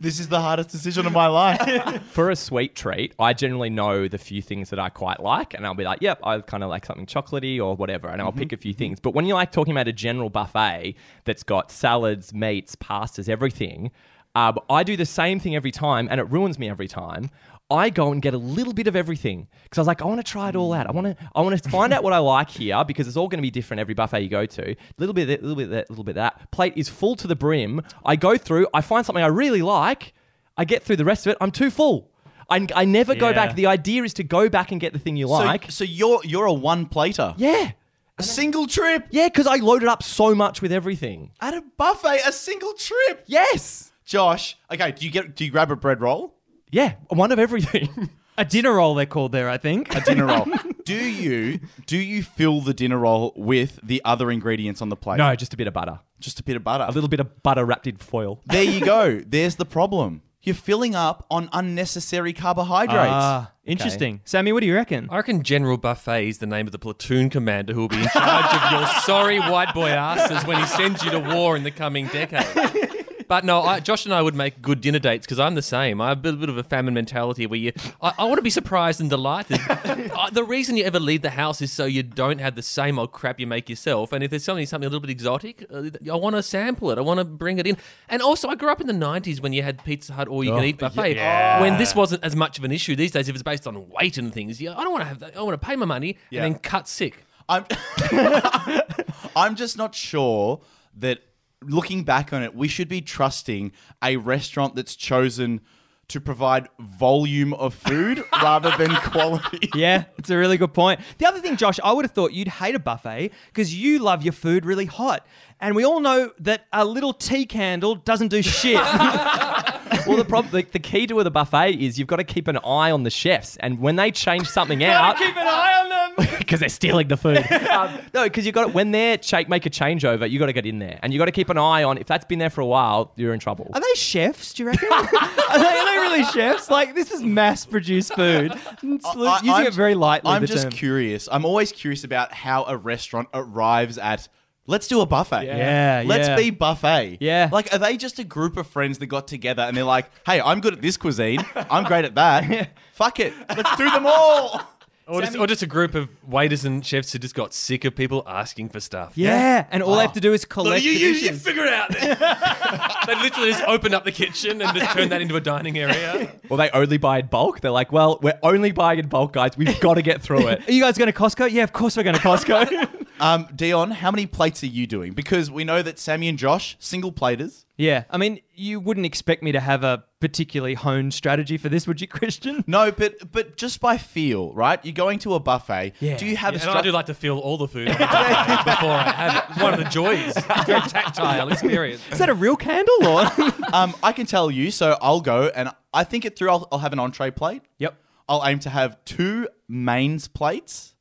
This 0.00 0.18
is 0.18 0.28
the 0.28 0.40
hardest 0.40 0.70
decision 0.70 1.06
of 1.06 1.12
my 1.12 1.26
life. 1.26 2.02
For 2.12 2.30
a 2.30 2.36
sweet 2.36 2.74
treat, 2.74 3.14
I 3.18 3.34
generally 3.34 3.68
know 3.68 4.08
the 4.08 4.16
few 4.16 4.40
things 4.40 4.70
that 4.70 4.78
I 4.78 4.88
quite 4.88 5.20
like, 5.20 5.52
and 5.52 5.66
I'll 5.66 5.74
be 5.74 5.84
like, 5.84 6.00
"Yep, 6.00 6.20
I 6.24 6.40
kind 6.40 6.64
of 6.64 6.70
like 6.70 6.86
something 6.86 7.04
chocolatey 7.04 7.62
or 7.62 7.76
whatever," 7.76 8.08
and 8.08 8.22
I'll 8.22 8.32
pick 8.32 8.52
a 8.52 8.56
mm-hmm. 8.56 8.62
few 8.62 8.72
mm-hmm. 8.72 8.78
things. 8.78 9.00
But 9.00 9.12
when 9.12 9.26
you're 9.26 9.36
like 9.36 9.52
talking 9.52 9.72
about 9.72 9.86
a 9.86 9.92
general 9.92 10.30
buffet 10.30 10.94
that's 11.24 11.42
got 11.42 11.70
salads, 11.70 12.32
meats, 12.32 12.76
pastas, 12.76 13.28
everything, 13.28 13.90
um, 14.34 14.58
I 14.70 14.82
do 14.82 14.96
the 14.96 15.06
same 15.06 15.40
thing 15.40 15.56
every 15.56 15.70
time, 15.72 16.08
and 16.10 16.20
it 16.20 16.24
ruins 16.30 16.58
me 16.58 16.68
every 16.68 16.88
time. 16.88 17.30
I 17.70 17.90
go 17.90 18.12
and 18.12 18.22
get 18.22 18.32
a 18.32 18.38
little 18.38 18.72
bit 18.72 18.86
of 18.86 18.96
everything 18.96 19.46
because 19.64 19.76
I 19.76 19.80
was 19.82 19.86
like, 19.88 20.00
I 20.00 20.06
want 20.06 20.24
to 20.24 20.32
try 20.32 20.48
it 20.48 20.56
all 20.56 20.72
out. 20.72 20.86
I 20.88 20.92
want 20.92 21.06
to, 21.18 21.30
I 21.34 21.42
want 21.42 21.62
to 21.62 21.68
find 21.68 21.92
out 21.92 22.02
what 22.02 22.14
I 22.14 22.18
like 22.18 22.48
here 22.48 22.82
because 22.82 23.06
it's 23.06 23.16
all 23.16 23.28
going 23.28 23.38
to 23.38 23.42
be 23.42 23.50
different 23.50 23.80
every 23.80 23.92
buffet 23.92 24.20
you 24.20 24.30
go 24.30 24.46
to. 24.46 24.70
A 24.70 24.76
little 24.96 25.12
bit, 25.12 25.22
of 25.24 25.28
that, 25.28 25.42
little 25.42 25.56
bit, 25.56 25.64
of 25.64 25.70
that, 25.72 25.90
little 25.90 26.04
bit 26.04 26.12
of 26.12 26.16
that. 26.16 26.50
Plate 26.50 26.72
is 26.76 26.88
full 26.88 27.14
to 27.16 27.26
the 27.26 27.36
brim. 27.36 27.82
I 28.06 28.16
go 28.16 28.38
through. 28.38 28.68
I 28.72 28.80
find 28.80 29.04
something 29.04 29.22
I 29.22 29.26
really 29.26 29.60
like. 29.60 30.14
I 30.56 30.64
get 30.64 30.82
through 30.82 30.96
the 30.96 31.04
rest 31.04 31.26
of 31.26 31.32
it. 31.32 31.36
I'm 31.42 31.50
too 31.50 31.68
full. 31.70 32.10
I, 32.48 32.66
I 32.74 32.86
never 32.86 33.14
go 33.14 33.28
Yeah. 33.28 33.34
back. 33.34 33.54
The 33.54 33.66
idea 33.66 34.02
is 34.02 34.14
to 34.14 34.24
go 34.24 34.48
back 34.48 34.72
and 34.72 34.80
get 34.80 34.94
the 34.94 34.98
thing 34.98 35.18
you 35.18 35.26
so, 35.26 35.32
like. 35.34 35.70
so 35.70 35.84
you're 35.84 36.20
you're 36.24 36.46
a 36.46 36.52
one 36.54 36.86
plater. 36.86 37.34
yeah, 37.36 37.72
A 38.16 38.22
single 38.22 38.66
trip 38.66 39.08
yeah, 39.10 39.28
because 39.28 39.46
I 39.46 39.56
loaded 39.56 39.88
up 39.88 40.02
so 40.02 40.34
much 40.34 40.62
with 40.62 40.72
everything. 40.72 41.32
at 41.42 41.52
a 41.52 41.62
buffet. 41.76 42.20
A 42.26 42.32
single 42.32 42.72
trip. 42.72 43.24
Yes, 43.26 43.87
Josh, 44.08 44.56
okay. 44.72 44.90
Do 44.92 45.04
you 45.04 45.10
get? 45.10 45.36
Do 45.36 45.44
you 45.44 45.50
grab 45.50 45.70
a 45.70 45.76
bread 45.76 46.00
roll? 46.00 46.34
yeah, 46.72 46.94
one 47.08 47.30
of 47.30 47.38
everything. 47.38 48.10
A 48.38 48.44
dinner 48.44 48.72
roll, 48.72 48.94
they're 48.94 49.04
called 49.04 49.32
there, 49.32 49.50
I 49.50 49.58
think. 49.58 49.94
A 49.94 50.00
dinner 50.00 50.24
roll. 50.24 50.46
do 50.84 50.94
you 50.94 51.58
do 51.86 51.98
you 51.98 52.22
fill 52.22 52.60
the 52.60 52.72
dinner 52.72 52.96
roll 52.96 53.32
with 53.36 53.80
the 53.82 54.00
other 54.04 54.30
ingredients 54.30 54.80
on 54.80 54.88
the 54.88 54.96
plate? 54.96 55.18
no, 55.18 55.34
just 55.34 55.52
a 55.52 55.56
bit 55.56 55.66
of 55.66 55.74
butter. 55.74 55.98
just 56.20 56.38
a 56.40 56.42
bit 56.44 56.56
of 56.56 56.62
butter. 56.64 56.84
A 56.88 56.92
little 56.92 57.08
bit 57.08 57.20
of 57.20 57.42
butter 57.42 57.64
wrapped 57.64 57.86
in 57.86 57.96
foil. 57.96 58.40
There 58.46 58.62
you 58.62 58.80
go. 58.80 59.20
There's 59.26 59.56
the 59.56 59.66
problem. 59.66 60.22
You're 60.42 60.54
filling 60.54 60.94
up 60.94 61.26
on 61.30 61.50
unnecessary 61.52 62.32
carbohydrates. 62.32 63.10
Ah, 63.10 63.52
interesting. 63.64 64.20
Sammy, 64.24 64.52
what 64.52 64.60
do 64.60 64.66
you 64.66 64.74
reckon? 64.74 65.08
I 65.10 65.16
reckon 65.16 65.42
General 65.42 65.76
Buffet 65.76 66.28
is 66.28 66.38
the 66.38 66.46
name 66.46 66.66
of 66.66 66.72
the 66.72 66.78
platoon 66.78 67.28
commander 67.28 67.74
who 67.74 67.80
will 67.80 67.88
be 67.88 68.00
in 68.00 68.08
charge 68.08 68.54
of 68.54 68.72
your 68.72 68.86
sorry 69.02 69.40
white 69.40 69.74
boy 69.74 69.90
asses 69.90 70.46
when 70.46 70.58
he 70.58 70.64
sends 70.66 71.04
you 71.04 71.10
to 71.10 71.18
war 71.18 71.56
in 71.56 71.64
the 71.64 71.72
coming 71.72 72.06
decade. 72.06 72.46
But 73.28 73.44
no, 73.44 73.60
I, 73.62 73.80
Josh 73.80 74.04
and 74.06 74.14
I 74.14 74.22
would 74.22 74.34
make 74.34 74.62
good 74.62 74.80
dinner 74.80 74.98
dates 74.98 75.26
because 75.26 75.38
I'm 75.38 75.54
the 75.54 75.62
same. 75.62 76.00
I 76.00 76.08
have 76.08 76.18
a 76.18 76.20
bit, 76.20 76.40
bit 76.40 76.48
of 76.48 76.56
a 76.56 76.62
famine 76.62 76.94
mentality 76.94 77.46
where 77.46 77.58
you, 77.58 77.72
I, 78.00 78.14
I 78.18 78.24
want 78.24 78.36
to 78.38 78.42
be 78.42 78.50
surprised 78.50 79.00
and 79.00 79.10
delighted. 79.10 79.60
uh, 79.68 80.30
the 80.30 80.44
reason 80.44 80.76
you 80.76 80.84
ever 80.84 80.98
leave 80.98 81.22
the 81.22 81.30
house 81.30 81.60
is 81.60 81.70
so 81.70 81.84
you 81.84 82.02
don't 82.02 82.40
have 82.40 82.54
the 82.54 82.62
same 82.62 82.98
old 82.98 83.12
crap 83.12 83.38
you 83.38 83.46
make 83.46 83.68
yourself. 83.68 84.12
And 84.12 84.24
if 84.24 84.30
there's 84.30 84.44
something 84.44 84.64
something 84.66 84.86
a 84.86 84.90
little 84.90 85.00
bit 85.00 85.10
exotic, 85.10 85.64
uh, 85.72 85.90
I 86.10 86.16
want 86.16 86.36
to 86.36 86.42
sample 86.42 86.90
it. 86.90 86.98
I 86.98 87.02
want 87.02 87.18
to 87.18 87.24
bring 87.24 87.58
it 87.58 87.66
in. 87.66 87.76
And 88.08 88.22
also, 88.22 88.48
I 88.48 88.54
grew 88.54 88.70
up 88.70 88.80
in 88.80 88.86
the 88.86 88.92
'90s 88.94 89.40
when 89.40 89.52
you 89.52 89.62
had 89.62 89.84
Pizza 89.84 90.14
Hut 90.14 90.26
all 90.28 90.42
you 90.42 90.52
can 90.52 90.64
eat 90.64 90.78
buffet. 90.78 91.16
When 91.60 91.76
this 91.78 91.94
wasn't 91.94 92.24
as 92.24 92.34
much 92.34 92.58
of 92.58 92.64
an 92.64 92.72
issue 92.72 92.96
these 92.96 93.10
days, 93.12 93.28
if 93.28 93.34
it's 93.34 93.42
based 93.42 93.66
on 93.66 93.88
weight 93.90 94.16
and 94.18 94.32
things, 94.32 94.60
yeah, 94.60 94.74
I 94.76 94.82
don't 94.82 94.92
want 94.92 95.02
to 95.02 95.08
have 95.08 95.20
that. 95.20 95.36
I 95.36 95.42
want 95.42 95.60
to 95.60 95.66
pay 95.66 95.76
my 95.76 95.86
money 95.86 96.16
Yeah. 96.30 96.44
and 96.44 96.54
then 96.54 96.60
cut 96.60 96.88
sick. 96.88 97.24
I'm 97.48 97.64
I'm 99.36 99.54
just 99.54 99.76
not 99.78 99.94
sure 99.94 100.60
that 100.98 101.20
looking 101.62 102.04
back 102.04 102.32
on 102.32 102.42
it, 102.42 102.54
we 102.54 102.68
should 102.68 102.88
be 102.88 103.00
trusting 103.00 103.72
a 104.02 104.16
restaurant 104.16 104.74
that's 104.74 104.94
chosen 104.96 105.60
to 106.08 106.20
provide 106.20 106.68
volume 106.78 107.52
of 107.54 107.74
food 107.74 108.24
rather 108.32 108.74
than 108.78 108.94
quality. 108.96 109.68
Yeah, 109.74 110.04
it's 110.16 110.30
a 110.30 110.36
really 110.38 110.56
good 110.56 110.72
point. 110.72 111.00
The 111.18 111.26
other 111.26 111.40
thing, 111.40 111.56
Josh, 111.56 111.78
I 111.84 111.92
would 111.92 112.04
have 112.04 112.12
thought 112.12 112.32
you'd 112.32 112.48
hate 112.48 112.74
a 112.74 112.78
buffet 112.78 113.30
because 113.48 113.74
you 113.74 113.98
love 113.98 114.22
your 114.22 114.32
food 114.32 114.64
really 114.64 114.86
hot. 114.86 115.26
And 115.60 115.76
we 115.76 115.84
all 115.84 116.00
know 116.00 116.32
that 116.38 116.66
a 116.72 116.84
little 116.84 117.12
tea 117.12 117.44
candle 117.44 117.94
doesn't 117.94 118.28
do 118.28 118.42
shit. 118.42 118.80
well, 120.06 120.16
the 120.16 120.24
problem, 120.24 120.52
the, 120.52 120.62
the 120.70 120.78
key 120.78 121.06
to 121.06 121.22
the 121.22 121.30
buffet 121.30 121.72
is 121.74 121.98
you've 121.98 122.08
got 122.08 122.16
to 122.16 122.24
keep 122.24 122.48
an 122.48 122.56
eye 122.58 122.90
on 122.90 123.02
the 123.02 123.10
chefs, 123.10 123.56
and 123.58 123.80
when 123.80 123.96
they 123.96 124.10
change 124.10 124.48
something 124.48 124.82
out, 124.84 125.16
Keep 125.16 125.36
an 125.36 125.46
eye 125.46 125.80
on 125.82 125.88
them. 125.88 126.28
because 126.38 126.60
they're 126.60 126.68
stealing 126.68 127.08
the 127.08 127.16
food. 127.16 127.38
um, 127.70 127.98
no, 128.14 128.24
because 128.24 128.46
you 128.46 128.52
got 128.52 128.72
when 128.74 128.90
they're 128.90 129.16
cha- 129.16 129.44
make 129.48 129.66
a 129.66 129.70
changeover, 129.70 130.28
you 130.28 130.38
got 130.38 130.46
to 130.46 130.52
get 130.52 130.66
in 130.66 130.78
there, 130.78 130.98
and 131.02 131.12
you 131.12 131.18
got 131.18 131.26
to 131.26 131.32
keep 131.32 131.48
an 131.48 131.58
eye 131.58 131.82
on. 131.82 131.98
If 131.98 132.06
that's 132.06 132.24
been 132.24 132.38
there 132.38 132.50
for 132.50 132.60
a 132.60 132.66
while, 132.66 133.12
you're 133.16 133.34
in 133.34 133.40
trouble. 133.40 133.70
Are 133.74 133.80
they 133.80 133.94
chefs, 133.94 134.54
do 134.54 134.62
you 134.64 134.68
reckon? 134.70 134.88
are, 134.92 135.04
they, 135.06 135.64
are 135.64 135.84
they 135.84 135.98
really 135.98 136.24
chefs? 136.24 136.70
Like, 136.70 136.94
this 136.94 137.10
is 137.10 137.22
mass 137.22 137.66
produced 137.66 138.14
food. 138.14 138.52
It's 138.82 139.04
I- 139.04 139.36
using 139.40 139.50
I'm- 139.50 139.66
it 139.66 139.74
very 139.74 139.94
lightly. 139.94 140.30
I'm 140.30 140.42
the 140.42 140.46
just 140.48 140.64
term. 140.64 140.72
curious. 140.72 141.28
I'm 141.30 141.44
always 141.44 141.72
curious 141.72 142.04
about 142.04 142.32
how 142.32 142.64
a 142.64 142.76
restaurant 142.76 143.28
arrives 143.34 143.98
at. 143.98 144.28
Let's 144.68 144.86
do 144.86 145.00
a 145.00 145.06
buffet. 145.06 145.46
Yeah, 145.46 146.02
Let's 146.04 146.28
yeah. 146.28 146.36
be 146.36 146.50
buffet. 146.50 147.16
Yeah. 147.20 147.48
Like, 147.50 147.72
are 147.72 147.78
they 147.78 147.96
just 147.96 148.18
a 148.18 148.24
group 148.24 148.58
of 148.58 148.66
friends 148.66 148.98
that 148.98 149.06
got 149.06 149.26
together 149.26 149.62
and 149.62 149.74
they're 149.74 149.82
like, 149.82 150.10
"Hey, 150.26 150.42
I'm 150.42 150.60
good 150.60 150.74
at 150.74 150.82
this 150.82 150.98
cuisine. 150.98 151.40
I'm 151.54 151.84
great 151.84 152.04
at 152.04 152.14
that. 152.16 152.70
Fuck 152.92 153.18
it. 153.18 153.32
Let's 153.48 153.74
do 153.76 153.90
them 153.90 154.06
all." 154.06 154.60
Or 155.10 155.22
just, 155.22 155.38
or 155.38 155.46
just 155.46 155.62
a 155.62 155.66
group 155.66 155.94
of 155.94 156.10
waiters 156.22 156.66
and 156.66 156.84
chefs 156.84 157.14
who 157.14 157.18
just 157.18 157.34
got 157.34 157.54
sick 157.54 157.86
of 157.86 157.96
people 157.96 158.22
asking 158.26 158.68
for 158.68 158.78
stuff. 158.78 159.14
Yeah, 159.14 159.66
and 159.70 159.82
all 159.82 159.94
they 159.94 160.02
have 160.02 160.10
oh. 160.10 160.12
to 160.12 160.20
do 160.20 160.34
is 160.34 160.42
Look, 160.42 160.50
collect 160.50 160.84
you, 160.84 160.92
the 160.92 161.00
you, 161.00 161.06
you 161.06 161.14
dishes. 161.14 161.42
figure 161.42 161.64
it 161.64 161.72
out. 161.72 161.88
they 163.06 163.14
literally 163.14 163.52
just 163.52 163.64
opened 163.64 163.94
up 163.94 164.04
the 164.04 164.12
kitchen 164.12 164.60
and 164.60 164.76
just 164.76 164.92
turned 164.92 165.10
that 165.12 165.22
into 165.22 165.34
a 165.36 165.40
dining 165.40 165.78
area. 165.78 166.30
Well, 166.50 166.58
they 166.58 166.68
only 166.72 166.98
buy 166.98 167.20
in 167.20 167.26
bulk. 167.28 167.60
They're 167.62 167.70
like, 167.70 167.90
well, 167.90 168.18
we're 168.22 168.38
only 168.42 168.70
buying 168.72 168.98
in 168.98 169.08
bulk, 169.08 169.32
guys. 169.32 169.56
We've 169.56 169.80
got 169.80 169.94
to 169.94 170.02
get 170.02 170.20
through 170.20 170.46
it. 170.48 170.68
Are 170.68 170.72
you 170.72 170.82
guys 170.82 170.98
going 170.98 171.10
to 171.10 171.18
Costco? 171.18 171.50
Yeah, 171.52 171.62
of 171.62 171.72
course 171.72 171.96
we're 171.96 172.02
going 172.02 172.16
to 172.16 172.20
Costco. 172.20 173.06
Um, 173.20 173.48
Dion, 173.54 173.90
how 173.90 174.10
many 174.10 174.26
plates 174.26 174.62
are 174.62 174.66
you 174.66 174.86
doing? 174.86 175.12
Because 175.12 175.50
we 175.50 175.64
know 175.64 175.82
that 175.82 175.98
Sammy 175.98 176.28
and 176.28 176.38
Josh, 176.38 176.76
single 176.78 177.10
platers. 177.12 177.66
yeah, 177.76 178.04
I 178.10 178.16
mean, 178.18 178.40
you 178.54 178.80
wouldn't 178.80 179.06
expect 179.06 179.42
me 179.42 179.52
to 179.52 179.60
have 179.60 179.82
a 179.84 180.04
particularly 180.20 180.74
honed 180.74 181.14
strategy 181.14 181.56
for 181.58 181.68
this, 181.68 181.86
would 181.86 182.00
you, 182.00 182.06
Christian? 182.08 182.64
No, 182.66 182.90
but 182.92 183.30
but 183.32 183.56
just 183.56 183.80
by 183.80 183.96
feel, 183.98 184.52
right? 184.52 184.84
You're 184.84 184.92
going 184.92 185.18
to 185.20 185.34
a 185.34 185.40
buffet. 185.40 185.92
Yeah. 186.00 186.16
Do 186.16 186.26
you 186.26 186.36
have 186.36 186.54
and 186.54 186.62
a 186.62 186.70
I 186.70 186.74
strat- 186.74 186.82
do 186.82 186.92
like 186.92 187.06
to 187.06 187.14
feel 187.14 187.38
all 187.38 187.56
the 187.56 187.68
food 187.68 187.88
on 187.88 187.94
the 187.94 187.98
buffet 187.98 188.64
before 188.70 188.90
I 188.90 189.10
have 189.10 189.56
it. 189.56 189.62
One 189.62 189.72
of 189.74 189.78
the 189.78 189.88
joys. 189.90 190.36
It's 190.36 190.46
a 190.46 190.64
very 190.66 190.80
tactile 190.82 191.48
experience. 191.48 192.02
Is 192.10 192.18
that 192.18 192.28
a 192.28 192.34
real 192.34 192.56
candle 192.56 193.06
or? 193.06 193.20
um, 193.72 193.94
I 194.02 194.12
can 194.12 194.26
tell 194.26 194.50
you. 194.50 194.70
So 194.70 194.96
I'll 195.00 195.20
go 195.20 195.48
and 195.54 195.70
I 195.94 196.04
think 196.04 196.24
it 196.24 196.36
through. 196.38 196.50
I'll, 196.50 196.68
I'll 196.72 196.78
have 196.80 196.92
an 196.92 196.98
entree 196.98 197.30
plate. 197.30 197.62
yep. 197.78 197.94
I'll 198.28 198.42
aim 198.44 198.58
to 198.60 198.70
have 198.70 199.02
two 199.06 199.48
mains 199.68 200.28
plates. 200.28 200.94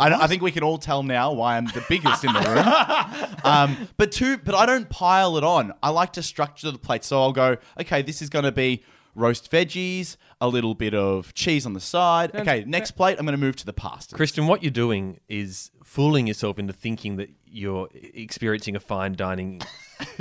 I, 0.00 0.24
I 0.24 0.26
think 0.26 0.42
we 0.42 0.50
can 0.50 0.62
all 0.62 0.78
tell 0.78 1.02
now 1.02 1.32
why 1.32 1.56
I'm 1.56 1.66
the 1.66 1.84
biggest 1.88 2.24
in 2.24 2.32
the 2.32 2.40
room. 2.40 3.26
Um, 3.42 3.88
but 3.96 4.12
two, 4.12 4.36
but 4.36 4.54
I 4.54 4.66
don't 4.66 4.88
pile 4.90 5.38
it 5.38 5.44
on. 5.44 5.72
I 5.82 5.88
like 5.88 6.12
to 6.12 6.22
structure 6.22 6.70
the 6.70 6.78
plate. 6.78 7.04
So 7.04 7.22
I'll 7.22 7.32
go, 7.32 7.56
okay, 7.80 8.02
this 8.02 8.20
is 8.20 8.28
going 8.28 8.44
to 8.44 8.52
be 8.52 8.82
roast 9.14 9.50
veggies, 9.50 10.16
a 10.42 10.48
little 10.48 10.74
bit 10.74 10.92
of 10.94 11.32
cheese 11.32 11.64
on 11.64 11.72
the 11.72 11.80
side. 11.80 12.34
Okay, 12.34 12.64
next 12.66 12.92
plate, 12.92 13.18
I'm 13.18 13.24
going 13.24 13.32
to 13.32 13.40
move 13.40 13.56
to 13.56 13.66
the 13.66 13.72
pasta. 13.72 14.14
Christian, 14.14 14.46
what 14.46 14.62
you're 14.62 14.70
doing 14.70 15.20
is 15.28 15.70
fooling 15.82 16.26
yourself 16.26 16.58
into 16.58 16.74
thinking 16.74 17.16
that 17.16 17.30
you're 17.46 17.88
experiencing 17.94 18.76
a 18.76 18.80
fine 18.80 19.14
dining 19.14 19.62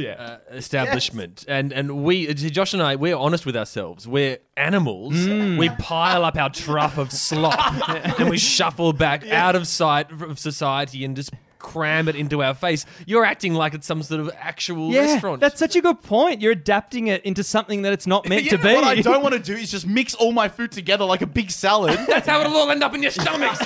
uh, 0.08 0.38
establishment. 0.52 1.46
And 1.48 1.72
and 1.72 2.04
we, 2.04 2.34
Josh 2.34 2.74
and 2.74 2.82
I, 2.82 2.96
we're 2.96 3.16
honest 3.16 3.46
with 3.46 3.56
ourselves. 3.56 4.08
We're 4.08 4.38
animals. 4.58 5.14
We 5.58 5.70
pile 5.70 6.26
up 6.26 6.36
our 6.38 6.50
trough 6.50 6.98
of 6.98 7.12
slop 7.12 7.90
and 8.20 8.30
we 8.30 8.38
shuffle 8.38 8.94
back 8.94 9.28
out 9.30 9.56
of 9.56 9.68
sight 9.68 10.12
of 10.12 10.40
society 10.40 11.04
and 11.06 11.16
just 11.16 11.32
cram 11.60 12.08
it 12.08 12.16
into 12.16 12.42
our 12.42 12.54
face. 12.54 12.86
You're 13.06 13.26
acting 13.26 13.54
like 13.54 13.74
it's 13.74 13.86
some 13.86 14.02
sort 14.02 14.22
of 14.22 14.32
actual 14.38 14.92
Yeah, 14.92 15.14
restaurant. 15.14 15.42
that's 15.42 15.60
such 15.60 15.76
a 15.76 15.82
good 15.82 16.02
point. 16.02 16.42
You're 16.42 16.54
adapting 16.54 17.08
it 17.08 17.24
into 17.24 17.44
something 17.44 17.82
that 17.84 17.94
it's 17.94 18.08
not 18.08 18.28
meant 18.28 18.44
Yeah, 18.46 18.52
to 18.52 18.58
be. 18.58 18.74
What 18.74 18.84
I 18.86 18.96
don't 19.02 19.22
want 19.22 19.34
to 19.36 19.40
do 19.54 19.54
is 19.54 19.70
just 19.70 19.86
mix 19.86 20.16
all 20.16 20.32
my 20.32 20.48
food 20.50 20.72
together 20.72 21.06
like 21.06 21.22
a 21.22 21.28
big 21.28 21.52
salad. 21.52 22.00
That's 22.08 22.28
how 22.28 22.42
it'll 22.42 22.56
all 22.56 22.72
end 22.72 22.84
up 22.84 22.96
in 22.96 23.04
your 23.04 23.12
stomach. 23.12 23.58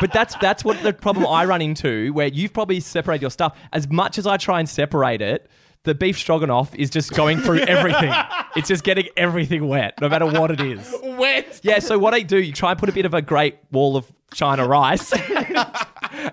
But 0.00 0.12
that's 0.12 0.34
that's 0.36 0.64
what 0.64 0.82
the 0.82 0.92
problem 0.92 1.26
I 1.26 1.44
run 1.44 1.62
into, 1.62 2.12
where 2.12 2.26
you've 2.26 2.52
probably 2.52 2.80
separated 2.80 3.22
your 3.22 3.30
stuff. 3.30 3.56
As 3.72 3.88
much 3.88 4.18
as 4.18 4.26
I 4.26 4.36
try 4.36 4.58
and 4.58 4.68
separate 4.68 5.22
it, 5.22 5.48
the 5.84 5.94
beef 5.94 6.18
stroganoff 6.18 6.74
is 6.74 6.90
just 6.90 7.12
going 7.12 7.38
through 7.40 7.60
everything. 7.60 8.12
It's 8.56 8.68
just 8.68 8.84
getting 8.84 9.06
everything 9.16 9.68
wet, 9.68 9.94
no 10.00 10.08
matter 10.08 10.26
what 10.26 10.50
it 10.50 10.60
is. 10.60 10.94
Wet. 11.02 11.60
Yeah, 11.62 11.78
so 11.78 11.98
what 11.98 12.12
I 12.12 12.20
do, 12.20 12.38
you 12.38 12.52
try 12.52 12.70
and 12.72 12.78
put 12.78 12.88
a 12.88 12.92
bit 12.92 13.06
of 13.06 13.14
a 13.14 13.22
great 13.22 13.56
wall 13.70 13.96
of 13.96 14.10
China 14.32 14.66
rice 14.66 15.12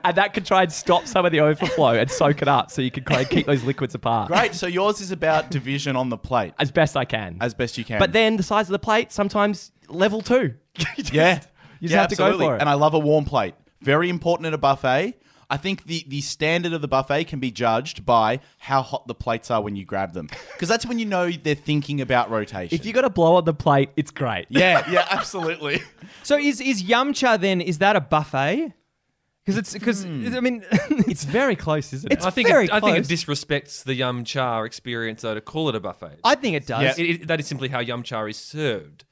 and 0.04 0.18
that 0.18 0.34
can 0.34 0.44
try 0.44 0.64
and 0.64 0.72
stop 0.72 1.06
some 1.08 1.26
of 1.26 1.32
the 1.32 1.40
overflow 1.40 1.94
and 1.94 2.10
soak 2.10 2.42
it 2.42 2.48
up, 2.48 2.72
so 2.72 2.82
you 2.82 2.92
can 2.92 3.04
kind 3.04 3.22
of 3.22 3.30
keep 3.30 3.46
those 3.46 3.64
liquids 3.64 3.96
apart 3.96 4.28
Great. 4.28 4.54
So 4.56 4.68
yours 4.68 5.02
is 5.02 5.12
about 5.12 5.50
division 5.52 5.96
on 5.96 6.10
the 6.10 6.18
plate 6.18 6.54
as 6.60 6.72
best 6.72 6.96
I 6.98 7.06
can. 7.06 7.38
as 7.42 7.54
best 7.54 7.78
you 7.78 7.84
can. 7.86 8.00
but 8.00 8.14
then 8.14 8.38
the 8.38 8.44
size 8.44 8.68
of 8.68 8.72
the 8.74 8.80
plate 8.80 9.12
sometimes 9.12 9.72
level 9.88 10.22
two. 10.22 10.56
You 10.98 11.04
just- 11.04 11.14
yeah, 11.14 11.36
you 11.80 11.88
just 11.88 11.94
yeah, 11.94 12.02
have 12.02 12.10
to 12.10 12.14
absolutely. 12.14 12.46
go 12.46 12.50
for 12.52 12.56
it. 12.56 12.62
And 12.62 12.70
I 12.70 12.74
love 12.74 12.94
a 12.94 13.00
warm 13.00 13.26
plate. 13.26 13.56
Very 13.82 14.10
important 14.10 14.46
at 14.48 14.54
a 14.54 14.58
buffet. 14.58 15.16
I 15.50 15.58
think 15.58 15.84
the, 15.84 16.06
the 16.08 16.22
standard 16.22 16.72
of 16.72 16.82
the 16.82 16.88
buffet 16.88 17.26
can 17.26 17.40
be 17.42 17.52
judged 17.52 18.06
by 18.06 18.40
how 18.58 18.82
hot 18.82 19.06
the 19.08 19.14
plates 19.16 19.52
are 19.52 19.62
when 19.62 19.76
you 19.76 19.84
grab 19.84 20.14
them, 20.14 20.30
because 20.54 20.70
that's 20.70 20.86
when 20.86 20.98
you 20.98 21.06
know 21.06 21.30
they're 21.30 21.56
thinking 21.56 22.00
about 22.00 22.30
rotation. 22.32 22.74
if 22.74 22.86
you 22.86 22.94
got 22.94 23.04
a 23.04 23.10
blow 23.10 23.36
on 23.36 23.44
the 23.44 23.54
plate, 23.54 23.90
it's 23.98 24.12
great. 24.12 24.46
yeah, 24.50 24.90
yeah, 24.90 25.06
absolutely. 25.12 25.82
So 26.24 26.38
is 26.38 26.62
is 26.62 26.84
yum 26.84 27.14
cha 27.14 27.36
then? 27.38 27.60
Is 27.62 27.80
that 27.80 27.96
a 27.96 28.02
buffet? 28.02 28.74
Because 29.56 29.58
it's 29.58 29.74
because 29.74 30.04
hmm. 30.04 30.36
I 30.36 30.40
mean, 30.40 30.64
It's 31.08 31.24
very 31.24 31.56
close, 31.56 31.94
isn't 31.94 32.12
it? 32.12 32.16
It's 32.18 32.26
I 32.26 32.30
think 32.30 32.48
very 32.48 32.66
it, 32.66 32.74
I 32.74 32.80
think 32.80 32.98
it 32.98 33.06
close. 33.08 33.24
disrespects 33.26 33.84
the 33.84 33.94
yum 33.96 34.24
cha 34.24 34.62
experience 34.64 35.22
though 35.22 35.34
to 35.36 35.42
call 35.42 35.70
it 35.70 35.76
a 35.76 35.80
buffet. 35.80 36.20
I 36.24 36.36
think 36.36 36.56
it 36.56 36.66
does. 36.68 36.98
Yeah. 36.98 37.06
It- 37.06 37.10
it- 37.22 37.28
that 37.28 37.40
is 37.40 37.48
simply 37.48 37.70
how 37.70 37.80
yum 37.80 38.04
cha 38.04 38.24
is 38.26 38.38
served. 38.38 39.06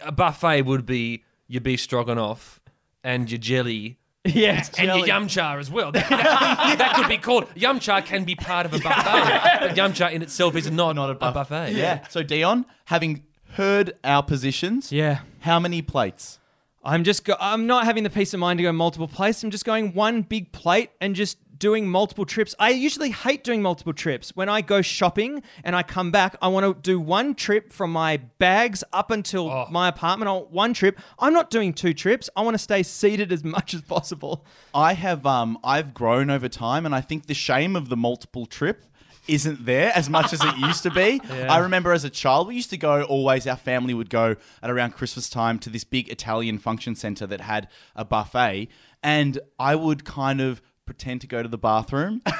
A 0.00 0.12
buffet 0.12 0.62
would 0.62 0.86
be 0.86 1.24
your 1.48 1.60
beef 1.60 1.80
stroganoff 1.80 2.60
and 3.02 3.30
your 3.30 3.38
jelly 3.38 3.98
yeah, 4.24 4.64
and 4.78 4.86
your 4.88 5.06
yum 5.06 5.28
cha 5.28 5.56
as 5.58 5.70
well. 5.70 5.92
That, 5.92 6.08
that- 6.08 6.76
that 6.78 6.94
could 6.96 7.08
be 7.08 7.18
called 7.18 7.46
yum 7.54 7.78
cha 7.80 8.00
can 8.00 8.24
be 8.24 8.34
part 8.34 8.64
of 8.66 8.72
a 8.74 8.78
buffet, 8.78 9.58
but 9.60 9.76
yum 9.76 9.92
cha 9.92 10.08
in 10.08 10.22
itself 10.22 10.56
is 10.56 10.70
not, 10.70 10.96
Not 10.96 11.10
a 11.10 11.12
a, 11.12 11.14
buff- 11.16 11.34
buffet. 11.34 11.72
Yeah. 11.72 12.06
So 12.08 12.22
Dion, 12.22 12.64
having 12.86 13.22
heard 13.52 13.92
our 14.02 14.22
positions, 14.22 14.90
Yeah. 14.90 15.20
how 15.40 15.60
many 15.60 15.82
plates? 15.82 16.38
I'm 16.84 17.04
just 17.04 17.24
go- 17.24 17.36
I'm 17.40 17.66
not 17.66 17.84
having 17.84 18.04
the 18.04 18.10
peace 18.10 18.34
of 18.34 18.40
mind 18.40 18.58
to 18.58 18.62
go 18.62 18.72
multiple 18.72 19.08
places. 19.08 19.42
I'm 19.44 19.50
just 19.50 19.64
going 19.64 19.94
one 19.94 20.22
big 20.22 20.52
plate 20.52 20.90
and 21.00 21.14
just 21.14 21.38
doing 21.58 21.88
multiple 21.88 22.26
trips. 22.26 22.54
I 22.58 22.70
usually 22.70 23.10
hate 23.10 23.42
doing 23.42 23.62
multiple 23.62 23.92
trips. 23.92 24.32
When 24.34 24.48
I 24.48 24.60
go 24.60 24.82
shopping 24.82 25.42
and 25.62 25.74
I 25.74 25.82
come 25.82 26.10
back, 26.10 26.36
I 26.42 26.48
want 26.48 26.66
to 26.66 26.80
do 26.82 27.00
one 27.00 27.34
trip 27.34 27.72
from 27.72 27.92
my 27.92 28.18
bags 28.38 28.84
up 28.92 29.10
until 29.10 29.66
my 29.70 29.88
apartment. 29.88 30.28
I 30.28 30.34
one 30.34 30.74
trip. 30.74 30.98
I'm 31.18 31.32
not 31.32 31.50
doing 31.50 31.72
two 31.72 31.94
trips. 31.94 32.28
I 32.36 32.42
want 32.42 32.54
to 32.54 32.58
stay 32.58 32.82
seated 32.82 33.32
as 33.32 33.44
much 33.56 33.72
as 33.72 33.80
possible. 33.82 34.44
I 34.74 34.92
have 34.94 35.24
um 35.24 35.58
I've 35.64 35.94
grown 35.94 36.28
over 36.28 36.48
time, 36.48 36.84
and 36.84 36.94
I 36.94 37.00
think 37.00 37.26
the 37.26 37.34
shame 37.34 37.76
of 37.76 37.88
the 37.88 37.96
multiple 37.96 38.46
trip 38.46 38.84
isn't 39.26 39.64
there 39.64 39.92
as 39.94 40.08
much 40.10 40.32
as 40.32 40.42
it 40.42 40.56
used 40.58 40.82
to 40.84 40.90
be. 40.90 41.20
I 41.30 41.58
remember 41.58 41.92
as 41.92 42.04
a 42.04 42.10
child, 42.10 42.48
we 42.48 42.54
used 42.56 42.70
to 42.70 42.76
go 42.76 43.02
always. 43.02 43.46
Our 43.46 43.56
family 43.56 43.94
would 43.94 44.10
go 44.10 44.36
at 44.62 44.70
around 44.70 44.92
Christmas 44.92 45.28
time 45.28 45.58
to 45.60 45.70
this 45.70 45.84
big 45.84 46.08
Italian 46.08 46.58
function 46.58 46.94
center 46.94 47.26
that 47.26 47.40
had 47.40 47.68
a 47.96 48.04
buffet, 48.04 48.68
and 49.02 49.38
I 49.58 49.74
would 49.76 50.04
kind 50.04 50.40
of 50.40 50.60
pretend 50.86 51.20
to 51.22 51.26
go 51.26 51.42
to 51.42 51.48
the 51.48 51.58
bathroom. 51.58 52.22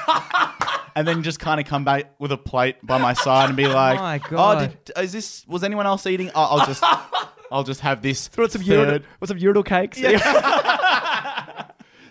And 0.97 1.05
then 1.05 1.23
just 1.23 1.41
kind 1.41 1.59
of 1.59 1.65
come 1.67 1.83
back 1.83 2.15
with 2.19 2.31
a 2.31 2.37
plate 2.37 2.77
by 2.81 2.97
my 2.97 3.11
side 3.11 3.49
and 3.49 3.57
be 3.57 3.67
like, 3.67 3.99
my 3.99 4.15
"Oh, 4.17 4.29
God. 4.29 4.77
did, 4.85 4.97
is 4.97 5.11
this? 5.11 5.45
Was 5.45 5.61
anyone 5.65 5.85
else 5.85 6.07
eating? 6.07 6.31
Oh, 6.33 6.41
I'll 6.57 6.65
just, 6.65 6.81
I'll 7.51 7.65
just 7.65 7.81
have 7.81 8.01
this 8.01 8.29
Want 8.37 8.53
some 8.53 8.61
third." 8.61 8.67
urinal, 8.67 8.99
want 9.19 9.27
some 9.27 9.37
urinal 9.37 9.63
cakes? 9.63 9.99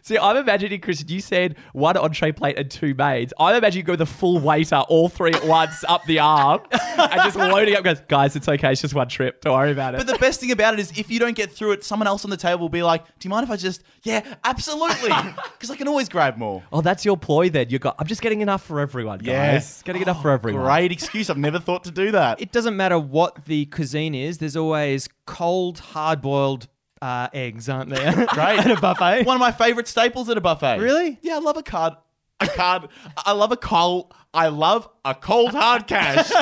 See, 0.05 0.19
I'm 0.19 0.37
imagining, 0.37 0.83
Chris, 0.83 1.03
you 1.09 1.19
said 1.19 1.57
one 1.73 1.97
entree 1.97 2.31
plate 2.31 2.59
and 2.59 2.71
two 2.71 2.93
maids. 2.93 3.33
I'm 3.41 3.57
imagining 3.57 3.85
you 3.85 3.87
go 3.87 3.97
the 3.97 4.05
full 4.05 4.39
waiter, 4.39 4.77
all 4.77 5.09
three 5.09 5.33
at 5.33 5.47
once, 5.47 5.83
up 5.89 6.05
the 6.05 6.19
arm, 6.19 6.61
and 6.71 7.23
just 7.23 7.37
loading 7.37 7.75
up. 7.75 7.85
Goes, 7.85 8.03
guys, 8.07 8.37
it's 8.37 8.47
okay. 8.47 8.73
It's 8.73 8.83
just 8.83 8.93
one 8.93 9.09
trip. 9.09 9.41
Don't 9.41 9.55
worry 9.55 9.73
about 9.73 9.95
it. 9.95 9.97
But 9.97 10.07
the 10.07 10.19
best 10.19 10.41
thing 10.41 10.51
about 10.51 10.75
it 10.75 10.81
is 10.81 10.99
if 10.99 11.11
you 11.11 11.19
don't 11.19 11.35
get 11.35 11.51
through 11.51 11.73
it, 11.73 11.85
someone 11.85 12.07
else 12.07 12.23
on 12.23 12.31
the 12.31 12.37
table 12.37 12.61
will 12.61 12.69
be 12.69 12.83
like, 12.83 13.03
"Do 13.19 13.27
you 13.27 13.31
mind 13.31 13.45
if 13.45 13.51
I 13.51 13.57
just?" 13.57 13.83
Yeah, 14.03 14.23
absolutely, 14.45 15.09
because 15.55 15.71
I 15.71 15.77
can 15.77 15.89
always 15.89 16.11
grab 16.11 16.37
more. 16.37 16.63
oh, 16.71 16.83
that's 16.83 17.07
your 17.07 17.17
ploy 17.17 17.49
then. 17.49 17.71
You 17.71 17.79
got. 17.79 17.95
I'm 17.99 18.07
just 18.07 18.21
getting 18.21 18.43
enough 18.43 18.63
for 18.63 18.81
everyone, 18.81 19.21
guys. 19.21 19.27
Yes. 19.29 19.83
Getting 19.85 20.03
enough 20.03 20.21
for 20.21 20.31
oh, 20.31 20.35
everyone. 20.35 20.65
Great 20.65 20.93
excuse. 20.93 21.31
I've 21.31 21.39
never 21.39 21.59
thought 21.59 21.83
to 21.85 21.91
do 21.91 22.11
that. 22.11 22.43
It 22.43 22.53
doesn't 22.53 22.77
matter 22.77 22.99
what 22.99 23.47
the 23.47 23.65
cuisine 23.65 24.15
is. 24.15 24.37
There's 24.37 24.55
always 24.55 25.09
cold, 25.25 25.79
hard-boiled 25.79 26.69
uh, 27.03 27.29
eggs, 27.33 27.69
aren't 27.69 27.91
there? 27.91 28.13
Right. 28.37 28.59
at 28.67 28.71
a 28.71 28.81
buffet. 28.81 29.25
One 29.25 29.37
of 29.37 29.41
my 29.41 29.53
favorite 29.53 29.89
staples 29.89 30.29
at 30.29 30.37
a 30.37 30.41
buffet. 30.41 30.79
Really? 30.81 31.19
Yeah, 31.23 31.37
I 31.37 31.39
love 31.39 31.57
a 31.57 31.63
card. 31.63 31.95
A 32.41 32.49
card. 32.49 32.89
I 33.17 33.33
love 33.33 33.53
a 33.53 33.57
cold. 33.57 34.13
I 34.33 34.49
love 34.49 34.89
a 35.05 35.15
cold 35.15 35.53
hard 35.53 35.87
cash. 35.87 36.31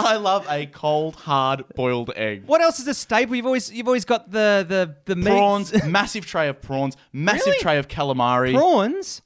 I 0.00 0.16
love 0.16 0.46
a 0.48 0.66
cold 0.66 1.16
hard 1.16 1.64
boiled 1.74 2.12
egg. 2.14 2.44
What 2.46 2.60
else 2.60 2.78
is 2.78 2.86
a 2.86 2.94
staple? 2.94 3.34
You've 3.34 3.46
always 3.46 3.70
you've 3.72 3.88
always 3.88 4.04
got 4.04 4.30
the 4.30 4.64
the 4.66 4.94
the 5.06 5.16
meats. 5.16 5.28
Prawns, 5.28 5.84
massive 5.84 6.24
tray 6.24 6.48
of 6.48 6.62
prawns, 6.62 6.96
massive 7.12 7.46
Really? 7.46 7.58
tray 7.58 7.78
of 7.78 7.88
calamari. 7.88 8.54
prawns. 8.54 9.22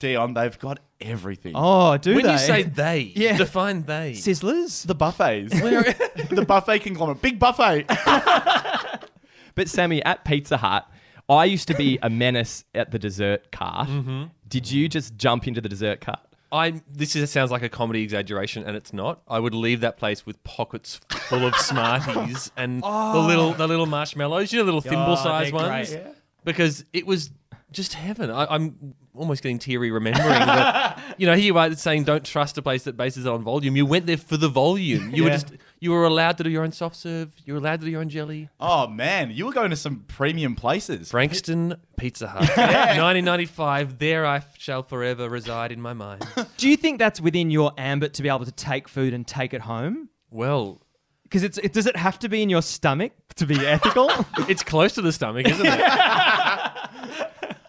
Dion, 0.00 0.34
they've 0.34 0.58
got 0.58 0.80
everything. 1.00 1.52
Oh, 1.54 1.96
do 1.96 2.14
When 2.16 2.24
they? 2.24 2.32
you 2.32 2.38
say 2.38 2.62
they, 2.64 3.00
Yeah. 3.14 3.36
define 3.36 3.84
they. 3.84 4.12
Sizzlers. 4.12 4.84
The 4.86 4.94
buffets. 4.96 5.52
the 5.60 6.44
buffet 6.46 6.80
conglomerate. 6.80 7.22
Big 7.22 7.38
buffet. 7.38 7.86
But 9.56 9.68
Sammy, 9.68 10.02
at 10.04 10.24
Pizza 10.24 10.56
Hut, 10.56 10.88
I 11.28 11.44
used 11.44 11.68
to 11.68 11.74
be 11.74 11.98
a 12.02 12.08
menace 12.08 12.64
at 12.74 12.92
the 12.92 12.98
dessert 12.98 13.50
cart. 13.50 13.88
Mm-hmm. 13.88 14.24
Did 14.48 14.70
you 14.70 14.88
just 14.88 15.16
jump 15.16 15.46
into 15.48 15.60
the 15.60 15.68
dessert 15.68 16.00
cart? 16.00 16.20
I 16.52 16.80
this 16.90 17.14
is, 17.14 17.30
sounds 17.30 17.50
like 17.50 17.62
a 17.62 17.68
comedy 17.68 18.02
exaggeration, 18.02 18.62
and 18.64 18.76
it's 18.76 18.92
not. 18.92 19.20
I 19.28 19.38
would 19.38 19.54
leave 19.54 19.80
that 19.80 19.96
place 19.98 20.24
with 20.24 20.42
pockets 20.44 21.00
full 21.10 21.44
of 21.46 21.54
Smarties 21.56 22.50
and 22.56 22.82
the 22.82 23.18
little 23.18 23.52
the 23.52 23.66
little 23.68 23.86
marshmallows, 23.86 24.52
you 24.52 24.60
know, 24.60 24.64
little 24.64 24.80
thimble 24.80 25.16
sized 25.16 25.52
they're 25.52 25.60
ones, 25.68 25.90
great. 25.90 26.04
because 26.44 26.84
it 26.92 27.06
was 27.06 27.30
just 27.72 27.94
heaven. 27.94 28.30
I, 28.30 28.46
I'm 28.54 28.94
almost 29.14 29.42
getting 29.42 29.58
teary 29.58 29.90
remembering 29.90 30.28
that. 30.28 30.98
You 31.18 31.26
know, 31.26 31.34
here 31.34 31.44
you 31.44 31.58
are 31.58 31.74
saying 31.74 32.04
don't 32.04 32.24
trust 32.24 32.56
a 32.56 32.62
place 32.62 32.84
that 32.84 32.96
bases 32.96 33.26
it 33.26 33.28
on 33.28 33.42
volume. 33.42 33.76
You 33.76 33.84
went 33.84 34.06
there 34.06 34.16
for 34.16 34.38
the 34.38 34.48
volume. 34.48 35.14
You 35.14 35.24
were 35.24 35.30
just 35.30 35.52
you 35.78 35.90
were 35.90 36.04
allowed 36.04 36.38
to 36.38 36.44
do 36.44 36.48
your 36.50 36.62
own 36.62 36.72
soft 36.72 36.96
serve. 36.96 37.30
You 37.44 37.52
were 37.52 37.58
allowed 37.58 37.80
to 37.80 37.84
do 37.86 37.90
your 37.92 38.00
own 38.00 38.08
jelly. 38.08 38.48
Oh 38.58 38.86
man, 38.86 39.30
you 39.30 39.44
were 39.44 39.52
going 39.52 39.68
to 39.68 39.76
some 39.76 40.04
premium 40.08 40.54
places. 40.56 41.10
Frankston 41.10 41.74
Pizza 41.98 42.26
Hut, 42.28 42.48
1995. 42.56 43.98
There 43.98 44.24
I 44.24 44.42
shall 44.56 44.82
forever 44.82 45.28
reside 45.28 45.72
in 45.72 45.80
my 45.80 45.92
mind. 45.92 46.26
Do 46.56 46.68
you 46.70 46.76
think 46.76 46.98
that's 46.98 47.20
within 47.20 47.50
your 47.50 47.72
ambit 47.76 48.14
to 48.14 48.22
be 48.22 48.28
able 48.30 48.46
to 48.46 48.52
take 48.52 48.88
food 48.88 49.12
and 49.12 49.26
take 49.26 49.52
it 49.52 49.60
home? 49.62 50.08
Well, 50.30 50.80
Because 51.24 51.42
it's 51.42 51.58
it, 51.58 51.72
does 51.74 51.86
it 51.86 51.96
have 51.96 52.18
to 52.20 52.28
be 52.30 52.42
in 52.42 52.48
your 52.48 52.62
stomach 52.62 53.12
to 53.36 53.46
be 53.46 53.56
ethical? 53.66 54.10
it's 54.48 54.62
close 54.62 54.92
to 54.94 55.02
the 55.02 55.12
stomach, 55.12 55.46
isn't 55.46 55.66
it? 55.66 55.80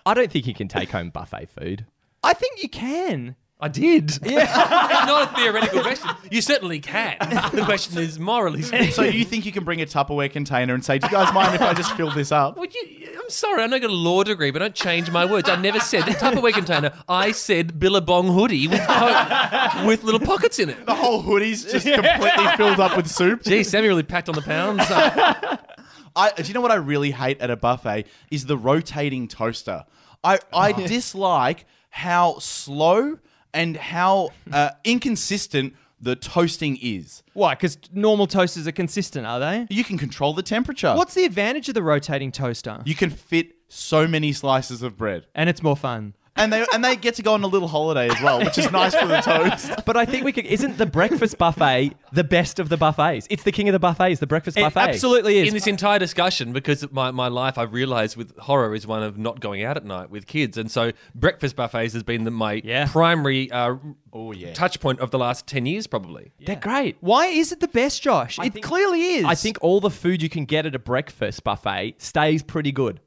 I 0.05 0.13
don't 0.13 0.31
think 0.31 0.47
you 0.47 0.53
can 0.53 0.67
take 0.67 0.89
home 0.91 1.09
buffet 1.09 1.49
food. 1.49 1.85
I 2.23 2.33
think 2.33 2.61
you 2.63 2.69
can. 2.69 3.35
I 3.63 3.67
did. 3.67 4.17
Yeah. 4.25 4.41
it's 4.41 4.55
not 5.05 5.31
a 5.31 5.35
theoretical 5.35 5.81
question. 5.83 6.09
You 6.31 6.41
certainly 6.41 6.79
can. 6.79 7.15
The 7.53 7.61
question 7.63 7.99
is 7.99 8.17
morally 8.17 8.63
speaking. 8.63 8.91
So 8.91 9.03
you 9.03 9.23
think 9.23 9.45
you 9.45 9.51
can 9.51 9.63
bring 9.63 9.79
a 9.83 9.85
Tupperware 9.85 10.31
container 10.31 10.73
and 10.73 10.83
say, 10.83 10.97
"Do 10.97 11.05
you 11.05 11.11
guys 11.11 11.31
mind 11.31 11.53
if 11.53 11.61
I 11.61 11.75
just 11.75 11.95
fill 11.95 12.09
this 12.09 12.31
up?" 12.31 12.57
Would 12.57 12.73
you, 12.73 13.09
I'm 13.23 13.29
sorry, 13.29 13.61
I 13.61 13.67
know 13.67 13.75
I 13.75 13.79
got 13.79 13.91
a 13.91 13.93
law 13.93 14.23
degree, 14.23 14.49
but 14.49 14.59
don't 14.59 14.73
change 14.73 15.11
my 15.11 15.25
words. 15.25 15.47
I 15.47 15.57
never 15.57 15.79
said 15.79 16.05
the 16.05 16.11
Tupperware 16.11 16.53
container. 16.53 16.91
I 17.07 17.33
said 17.33 17.79
Billabong 17.79 18.29
hoodie 18.33 18.67
with 18.67 18.81
po- 18.81 19.85
with 19.85 20.03
little 20.03 20.19
pockets 20.19 20.57
in 20.57 20.69
it. 20.71 20.83
The 20.87 20.95
whole 20.95 21.21
hoodie's 21.21 21.63
just 21.63 21.85
completely 21.85 22.47
filled 22.57 22.79
up 22.79 22.97
with 22.97 23.07
soup. 23.07 23.43
Gee, 23.43 23.63
Sammy 23.63 23.89
really 23.89 24.01
packed 24.01 24.27
on 24.27 24.33
the 24.33 24.41
pounds. 24.41 24.81
I, 26.15 26.31
do 26.31 26.43
you 26.43 26.53
know 26.53 26.61
what 26.61 26.71
I 26.71 26.75
really 26.75 27.11
hate 27.11 27.39
at 27.41 27.49
a 27.49 27.55
buffet 27.55 28.05
is 28.29 28.45
the 28.45 28.57
rotating 28.57 29.27
toaster. 29.27 29.85
I, 30.23 30.39
I 30.53 30.71
dislike 30.87 31.65
how 31.89 32.39
slow 32.39 33.19
and 33.53 33.75
how 33.77 34.29
uh, 34.51 34.71
inconsistent 34.83 35.75
the 35.99 36.15
toasting 36.15 36.77
is. 36.81 37.21
Why? 37.33 37.53
Because 37.53 37.77
normal 37.93 38.25
toasters 38.27 38.67
are 38.67 38.71
consistent, 38.71 39.25
are 39.27 39.39
they? 39.39 39.67
You 39.69 39.83
can 39.83 39.97
control 39.97 40.33
the 40.33 40.41
temperature. 40.43 40.95
What's 40.95 41.13
the 41.13 41.25
advantage 41.25 41.67
of 41.69 41.75
the 41.75 41.83
rotating 41.83 42.31
toaster? 42.31 42.81
You 42.85 42.95
can 42.95 43.09
fit 43.09 43.53
so 43.67 44.07
many 44.07 44.33
slices 44.33 44.81
of 44.81 44.97
bread. 44.97 45.27
and 45.35 45.49
it's 45.49 45.61
more 45.63 45.77
fun. 45.77 46.15
And 46.37 46.51
they 46.51 46.65
and 46.73 46.83
they 46.83 46.95
get 46.95 47.15
to 47.15 47.21
go 47.23 47.33
on 47.33 47.43
a 47.43 47.47
little 47.47 47.67
holiday 47.67 48.07
as 48.09 48.19
well, 48.21 48.39
which 48.39 48.57
is 48.57 48.71
nice 48.71 48.95
for 48.95 49.05
the 49.05 49.19
toast. 49.19 49.69
But 49.85 49.97
I 49.97 50.05
think 50.05 50.23
we 50.23 50.31
could. 50.31 50.45
Isn't 50.45 50.77
the 50.77 50.85
breakfast 50.85 51.37
buffet 51.37 51.91
the 52.13 52.23
best 52.23 52.57
of 52.57 52.69
the 52.69 52.77
buffets? 52.77 53.27
It's 53.29 53.43
the 53.43 53.51
king 53.51 53.67
of 53.67 53.73
the 53.73 53.79
buffets, 53.79 54.19
the 54.21 54.27
breakfast 54.27 54.57
It 54.57 54.61
buffet. 54.61 54.79
absolutely 54.79 55.39
is. 55.39 55.49
in 55.49 55.53
this 55.53 55.67
entire 55.67 55.99
discussion, 55.99 56.53
because 56.53 56.83
of 56.83 56.93
my, 56.93 57.11
my 57.11 57.27
life, 57.27 57.57
I've 57.57 57.73
realised 57.73 58.15
with 58.15 58.35
horror 58.37 58.73
is 58.73 58.87
one 58.87 59.03
of 59.03 59.17
not 59.17 59.41
going 59.41 59.63
out 59.63 59.75
at 59.75 59.83
night 59.85 60.09
with 60.09 60.25
kids. 60.25 60.57
And 60.57 60.71
so 60.71 60.93
breakfast 61.13 61.55
buffets 61.57 61.93
has 61.93 62.03
been 62.03 62.23
the, 62.23 62.31
my 62.31 62.61
Yeah. 62.63 62.87
primary 62.89 63.51
uh, 63.51 63.75
Oh 64.13 64.31
yeah. 64.31 64.53
touch 64.53 64.79
point 64.79 64.99
of 65.01 65.11
the 65.11 65.19
last 65.19 65.47
10 65.47 65.65
years, 65.65 65.85
probably. 65.85 66.31
They're 66.39 66.55
great. 66.55 66.95
Why 67.01 67.27
is 67.27 67.51
it 67.51 67.59
the 67.59 67.67
best, 67.67 68.01
Josh? 68.01 68.39
it 68.39 68.53
think- 68.53 68.65
clearly 68.65 69.15
is. 69.15 69.25
I 69.25 69.35
think 69.35 69.57
all 69.61 69.79
the 69.81 69.91
food 69.91 70.21
you 70.23 70.29
can 70.29 70.45
get 70.45 70.65
at 70.65 70.75
a 70.75 70.79
breakfast 70.79 71.43
buffet 71.43 71.95
stays 71.97 72.41
pretty 72.41 72.71
good. 72.71 72.99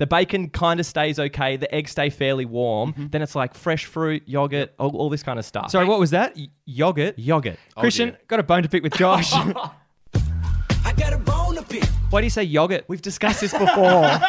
The 0.00 0.06
bacon 0.06 0.48
kind 0.48 0.80
of 0.80 0.86
stays 0.86 1.18
okay. 1.18 1.58
The 1.58 1.72
eggs 1.74 1.90
stay 1.90 2.08
fairly 2.08 2.46
warm. 2.46 2.94
Mm-hmm. 2.94 3.08
Then 3.08 3.20
it's 3.20 3.34
like 3.34 3.52
fresh 3.52 3.84
fruit, 3.84 4.22
yogurt, 4.24 4.72
all, 4.78 4.96
all 4.96 5.10
this 5.10 5.22
kind 5.22 5.38
of 5.38 5.44
stuff. 5.44 5.70
Sorry, 5.70 5.84
what 5.84 6.00
was 6.00 6.08
that? 6.12 6.34
Y- 6.34 6.48
yogurt. 6.64 7.18
Yogurt. 7.18 7.58
Oh, 7.76 7.82
Christian, 7.82 8.08
dear. 8.08 8.18
got 8.26 8.40
a 8.40 8.42
bone 8.42 8.62
to 8.62 8.68
pick 8.70 8.82
with 8.82 8.94
Josh. 8.94 9.30
I 9.34 10.94
got 10.96 11.12
a 11.12 11.18
bone 11.18 11.56
to 11.56 11.62
pick. 11.62 11.84
Why 12.08 12.22
do 12.22 12.24
you 12.24 12.30
say 12.30 12.44
yogurt? 12.44 12.86
We've 12.88 13.02
discussed 13.02 13.42
this 13.42 13.52
before. 13.52 13.66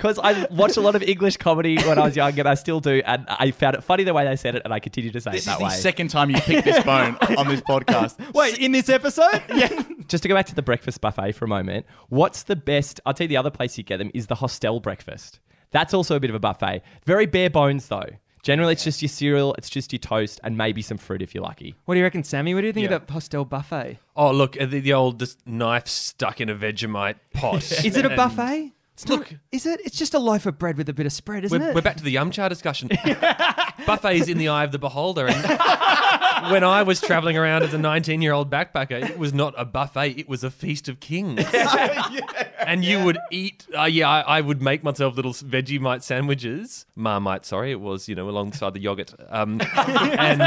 because 0.00 0.18
I 0.18 0.46
watched 0.50 0.78
a 0.78 0.80
lot 0.80 0.94
of 0.94 1.02
English 1.02 1.36
comedy 1.36 1.76
when 1.76 1.98
I 1.98 2.06
was 2.06 2.16
young, 2.16 2.38
and 2.38 2.48
I 2.48 2.54
still 2.54 2.80
do, 2.80 3.02
and 3.04 3.26
I 3.28 3.50
found 3.50 3.74
it 3.76 3.84
funny 3.84 4.02
the 4.02 4.14
way 4.14 4.24
they 4.24 4.36
said 4.36 4.54
it, 4.54 4.62
and 4.64 4.72
I 4.72 4.78
continue 4.80 5.10
to 5.10 5.20
say 5.20 5.32
This 5.32 5.40
it 5.40 5.40
is 5.40 5.44
that 5.46 5.58
the 5.58 5.64
way. 5.64 5.70
second 5.72 6.08
time 6.08 6.30
you 6.30 6.40
picked 6.40 6.64
this 6.64 6.82
bone 6.84 7.16
on 7.36 7.48
this 7.48 7.60
podcast. 7.60 8.16
Wait, 8.34 8.58
in 8.58 8.72
this 8.72 8.88
episode? 8.88 9.42
Yeah. 9.54 9.82
Just 10.08 10.22
to 10.22 10.28
go 10.28 10.34
back 10.34 10.46
to 10.46 10.54
the 10.54 10.62
breakfast 10.62 11.02
buffet 11.02 11.32
for 11.32 11.44
a 11.44 11.48
moment, 11.48 11.84
what's 12.08 12.44
the 12.44 12.56
best? 12.56 12.98
I'll 13.04 13.12
tell 13.12 13.26
you 13.26 13.28
the 13.28 13.36
other 13.36 13.50
place 13.50 13.76
you 13.76 13.84
get 13.84 13.98
them 13.98 14.10
is 14.14 14.26
the 14.28 14.36
hostel 14.36 14.80
breakfast. 14.80 15.38
That's 15.70 15.92
also 15.92 16.16
a 16.16 16.20
bit 16.20 16.30
of 16.30 16.34
a 16.36 16.40
buffet. 16.40 16.80
Very 17.04 17.26
bare 17.26 17.50
bones 17.50 17.88
though. 17.88 18.06
Generally, 18.42 18.72
it's 18.72 18.84
just 18.84 19.02
your 19.02 19.08
cereal, 19.10 19.52
it's 19.58 19.68
just 19.68 19.92
your 19.92 19.98
toast, 19.98 20.40
and 20.42 20.56
maybe 20.56 20.80
some 20.80 20.96
fruit 20.96 21.20
if 21.20 21.34
you're 21.34 21.44
lucky. 21.44 21.74
What 21.84 21.94
do 21.94 21.98
you 21.98 22.04
reckon, 22.04 22.24
Sammy? 22.24 22.54
What 22.54 22.62
do 22.62 22.68
you 22.68 22.72
think 22.72 22.88
Yeah. 22.88 22.96
of 22.96 23.06
that 23.06 23.12
hostel 23.12 23.44
buffet? 23.44 23.98
Oh, 24.16 24.32
look, 24.32 24.58
uh, 24.58 24.64
the, 24.64 24.80
the 24.80 24.94
old 24.94 25.18
just 25.20 25.46
knife 25.46 25.86
stuck 25.86 26.40
in 26.40 26.48
a 26.48 26.54
Vegemite 26.54 27.16
pot. 27.34 27.70
Is 27.84 27.96
it 27.98 28.06
a 28.06 28.16
buffet? 28.16 28.72
It's 29.00 29.08
not- 29.08 29.20
Look. 29.20 29.32
is 29.50 29.64
it? 29.64 29.80
It's 29.82 29.96
just 29.96 30.12
a 30.12 30.18
loaf 30.18 30.44
of 30.44 30.58
bread 30.58 30.76
with 30.76 30.86
a 30.90 30.92
bit 30.92 31.06
of 31.06 31.12
spread, 31.14 31.42
isn't 31.46 31.58
We're, 31.58 31.70
it? 31.70 31.74
we're 31.74 31.80
back 31.80 31.96
to 31.96 32.04
the 32.04 32.10
yum 32.10 32.30
cha 32.30 32.50
discussion. 32.50 32.88
Buffets 33.86 34.28
in 34.28 34.36
the 34.36 34.48
eye 34.48 34.62
of 34.64 34.72
the 34.72 34.78
beholder. 34.78 35.26
And 35.26 35.42
when 36.52 36.64
I 36.64 36.82
was 36.82 37.00
traveling 37.00 37.38
around 37.38 37.62
as 37.62 37.72
a 37.72 37.78
19 37.78 38.20
year 38.20 38.34
old 38.34 38.50
backpacker, 38.50 39.08
it 39.08 39.18
was 39.18 39.32
not 39.32 39.54
a 39.56 39.64
buffet, 39.64 40.18
it 40.18 40.28
was 40.28 40.44
a 40.44 40.50
feast 40.50 40.90
of 40.90 41.00
kings. 41.00 41.42
and 42.58 42.84
you 42.84 43.02
would 43.02 43.16
eat, 43.30 43.66
uh, 43.74 43.84
yeah, 43.84 44.06
I, 44.06 44.20
I 44.20 44.40
would 44.42 44.60
make 44.60 44.84
myself 44.84 45.16
little 45.16 45.32
Vegemite 45.32 46.02
sandwiches, 46.02 46.84
Marmite, 46.94 47.46
sorry, 47.46 47.72
it 47.72 47.80
was, 47.80 48.06
you 48.06 48.14
know, 48.14 48.28
alongside 48.28 48.74
the 48.74 48.80
yogurt, 48.80 49.14
um, 49.30 49.62
and 49.74 50.42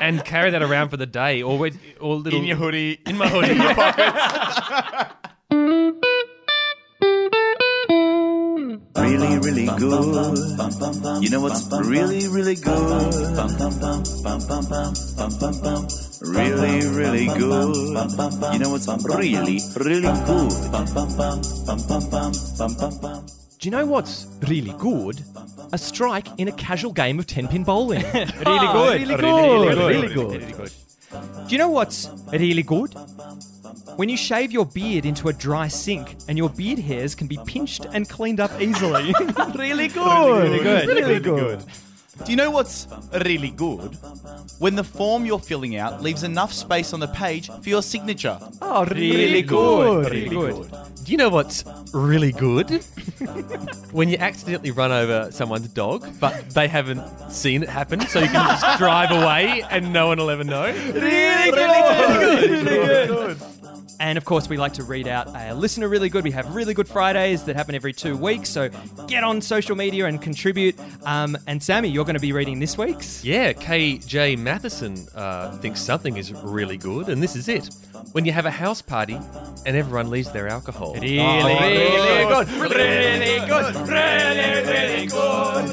and 0.00 0.24
carry 0.24 0.50
that 0.50 0.62
around 0.62 0.88
for 0.88 0.96
the 0.96 1.06
day. 1.06 1.40
Or, 1.40 1.56
we'd- 1.56 1.78
or 2.00 2.16
little. 2.16 2.40
In 2.40 2.46
your 2.46 2.56
hoodie. 2.56 2.98
In 3.06 3.16
my 3.16 3.28
hoodie. 3.28 3.52
in 3.52 3.58
your 3.62 3.74
pockets. 3.76 6.08
Really, 8.96 9.38
really 9.38 9.66
good. 9.66 10.38
You 11.22 11.30
know 11.30 11.40
what's 11.40 11.68
really, 11.72 12.28
really 12.28 12.54
good? 12.54 13.14
Really, 16.22 16.86
really 16.88 17.26
good. 17.26 17.76
You 18.52 18.58
know 18.58 18.70
what's 18.70 18.88
really, 19.04 19.60
really 19.76 20.12
good? 20.26 20.50
Do 23.58 23.68
you 23.68 23.70
know 23.70 23.86
what's 23.86 24.26
really 24.48 24.74
good? 24.78 25.22
A 25.72 25.78
strike 25.78 26.26
in 26.38 26.48
a 26.48 26.52
casual 26.52 26.92
game 26.92 27.18
of 27.18 27.26
10 27.26 27.48
pin 27.48 27.64
bowling. 27.64 28.02
really 28.12 28.28
good. 28.42 29.08
Really 29.08 29.14
Really 29.16 30.08
good. 30.08 30.14
good. 30.14 30.42
Really 30.42 30.52
good. 30.52 30.72
Do 31.46 31.52
you 31.52 31.58
know 31.58 31.68
what's 31.70 32.08
really 32.32 32.62
good? 32.62 32.94
When 33.96 34.08
you 34.08 34.16
shave 34.16 34.52
your 34.52 34.66
beard 34.66 35.04
into 35.06 35.28
a 35.28 35.32
dry 35.32 35.68
sink 35.68 36.16
and 36.28 36.38
your 36.38 36.50
beard 36.50 36.78
hairs 36.78 37.14
can 37.14 37.26
be 37.26 37.38
pinched 37.46 37.86
and 37.92 38.08
cleaned 38.08 38.40
up 38.40 38.60
easily. 38.60 39.12
really 39.54 39.88
good. 39.88 40.42
Really 40.42 40.58
good. 40.62 40.88
Really 40.88 41.20
good. 41.20 41.64
Do 42.24 42.30
you 42.30 42.36
know 42.36 42.50
what's 42.50 42.86
really 43.24 43.50
good? 43.50 43.96
When 44.58 44.76
the 44.76 44.84
form 44.84 45.24
you're 45.24 45.38
filling 45.38 45.76
out 45.76 46.02
leaves 46.02 46.22
enough 46.22 46.52
space 46.52 46.92
on 46.92 47.00
the 47.00 47.08
page 47.08 47.48
for 47.48 47.68
your 47.68 47.82
signature. 47.82 48.38
Oh, 48.60 48.84
really, 48.84 49.42
good. 49.42 50.10
Really 50.10 50.28
good. 50.28 50.70
Do 51.04 51.10
you 51.10 51.16
know 51.18 51.30
what's 51.30 51.64
really 51.92 52.30
good? 52.32 52.84
when 53.92 54.08
you 54.08 54.18
accidentally 54.18 54.70
run 54.70 54.92
over 54.92 55.32
someone's 55.32 55.68
dog, 55.68 56.06
but 56.20 56.50
they 56.50 56.68
haven't 56.68 57.02
seen 57.30 57.62
it 57.62 57.68
happen, 57.68 58.00
so 58.02 58.20
you 58.20 58.28
can 58.28 58.60
just 58.60 58.78
drive 58.78 59.10
away 59.10 59.64
and 59.70 59.92
no 59.92 60.06
one 60.06 60.18
will 60.18 60.30
ever 60.30 60.44
know. 60.44 60.66
Really 60.66 61.50
good. 61.50 62.50
Really 62.50 63.06
good. 63.06 63.42
And 64.00 64.18
of 64.18 64.24
course, 64.24 64.48
we 64.48 64.56
like 64.56 64.72
to 64.74 64.82
read 64.82 65.06
out 65.06 65.28
a 65.34 65.54
listener 65.54 65.88
really 65.88 66.08
good. 66.08 66.24
We 66.24 66.30
have 66.32 66.54
really 66.54 66.74
good 66.74 66.88
Fridays 66.88 67.44
that 67.44 67.56
happen 67.56 67.74
every 67.74 67.92
two 67.92 68.16
weeks. 68.16 68.50
So 68.50 68.68
get 69.06 69.24
on 69.24 69.40
social 69.40 69.76
media 69.76 70.06
and 70.06 70.20
contribute. 70.20 70.78
Um, 71.04 71.36
and 71.46 71.62
Sammy, 71.62 71.88
you're 71.88 72.04
going 72.04 72.16
to 72.16 72.20
be 72.20 72.32
reading 72.32 72.58
this 72.58 72.76
week's. 72.76 73.24
Yeah, 73.24 73.52
KJ 73.52 74.38
Matheson 74.38 75.06
uh, 75.14 75.56
thinks 75.58 75.80
something 75.80 76.16
is 76.16 76.32
really 76.32 76.76
good, 76.76 77.08
and 77.08 77.22
this 77.22 77.36
is 77.36 77.48
it. 77.48 77.70
When 78.12 78.24
you 78.24 78.32
have 78.32 78.46
a 78.46 78.50
house 78.50 78.82
party 78.82 79.18
and 79.64 79.76
everyone 79.76 80.10
leaves 80.10 80.32
their 80.32 80.48
alcohol. 80.48 80.94
Really, 80.94 81.18
really 81.18 82.28
good. 82.28 82.48
Really 82.48 83.46
good. 83.46 83.76
Really, 83.88 84.62
really 84.66 85.06
good. 85.06 85.72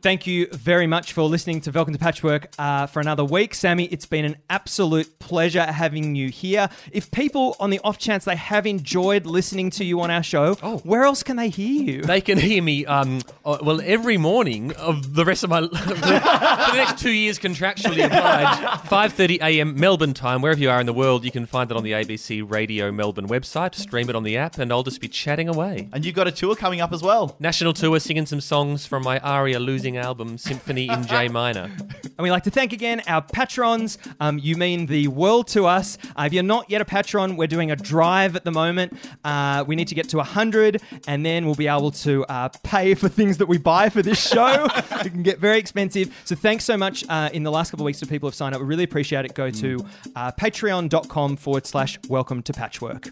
Thank 0.00 0.28
you 0.28 0.46
very 0.52 0.86
much 0.86 1.12
for 1.12 1.22
listening 1.22 1.60
to 1.62 1.72
Welcome 1.72 1.92
to 1.92 1.98
Patchwork 1.98 2.50
uh, 2.56 2.86
for 2.86 3.00
another 3.00 3.24
week. 3.24 3.52
Sammy, 3.52 3.86
it's 3.86 4.06
been 4.06 4.24
an 4.24 4.36
absolute 4.48 5.18
pleasure 5.18 5.64
having 5.64 6.14
you 6.14 6.28
here. 6.28 6.68
If 6.92 7.10
people, 7.10 7.56
on 7.58 7.70
the 7.70 7.80
off 7.82 7.98
chance 7.98 8.24
they 8.24 8.36
have 8.36 8.64
enjoyed 8.64 9.26
listening 9.26 9.70
to 9.70 9.84
you 9.84 10.00
on 10.00 10.12
our 10.12 10.22
show, 10.22 10.56
Oh. 10.62 10.78
where 10.78 11.02
else 11.02 11.24
can 11.24 11.34
they 11.34 11.48
hear 11.48 11.82
you? 11.82 12.02
They 12.02 12.20
can 12.20 12.38
hear 12.38 12.62
me, 12.62 12.86
um, 12.86 13.22
uh, 13.44 13.58
well, 13.60 13.80
every 13.82 14.18
morning 14.18 14.72
of 14.76 15.14
the 15.16 15.24
rest 15.24 15.42
of 15.42 15.50
my 15.50 15.62
for 15.62 15.66
the, 15.68 15.94
for 15.96 15.96
the 16.04 16.72
next 16.76 16.98
two 17.02 17.10
years 17.10 17.40
contractually 17.40 18.04
obliged. 18.06 18.60
5:30 18.88 19.40
a.m. 19.42 19.74
Melbourne 19.80 20.14
time, 20.14 20.42
wherever 20.42 20.60
you 20.60 20.70
are 20.70 20.78
in 20.78 20.86
the 20.86 20.92
world, 20.92 21.24
you 21.24 21.32
can 21.32 21.44
find 21.44 21.72
it 21.72 21.76
on 21.76 21.82
the 21.82 21.90
ABC 21.92 22.48
Radio 22.48 22.92
Melbourne 22.92 23.26
website. 23.26 23.74
Stream 23.74 24.08
it 24.08 24.14
on 24.14 24.22
the 24.22 24.36
app, 24.36 24.58
and 24.58 24.70
I'll 24.72 24.84
just 24.84 25.00
be 25.00 25.08
chatting 25.08 25.48
away. 25.48 25.88
And 25.92 26.06
you've 26.06 26.14
got 26.14 26.28
a 26.28 26.32
tour 26.32 26.54
coming 26.54 26.80
up 26.80 26.92
as 26.92 27.02
well. 27.02 27.34
National 27.40 27.72
tour, 27.72 27.98
singing 27.98 28.26
some 28.26 28.40
songs 28.40 28.86
from 28.86 29.02
my 29.02 29.18
Aria 29.18 29.58
losing 29.58 29.87
album, 29.96 30.38
Symphony 30.38 30.88
in 30.88 31.06
J 31.06 31.28
minor. 31.28 31.70
And 32.18 32.18
we 32.18 32.30
like 32.30 32.42
to 32.44 32.50
thank 32.50 32.72
again 32.72 33.02
our 33.06 33.22
patrons. 33.22 33.96
Um, 34.20 34.38
you 34.38 34.56
mean 34.56 34.86
the 34.86 35.08
world 35.08 35.48
to 35.48 35.66
us. 35.66 35.98
Uh, 36.16 36.24
if 36.26 36.32
you're 36.32 36.42
not 36.42 36.68
yet 36.68 36.80
a 36.80 36.84
patron, 36.84 37.36
we're 37.36 37.46
doing 37.46 37.70
a 37.70 37.76
drive 37.76 38.36
at 38.36 38.44
the 38.44 38.50
moment. 38.50 38.92
Uh, 39.24 39.64
we 39.66 39.76
need 39.76 39.88
to 39.88 39.94
get 39.94 40.08
to 40.10 40.16
100, 40.16 40.82
and 41.06 41.24
then 41.24 41.46
we'll 41.46 41.54
be 41.54 41.68
able 41.68 41.90
to 41.92 42.24
uh, 42.24 42.48
pay 42.62 42.94
for 42.94 43.08
things 43.08 43.38
that 43.38 43.46
we 43.46 43.56
buy 43.56 43.88
for 43.88 44.02
this 44.02 44.18
show. 44.18 44.66
it 44.76 45.10
can 45.10 45.22
get 45.22 45.38
very 45.38 45.58
expensive. 45.58 46.14
So 46.24 46.34
thanks 46.34 46.64
so 46.64 46.76
much 46.76 47.04
uh, 47.08 47.30
in 47.32 47.42
the 47.42 47.50
last 47.50 47.70
couple 47.70 47.84
of 47.84 47.86
weeks 47.86 48.00
to 48.00 48.06
people 48.06 48.26
who 48.26 48.30
have 48.30 48.34
signed 48.34 48.54
up. 48.54 48.60
We 48.60 48.66
really 48.66 48.84
appreciate 48.84 49.24
it. 49.24 49.34
Go 49.34 49.50
to 49.50 49.86
uh, 50.16 50.32
patreon.com 50.32 51.36
forward 51.36 51.66
slash 51.66 51.98
welcome 52.08 52.42
to 52.42 52.52
patchwork. 52.52 53.10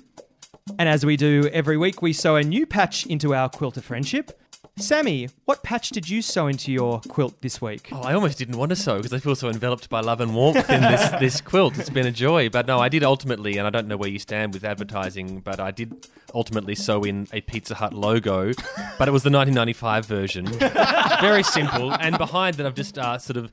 And 0.79 0.89
as 0.89 1.07
we 1.07 1.16
do 1.16 1.49
every 1.53 1.77
week, 1.77 2.03
we 2.03 2.12
sew 2.12 2.37
a 2.37 2.43
new 2.43 2.66
patch 2.66 3.07
into 3.07 3.35
our 3.35 3.49
quilt 3.49 3.77
of 3.77 3.85
friendship. 3.85 4.39
Sammy, 4.79 5.31
what 5.47 5.62
patch 5.62 5.89
did 5.89 6.07
you 6.07 6.20
sew 6.20 6.49
into 6.49 6.70
your 6.70 7.01
quilt 7.09 7.41
this 7.41 7.62
week? 7.62 7.89
Oh, 7.93 8.03
I 8.03 8.12
almost 8.12 8.37
didn't 8.37 8.59
want 8.59 8.68
to 8.68 8.77
sew 8.77 8.99
because 8.99 9.14
I 9.14 9.18
feel 9.18 9.35
so 9.35 9.49
enveloped 9.49 9.89
by 9.89 10.01
love 10.01 10.20
and 10.20 10.35
warmth 10.35 10.68
in 10.68 10.83
this, 10.83 11.09
this 11.20 11.41
quilt. 11.41 11.79
It's 11.79 11.89
been 11.89 12.07
a 12.07 12.12
joy. 12.12 12.51
But 12.51 12.66
no, 12.66 12.79
I 12.79 12.91
did 12.91 13.03
ultimately, 13.03 13.57
and 13.57 13.66
I 13.66 13.70
don't 13.70 13.89
know 13.89 13.97
where 13.97 14.11
you 14.11 14.18
stand 14.18 14.53
with 14.53 14.64
advertising, 14.64 15.41
but 15.41 15.61
I 15.61 15.70
did 15.70 16.07
ultimately 16.35 16.74
sew 16.74 17.05
in 17.05 17.27
a 17.33 17.41
Pizza 17.41 17.74
Hut 17.74 17.95
logo, 17.95 18.53
but 18.99 19.09
it 19.09 19.12
was 19.12 19.22
the 19.22 19.31
1995 19.31 20.05
version. 20.05 20.45
Very 21.22 21.43
simple. 21.43 21.95
And 21.95 22.18
behind 22.18 22.57
that, 22.57 22.66
I've 22.66 22.74
just 22.74 22.99
uh, 22.99 23.16
sort 23.16 23.39
of 23.39 23.51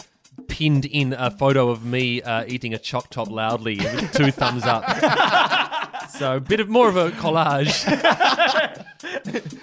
pinned 0.50 0.84
in 0.84 1.14
a 1.14 1.32
photo 1.32 1.70
of 1.70 1.86
me 1.86 2.22
uh, 2.22 2.44
eating 2.50 2.74
a 2.74 2.78
choc 2.78 3.10
top 3.10 3.30
loudly 3.30 3.78
with 3.78 4.12
two 4.12 4.30
thumbs 4.30 4.64
up. 4.66 4.84
So 6.10 6.38
a 6.38 6.40
bit 6.40 6.60
of 6.60 6.70
more 6.70 6.90
of 6.90 6.98
a 6.98 7.12
collage. 7.12 7.84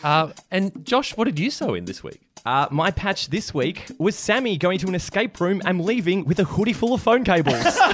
uh, 0.05 0.33
and 0.51 0.85
Josh, 0.85 1.17
what 1.17 1.25
did 1.25 1.39
you 1.39 1.51
sew 1.51 1.75
in 1.75 1.85
this 1.85 2.03
week? 2.03 2.21
Uh, 2.45 2.67
my 2.71 2.91
patch 2.91 3.29
this 3.29 3.53
week 3.53 3.91
was 3.99 4.17
Sammy 4.17 4.57
going 4.57 4.79
to 4.79 4.89
an 4.89 4.95
escape 4.95 5.41
room 5.41 5.61
and 5.65 5.85
leaving 5.85 6.25
with 6.25 6.39
a 6.39 6.45
hoodie 6.45 6.73
full 6.73 6.95
of 6.95 7.03
phone 7.03 7.25
cables. 7.25 7.79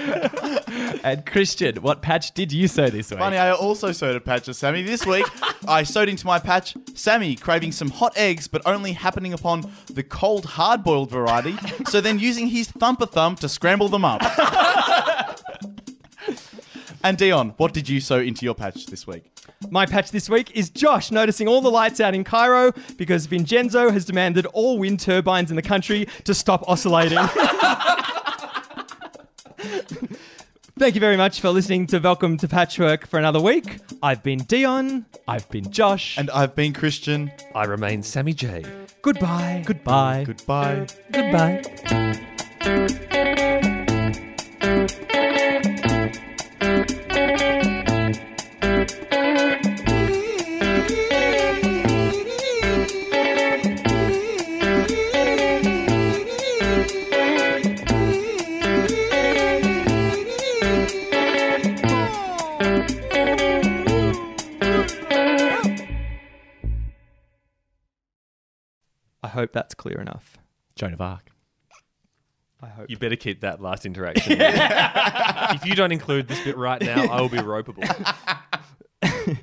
and 1.04 1.26
Christian, 1.26 1.76
what 1.76 2.02
patch 2.02 2.32
did 2.32 2.52
you 2.52 2.68
sew 2.68 2.88
this 2.88 3.10
week? 3.10 3.18
Funny, 3.18 3.36
I 3.36 3.52
also 3.52 3.92
sewed 3.92 4.16
a 4.16 4.20
patch 4.20 4.48
of 4.48 4.56
Sammy. 4.56 4.82
This 4.82 5.04
week, 5.06 5.26
I 5.66 5.82
sewed 5.82 6.08
into 6.08 6.26
my 6.26 6.38
patch 6.38 6.76
Sammy 6.94 7.36
craving 7.36 7.72
some 7.72 7.90
hot 7.90 8.16
eggs, 8.16 8.48
but 8.48 8.62
only 8.66 8.92
happening 8.92 9.32
upon 9.32 9.70
the 9.92 10.02
cold, 10.02 10.44
hard 10.44 10.82
boiled 10.82 11.10
variety, 11.10 11.56
so 11.86 12.00
then 12.00 12.18
using 12.18 12.48
his 12.48 12.70
thumper 12.70 13.06
thumb 13.06 13.36
to 13.36 13.48
scramble 13.48 13.88
them 13.88 14.04
up. 14.04 14.22
And 17.02 17.16
Dion, 17.16 17.54
what 17.56 17.72
did 17.72 17.88
you 17.88 18.00
sew 18.00 18.18
into 18.18 18.44
your 18.44 18.54
patch 18.54 18.86
this 18.86 19.06
week? 19.06 19.30
My 19.70 19.86
patch 19.86 20.10
this 20.10 20.28
week 20.28 20.50
is 20.54 20.70
Josh 20.70 21.10
noticing 21.10 21.48
all 21.48 21.60
the 21.60 21.70
lights 21.70 22.00
out 22.00 22.14
in 22.14 22.24
Cairo 22.24 22.72
because 22.96 23.26
Vincenzo 23.26 23.90
has 23.90 24.04
demanded 24.04 24.46
all 24.46 24.78
wind 24.78 25.00
turbines 25.00 25.50
in 25.50 25.56
the 25.56 25.62
country 25.62 26.06
to 26.24 26.34
stop 26.34 26.64
oscillating. 26.68 27.18
Thank 30.78 30.94
you 30.94 31.00
very 31.00 31.16
much 31.18 31.40
for 31.40 31.50
listening 31.50 31.86
to 31.88 31.98
Welcome 31.98 32.38
to 32.38 32.48
Patchwork 32.48 33.06
for 33.06 33.18
another 33.18 33.40
week. 33.40 33.80
I've 34.02 34.22
been 34.22 34.38
Dion. 34.38 35.04
I've 35.28 35.46
been 35.50 35.70
Josh. 35.70 36.16
And 36.16 36.30
I've 36.30 36.54
been 36.54 36.72
Christian. 36.72 37.30
I 37.54 37.64
remain 37.64 38.02
Sammy 38.02 38.32
J. 38.32 38.64
Goodbye. 39.02 39.62
goodbye. 39.66 40.24
Goodbye. 40.26 40.86
Goodbye. 41.12 41.62
I 44.62 45.29
I 69.30 69.32
hope 69.32 69.52
that's 69.52 69.74
clear 69.74 70.00
enough. 70.00 70.38
Joan 70.74 70.92
of 70.92 71.00
Arc. 71.00 71.30
I 72.60 72.66
hope. 72.66 72.90
You 72.90 72.96
better 72.96 73.14
keep 73.14 73.42
that 73.42 73.62
last 73.62 73.86
interaction. 73.86 74.36
if 74.40 75.64
you 75.64 75.76
don't 75.76 75.92
include 75.92 76.26
this 76.26 76.42
bit 76.42 76.56
right 76.56 76.82
now, 76.82 77.04
I 77.04 77.20
will 77.20 77.28
be 77.28 77.38
ropeable. 77.38 77.86